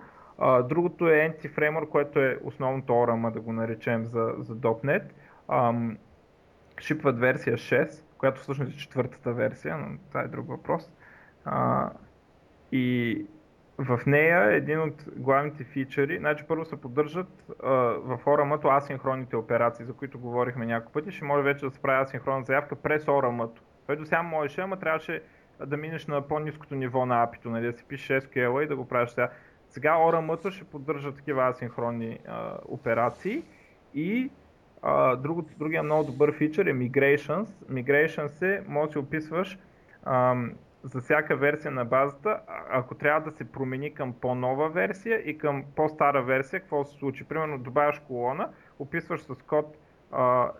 [0.43, 5.03] А, другото е Anti-Framework, което е основното ORM, да го наречем за, за .NET.
[5.47, 5.97] Ам,
[6.79, 10.91] шипват версия 6, която всъщност е четвъртата версия, но това е друг въпрос.
[11.45, 11.89] А,
[12.71, 13.25] и
[13.77, 17.69] в нея един от главните фичъри, значи първо се поддържат а,
[17.99, 21.11] в ORM-то асинхронните операции, за които говорихме няколко пъти.
[21.11, 23.61] Ще може вече да се прави асинхронна заявка през ORM-то.
[23.95, 25.21] До сега можеше, ама трябваше
[25.65, 28.87] да минеш на по-низкото ниво на API-то, нали, да си пишеш SQL и да го
[28.87, 29.29] правиш сега.
[29.71, 33.43] Сега ORM-то ще поддържа такива асинхронни а, операции
[33.93, 34.29] и
[34.81, 37.47] а, друг, другия много добър фичър е Migrations.
[37.71, 39.59] Migrations е, може да си описваш
[40.05, 40.51] ам,
[40.83, 42.39] за всяка версия на базата,
[42.69, 47.23] ако трябва да се промени към по-нова версия и към по-стара версия, какво се случи?
[47.23, 48.49] Примерно добавяш колона,
[48.79, 49.77] описваш с код
[50.11, 50.51] а,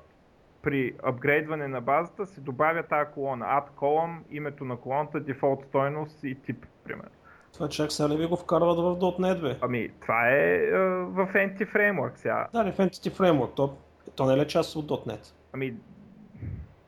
[0.62, 3.46] при апгрейдване на базата се добавя тази колона.
[3.46, 7.21] Add column, името на колоната, дефолт стойност и тип, примерно.
[7.54, 9.58] Това чак сега ли ви го вкарват в .NET, бе?
[9.62, 10.72] Ами, това е, е
[11.04, 12.48] в Entity Framework сега.
[12.54, 13.56] Да, в Entity Framework.
[13.56, 13.78] То,
[14.16, 15.34] то не е част от .NET?
[15.54, 15.76] Ами,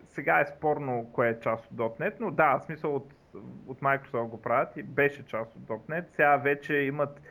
[0.08, 3.14] сега е спорно кое е част от .NET, но да, в смисъл от
[3.68, 6.06] от Microsoft го правят и беше част от .NET.
[6.16, 7.22] Сега вече имат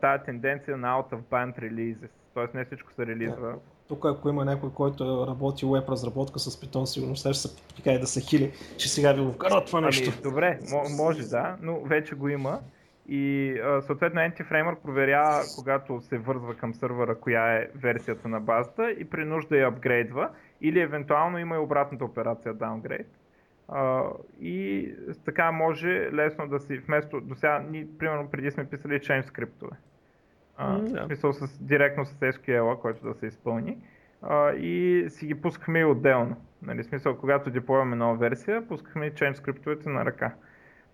[0.00, 2.56] тази тенденция на out of band releases, т.е.
[2.56, 3.54] не всичко се релизва.
[3.92, 7.48] Тук ако има някой, който работи веб разработка с Python, сигурно ще се
[7.86, 10.10] и да се хили, че сега ви го вкарат това ами, нещо.
[10.14, 10.58] Ами, добре,
[10.96, 12.60] може да, но вече го има.
[13.08, 13.54] И
[13.86, 19.24] съответно Anti-Framework проверява, когато се вързва към сървъра, коя е версията на базата и при
[19.24, 23.06] нужда я апгрейдва или евентуално има и обратната операция downgrade.
[23.68, 24.88] Uh, и
[25.24, 29.76] така може лесно да си, вместо до сега, ни, примерно преди сме писали chain скриптове.
[30.62, 33.78] В смисъл с, директно с SQL, който да се изпълни.
[34.22, 36.36] Uh, и си ги пускахме и отделно.
[36.62, 40.34] Нали, смисъл, когато деплояме нова версия, пускахме и chain скриптовете на ръка.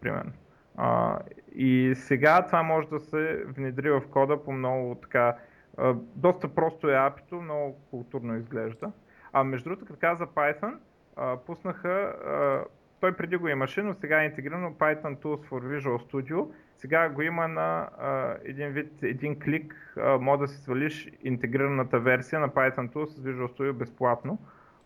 [0.01, 0.33] Примерно.
[0.79, 1.19] Uh,
[1.55, 5.37] и сега това може да се внедри в кода по много така.
[5.77, 8.93] Uh, доста просто е апито, много културно изглежда.
[9.33, 10.75] А между другото, като каза Python,
[11.17, 12.65] а, пуснаха, а,
[13.01, 16.47] той преди го имаше, но сега е интегрирано Python Tools for Visual Studio.
[16.79, 22.01] Сега го има на а, един вид, един клик, а, може да си свалиш интегрираната
[22.01, 24.39] версия на Python Tools с Visual Studio безплатно.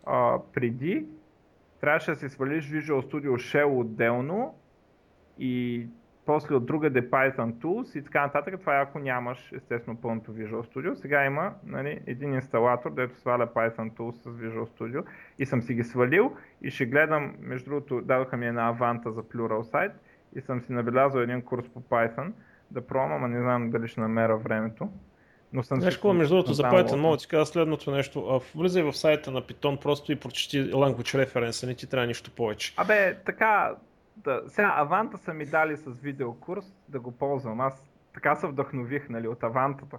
[0.05, 1.05] А, преди
[1.81, 4.55] трябваше да си свалиш Visual Studio Shell отделно
[5.39, 5.87] и
[6.25, 8.59] после от другаде Python Tools и така нататък.
[8.59, 10.93] Това е ако нямаш естествено пълното Visual Studio.
[10.93, 15.03] Сега има нали, един инсталатор, дето сваля Python Tools с Visual Studio
[15.39, 19.23] и съм си ги свалил и ще гледам, между другото, дадоха ми една аванта за
[19.23, 19.91] Pluralsight
[20.35, 22.31] и съм си набелязал един курс по Python
[22.71, 24.89] да пробвам, а не знам дали ще намеря времето.
[25.53, 28.41] Но съм Знаеш какво, между другото, за Python мога да ти кажа следното нещо.
[28.55, 32.73] Влизай в сайта на Python просто и прочети language reference, не ти трябва нищо повече.
[32.77, 33.75] Абе, така,
[34.17, 37.61] да, сега Аванта са ми дали с видеокурс да го ползвам.
[37.61, 37.83] Аз
[38.13, 39.97] така се вдъхнових, нали, от Авантата.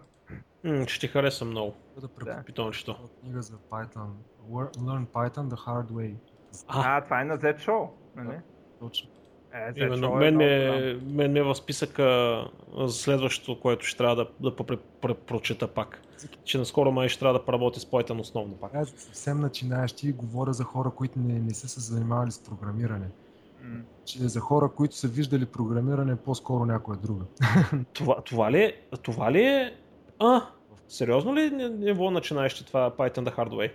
[0.64, 1.74] Mm, ще ти хареса много.
[2.24, 2.96] Да питончето.
[3.20, 4.08] Книга за Python.
[4.50, 6.14] Learn Python the hard way.
[6.68, 8.38] А, а това е на Z Show, нали?
[8.80, 9.10] Точно.
[9.54, 12.38] Е, Именно, мен, е, мен е в списъка
[12.78, 14.56] за следващото, което ще трябва да, да
[15.26, 16.02] прочета пак.
[16.44, 18.74] Че наскоро май ще трябва да поработи с Python основно пак.
[18.74, 23.06] Аз съвсем начинаещи говоря за хора, които не, не са се занимавали с програмиране.
[24.04, 27.24] Че за хора, които са виждали програмиране, по-скоро някоя друга.
[27.92, 29.76] това, това, ли, е, това ли е...
[30.18, 30.42] А,
[30.88, 33.70] сериозно ли е ниво начинаещи това Python the Hard Way?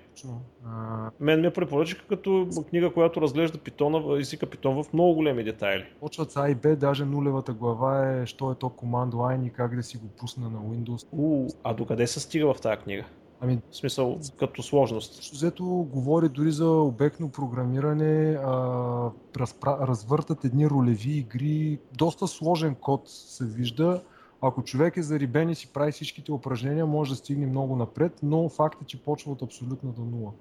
[0.65, 1.11] А...
[1.19, 5.85] Мен ме препоръчаха като книга, която разглежда питона, езика питон в много големи детайли.
[5.99, 9.49] Почват с А и Б, даже нулевата глава е, що е то command line и
[9.49, 11.07] как да си го пусна на Windows.
[11.11, 13.05] У, а докъде се стига в тази книга?
[13.41, 15.31] Ами, в смисъл, като сложност.
[15.31, 19.77] Взето говори дори за обектно програмиране, а, разпра...
[19.81, 24.01] развъртат едни ролеви игри, доста сложен код се вижда.
[24.41, 28.49] Ако човек е зарибен и си прави всичките упражнения, може да стигне много напред, но
[28.49, 30.31] факт е, че почва от абсолютната нула.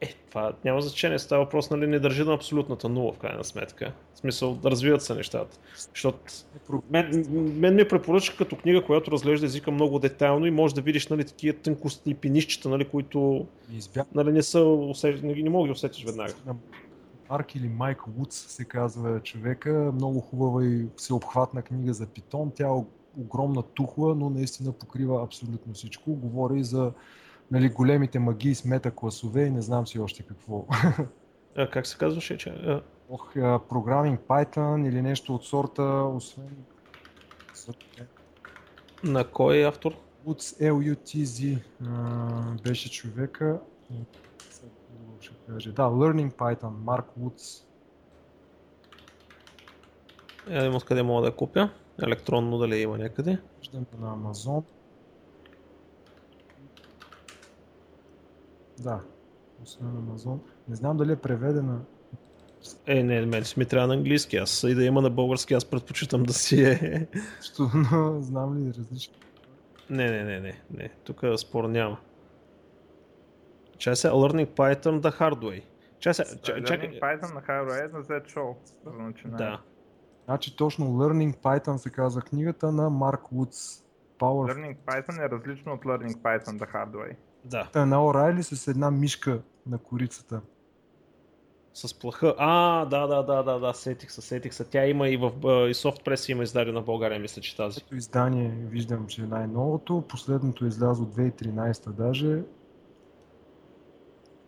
[0.00, 1.18] Е, това няма значение.
[1.18, 3.92] Става въпрос, нали, не държи на абсолютната нула, в крайна сметка.
[4.14, 5.58] В смисъл, да развиват се нещата.
[5.94, 6.18] Защото
[6.90, 7.26] мен,
[7.58, 11.24] мен ми препоръча като книга, която разглежда езика много детайлно и може да видиш нали,
[11.24, 13.46] такива тънкостни пинищчета, нали, които
[14.14, 16.34] нали, не, са усети, не, не мога да ги усетиш веднага.
[17.30, 19.92] Марк или Майк Вудс се казва човека.
[19.94, 22.52] Много хубава и всеобхватна книга за питон.
[22.54, 22.68] Тя
[23.18, 26.14] огромна тухла, но наистина покрива абсолютно всичко.
[26.14, 26.92] Говори за
[27.50, 30.66] нали, големите магии с метакласове и не знам си още какво.
[31.56, 32.38] А, как се казваше?
[32.38, 32.80] Че?
[33.10, 33.32] Ох,
[33.68, 35.82] програминг Python или нещо от сорта,
[36.14, 36.64] освен...
[39.04, 39.92] На кой е автор?
[40.26, 41.58] Woods LUTZ
[42.62, 43.60] беше човека.
[45.48, 47.64] Да, Learning Python, Марк Woods.
[50.50, 51.70] Я да откъде мога да купя.
[52.02, 53.38] Електронно дали има някъде.
[53.60, 54.64] Виждам на Амазон.
[58.78, 59.00] Да,
[59.62, 60.40] освен на Амазон.
[60.68, 61.80] Не знам дали е преведена.
[62.86, 64.36] Е, не, мен ми трябва на английски.
[64.36, 67.06] Аз и да има на български, аз предпочитам да си е.
[67.42, 69.14] Що, но знам ли различни?
[69.90, 70.90] Не, не, не, не, не.
[71.04, 71.98] Тук спор няма.
[73.78, 75.62] Чай се, Learning Python the hard way.
[75.98, 76.62] Чай се, чакай.
[76.62, 78.56] Learning Python на Highway на Z Show.
[78.84, 79.46] За начинание.
[79.46, 79.60] Да.
[80.28, 83.82] Значи точно Learning Python се казва книгата на Марк Вудс.
[84.18, 87.16] Power Learning Python е различно от Learning Python the Hard Way.
[87.44, 87.68] Да.
[87.72, 90.40] Та на Орайли с една мишка на корицата.
[91.74, 92.34] С плаха.
[92.38, 94.64] А, да, да, да, да, да, сетих се, сетих се.
[94.64, 97.80] Тя има и в и Softpress има издадена в България, мисля, че тази.
[97.86, 100.04] Ето издание виждам, че е най-новото.
[100.08, 102.42] Последното е излязло 2013 даже.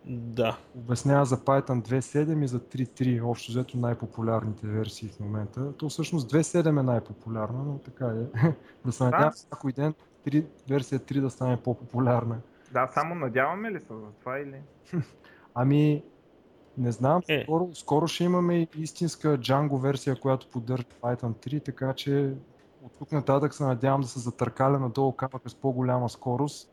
[0.05, 0.57] Да.
[0.75, 5.73] Обяснява за Python 2.7 и за 3.3, общо взето най-популярните версии в момента.
[5.77, 8.53] То всъщност 2.7 е най-популярна, но така е.
[8.85, 9.93] да се надявам някой ден
[10.27, 12.37] 3, версия 3 да стане по-популярна.
[12.71, 14.61] Да, само надяваме ли се за това или?
[15.55, 16.03] Ами,
[16.77, 17.43] не знам, Е.
[17.43, 22.33] скоро, скоро ще имаме и истинска Django версия, която поддържа Python 3, така че
[22.83, 26.71] от тук нататък се надявам да се затъркаля надолу камъка с по-голяма скорост,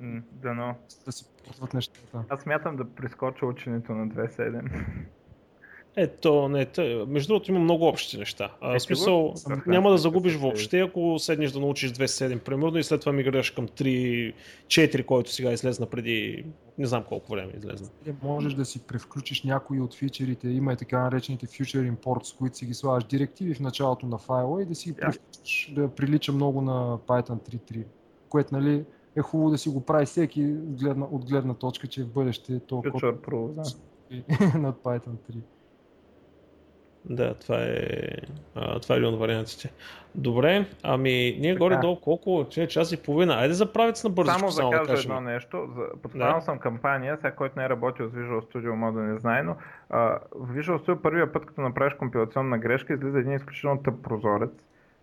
[0.00, 0.74] М, Дано.
[1.06, 2.24] да си портват нещата.
[2.28, 4.70] Аз смятам да прескоча ученето на 2.7.
[5.96, 7.04] Ето, не, тъ...
[7.08, 8.52] между другото има много общи неща.
[8.60, 9.62] А, Е, смисъл, сигурно.
[9.66, 13.50] няма да загубиш Е, въобще, ако седнеш да научиш 2.7 примерно и след това мигрираш
[13.50, 16.44] към 3.4, който сега излезна преди
[16.78, 17.88] не знам колко време излезна.
[18.06, 22.56] Или можеш да си превключиш някои от фичерите, има и така наречените Future Imports, които
[22.56, 25.00] си ги слагаш директиви в началото на файла и да си ги Да.
[25.00, 27.84] превключиш да прилича много на Python 3.3,
[28.28, 28.84] което нали,
[29.16, 32.60] е хубаво да си го прави всеки от гледна, от гледна точка, че в бъдеще
[32.60, 33.62] то Future Pro, да.
[34.58, 35.36] над Python 3.
[37.04, 37.98] Да, това е,
[38.54, 39.72] а, това е един от вариантите.
[40.14, 42.46] Добре, ами ние горе-долу колко?
[42.50, 43.34] Че час и половина.
[43.34, 45.68] Айде за правец на бързо, Само да само да кажа едно нещо.
[46.02, 46.40] Подправил Да.
[46.40, 49.56] съм кампания, сега който не е работил с Visual Studio може да не знае, но
[49.90, 54.50] а, в Visual Studio първия път, като направиш компилационна грешка, излиза един изключително тъп прозорец,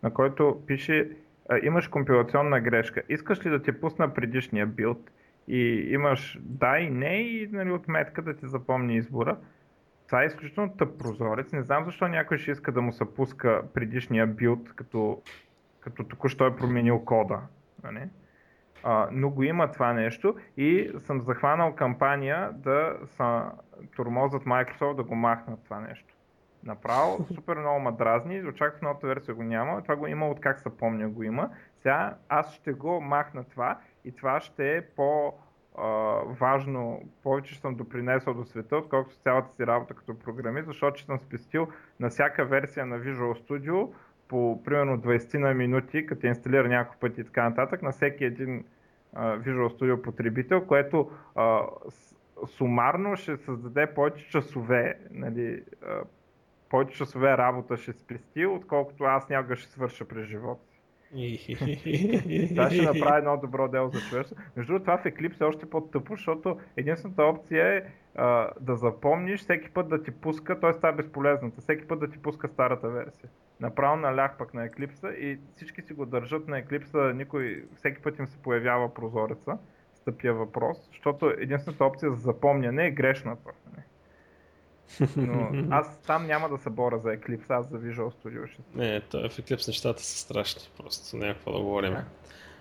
[0.04, 1.10] на който пише
[1.50, 3.02] а, имаш компилационна грешка.
[3.10, 5.12] Искаш ли да ти пусна предишния билд?
[5.48, 9.38] И имаш да и не и нали, отметка да ти запомни избора.
[10.08, 11.54] Това е изключително тъп прозорец.
[11.54, 15.22] Не знам защо някой ще иска да му се пуска предишния билд, като,
[15.80, 17.42] като току-що е променил кода.
[17.84, 18.10] Нали?
[18.84, 23.52] А, но го има това нещо и съм захванал кампания да са
[23.96, 26.17] турмозът Microsoft да го махнат това нещо.
[26.64, 27.26] Направо.
[27.34, 30.78] Супер много ма дразни, очаквах новата версия го няма, това го има от как се
[30.78, 31.50] помня го има.
[31.82, 35.34] Сега аз ще го махна това и това ще е по
[36.26, 41.68] важно, повече съм допринесъл до света, отколкото цялата си работа като програмист, защото съм спестил
[42.00, 43.94] на всяка версия на Visual Studio
[44.28, 48.64] по примерно 20 на минути, като инсталира няколко пъти и така нататък, на всеки един
[49.16, 51.62] Visual Studio потребител, което а,
[52.46, 55.64] сумарно ще създаде повече часове, нали,
[56.70, 60.78] повече часове работа ще спести, отколкото аз някога ще свърша през живота си.
[62.50, 64.44] Това ще направи едно добро дело за човечество.
[64.56, 67.82] Между другото, това в Eclipse е още по-тъпо, защото единствената опция е
[68.16, 70.72] а, да запомниш всеки път да ти пуска, т.е.
[70.72, 73.30] това е безполезната, всеки път да ти пуска старата версия.
[73.60, 78.20] Направо налях пък на Eclipse и всички си го държат на Eclipse, никой, всеки път
[78.20, 79.58] им се появява прозореца
[79.94, 83.52] с тъпия въпрос, защото единствената опция за запомняне е грешната.
[85.18, 89.02] Но аз там няма да се боря за Eclipse, аз за Visual Studio ще Не,
[89.02, 91.94] то, в Eclipse нещата са страшни, просто няма какво да говорим.
[91.94, 92.04] Да.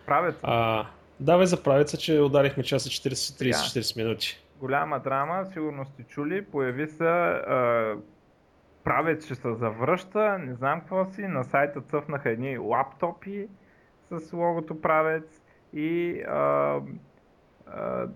[0.06, 0.38] правят.
[0.42, 0.86] А,
[1.20, 4.44] давай за правица, че ударихме часа 40, 30-40 минути.
[4.60, 7.96] голяма драма, сигурно сте чули, появи се а,
[8.84, 13.48] правец ще се завръща, не знам какво си, на сайта цъфнаха едни лаптопи
[14.10, 15.42] с логото правец
[15.72, 16.80] и а,
[17.66, 18.06] а,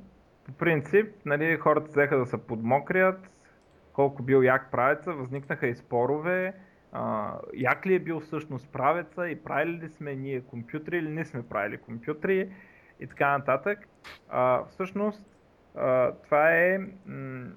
[0.45, 3.31] по принцип нали, хората взеха да се подмокрят,
[3.93, 6.55] колко бил як правеца, възникнаха и спорове,
[6.93, 11.25] а, як ли е бил всъщност правеца и правили ли сме ние компютри или не
[11.25, 12.53] сме правили компютри
[13.01, 13.79] и така нататък.
[14.29, 15.27] А, всъщност
[15.75, 17.51] а, това е м-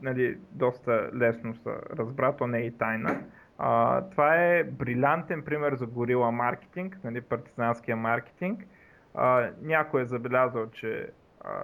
[0.00, 3.20] нали, доста лесно се разбра, не е и тайна.
[3.58, 8.64] А, това е брилянтен пример за горила маркетинг, нали, партизанския маркетинг.
[9.14, 11.10] А, някой е забелязал, че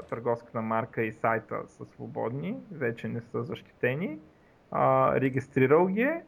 [0.09, 4.19] търговската марка и сайта са свободни, вече не са защитени.
[4.71, 6.23] А, регистрирал ги е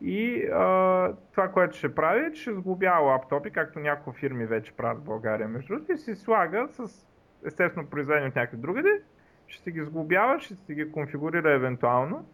[0.00, 4.72] и а, това, което ще прави, е, че ще сглобява лаптопи, както някои фирми вече
[4.72, 7.06] правят в България, между другото, и си слага с
[7.46, 9.02] естествено произведени от някъде другаде,
[9.46, 12.26] ще си ги сглобява, ще си ги конфигурира евентуално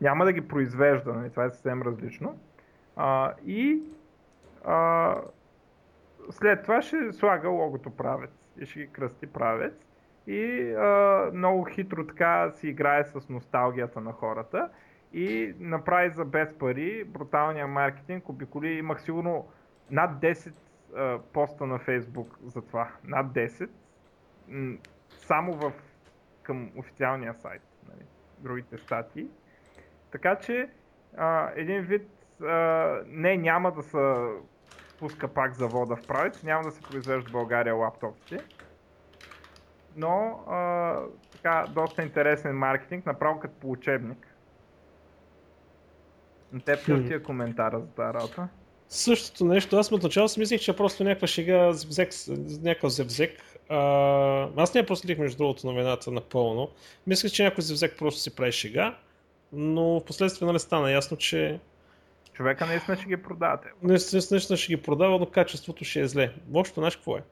[0.00, 1.30] Няма да ги произвежда, нали?
[1.30, 2.38] това е съвсем различно.
[2.96, 3.82] А, и
[4.64, 5.16] а,
[6.30, 9.86] след това ще слага логото правец ще ги кръсти правец
[10.26, 14.68] и а, много хитро така си играе с носталгията на хората
[15.12, 19.48] и направи за без пари бруталния маркетинг, обиколи имах сигурно
[19.90, 20.54] над 10
[20.96, 22.88] а, поста на Фейсбук за това.
[23.04, 23.70] Над 10.
[24.48, 24.76] М-
[25.08, 25.72] само в,
[26.42, 27.62] към официалния сайт.
[27.88, 28.06] Нали,
[28.38, 29.28] другите статии.
[30.10, 30.68] Така че
[31.16, 32.08] а, един вид
[32.42, 32.46] а,
[33.06, 33.98] не няма да се
[34.98, 38.38] пуска пак завода в правец, няма да се произвежда в България лаптопите.
[39.96, 40.94] Но а,
[41.32, 44.26] така, доста интересен маркетинг, направо като по учебник.
[46.52, 48.48] На теб какъв ти е коментара за тази работа?
[48.88, 49.76] Същото нещо.
[49.76, 51.72] Аз от начало си мислех, че е просто някаква шега,
[52.62, 53.42] някакъв зевзек.
[53.68, 53.78] А,
[54.56, 56.70] аз не я проследих между другото новината напълно.
[57.06, 58.98] Мислех, че някой зевзек просто си прави шега,
[59.52, 61.60] но в последствие нали, стана ясно, че
[62.36, 63.60] Човека наистина ще ги продава.
[63.60, 63.68] те.
[63.82, 66.32] наистина, ще ги продава, но качеството ще е зле.
[66.50, 67.22] Въобще, знаеш какво е?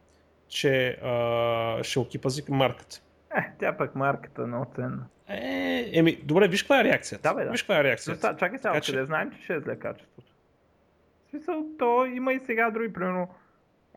[0.48, 3.00] Че а, ще окипази марката.
[3.36, 5.06] Е, тя пък марката е много ценна.
[5.28, 7.28] Е, еми, добре, виж каква е реакцията.
[7.28, 7.50] Да, бе, да.
[7.50, 8.20] Виж каква е реакцията.
[8.20, 10.32] Заста, чакай сега, Така че- откъде знаем, че ще е зле качеството.
[11.26, 13.28] В смисъл, то има и сега други, примерно,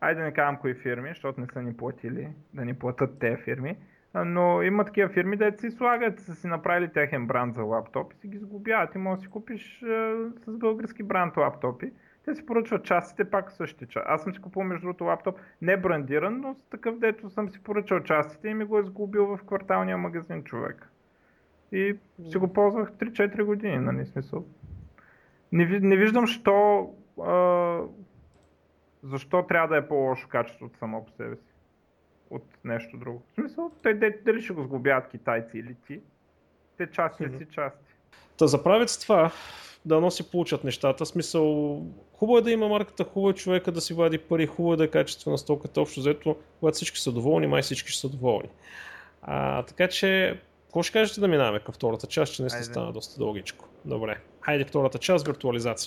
[0.00, 3.36] айде да не казвам кои фирми, защото не са ни платили да ни платят тези
[3.36, 3.76] фирми,
[4.24, 8.16] но има такива фирми, да си слагат, са си направили техен бранд за лаптоп и
[8.16, 8.92] си ги сглобяват.
[8.92, 10.16] Ти можеш да си купиш а,
[10.46, 11.92] с български бранд лаптопи.
[12.24, 14.08] Те си поръчват частите, пак същите части.
[14.10, 17.62] Аз съм си купил между другото лаптоп, не брандиран, но с такъв, дето съм си
[17.62, 20.90] поръчал частите и ми го е сглобил в кварталния магазин човек.
[21.72, 21.96] И
[22.30, 24.44] си го ползвах 3-4 години, нали, смисъл.
[25.52, 26.88] Не, не виждам, що,
[27.22, 27.80] а,
[29.02, 31.47] защо трябва да е по-лошо качеството само по себе си
[32.30, 33.22] от нещо друго.
[33.30, 33.94] В смисъл, те
[34.24, 36.00] дали ще го сглобяват китайци или ти,
[36.78, 37.38] те части Мгм.
[37.38, 37.84] си части.
[38.38, 39.32] Та за правец това,
[39.84, 41.06] да носи получат нещата.
[41.06, 41.76] Смисъл,
[42.12, 44.84] хубаво е да има марката, хубаво е човека да си вади пари, хубаво е да
[44.84, 45.80] е качествена стоката.
[45.80, 48.48] Общо взето, когато всички са доволни, май всички ще са доволни.
[49.22, 52.72] А, така че, какво ще кажете да минаваме към втората част, че наистина Айде.
[52.72, 53.68] стана доста дългичко.
[53.84, 54.16] Добре.
[54.40, 55.86] Хайде втората част, виртуализация.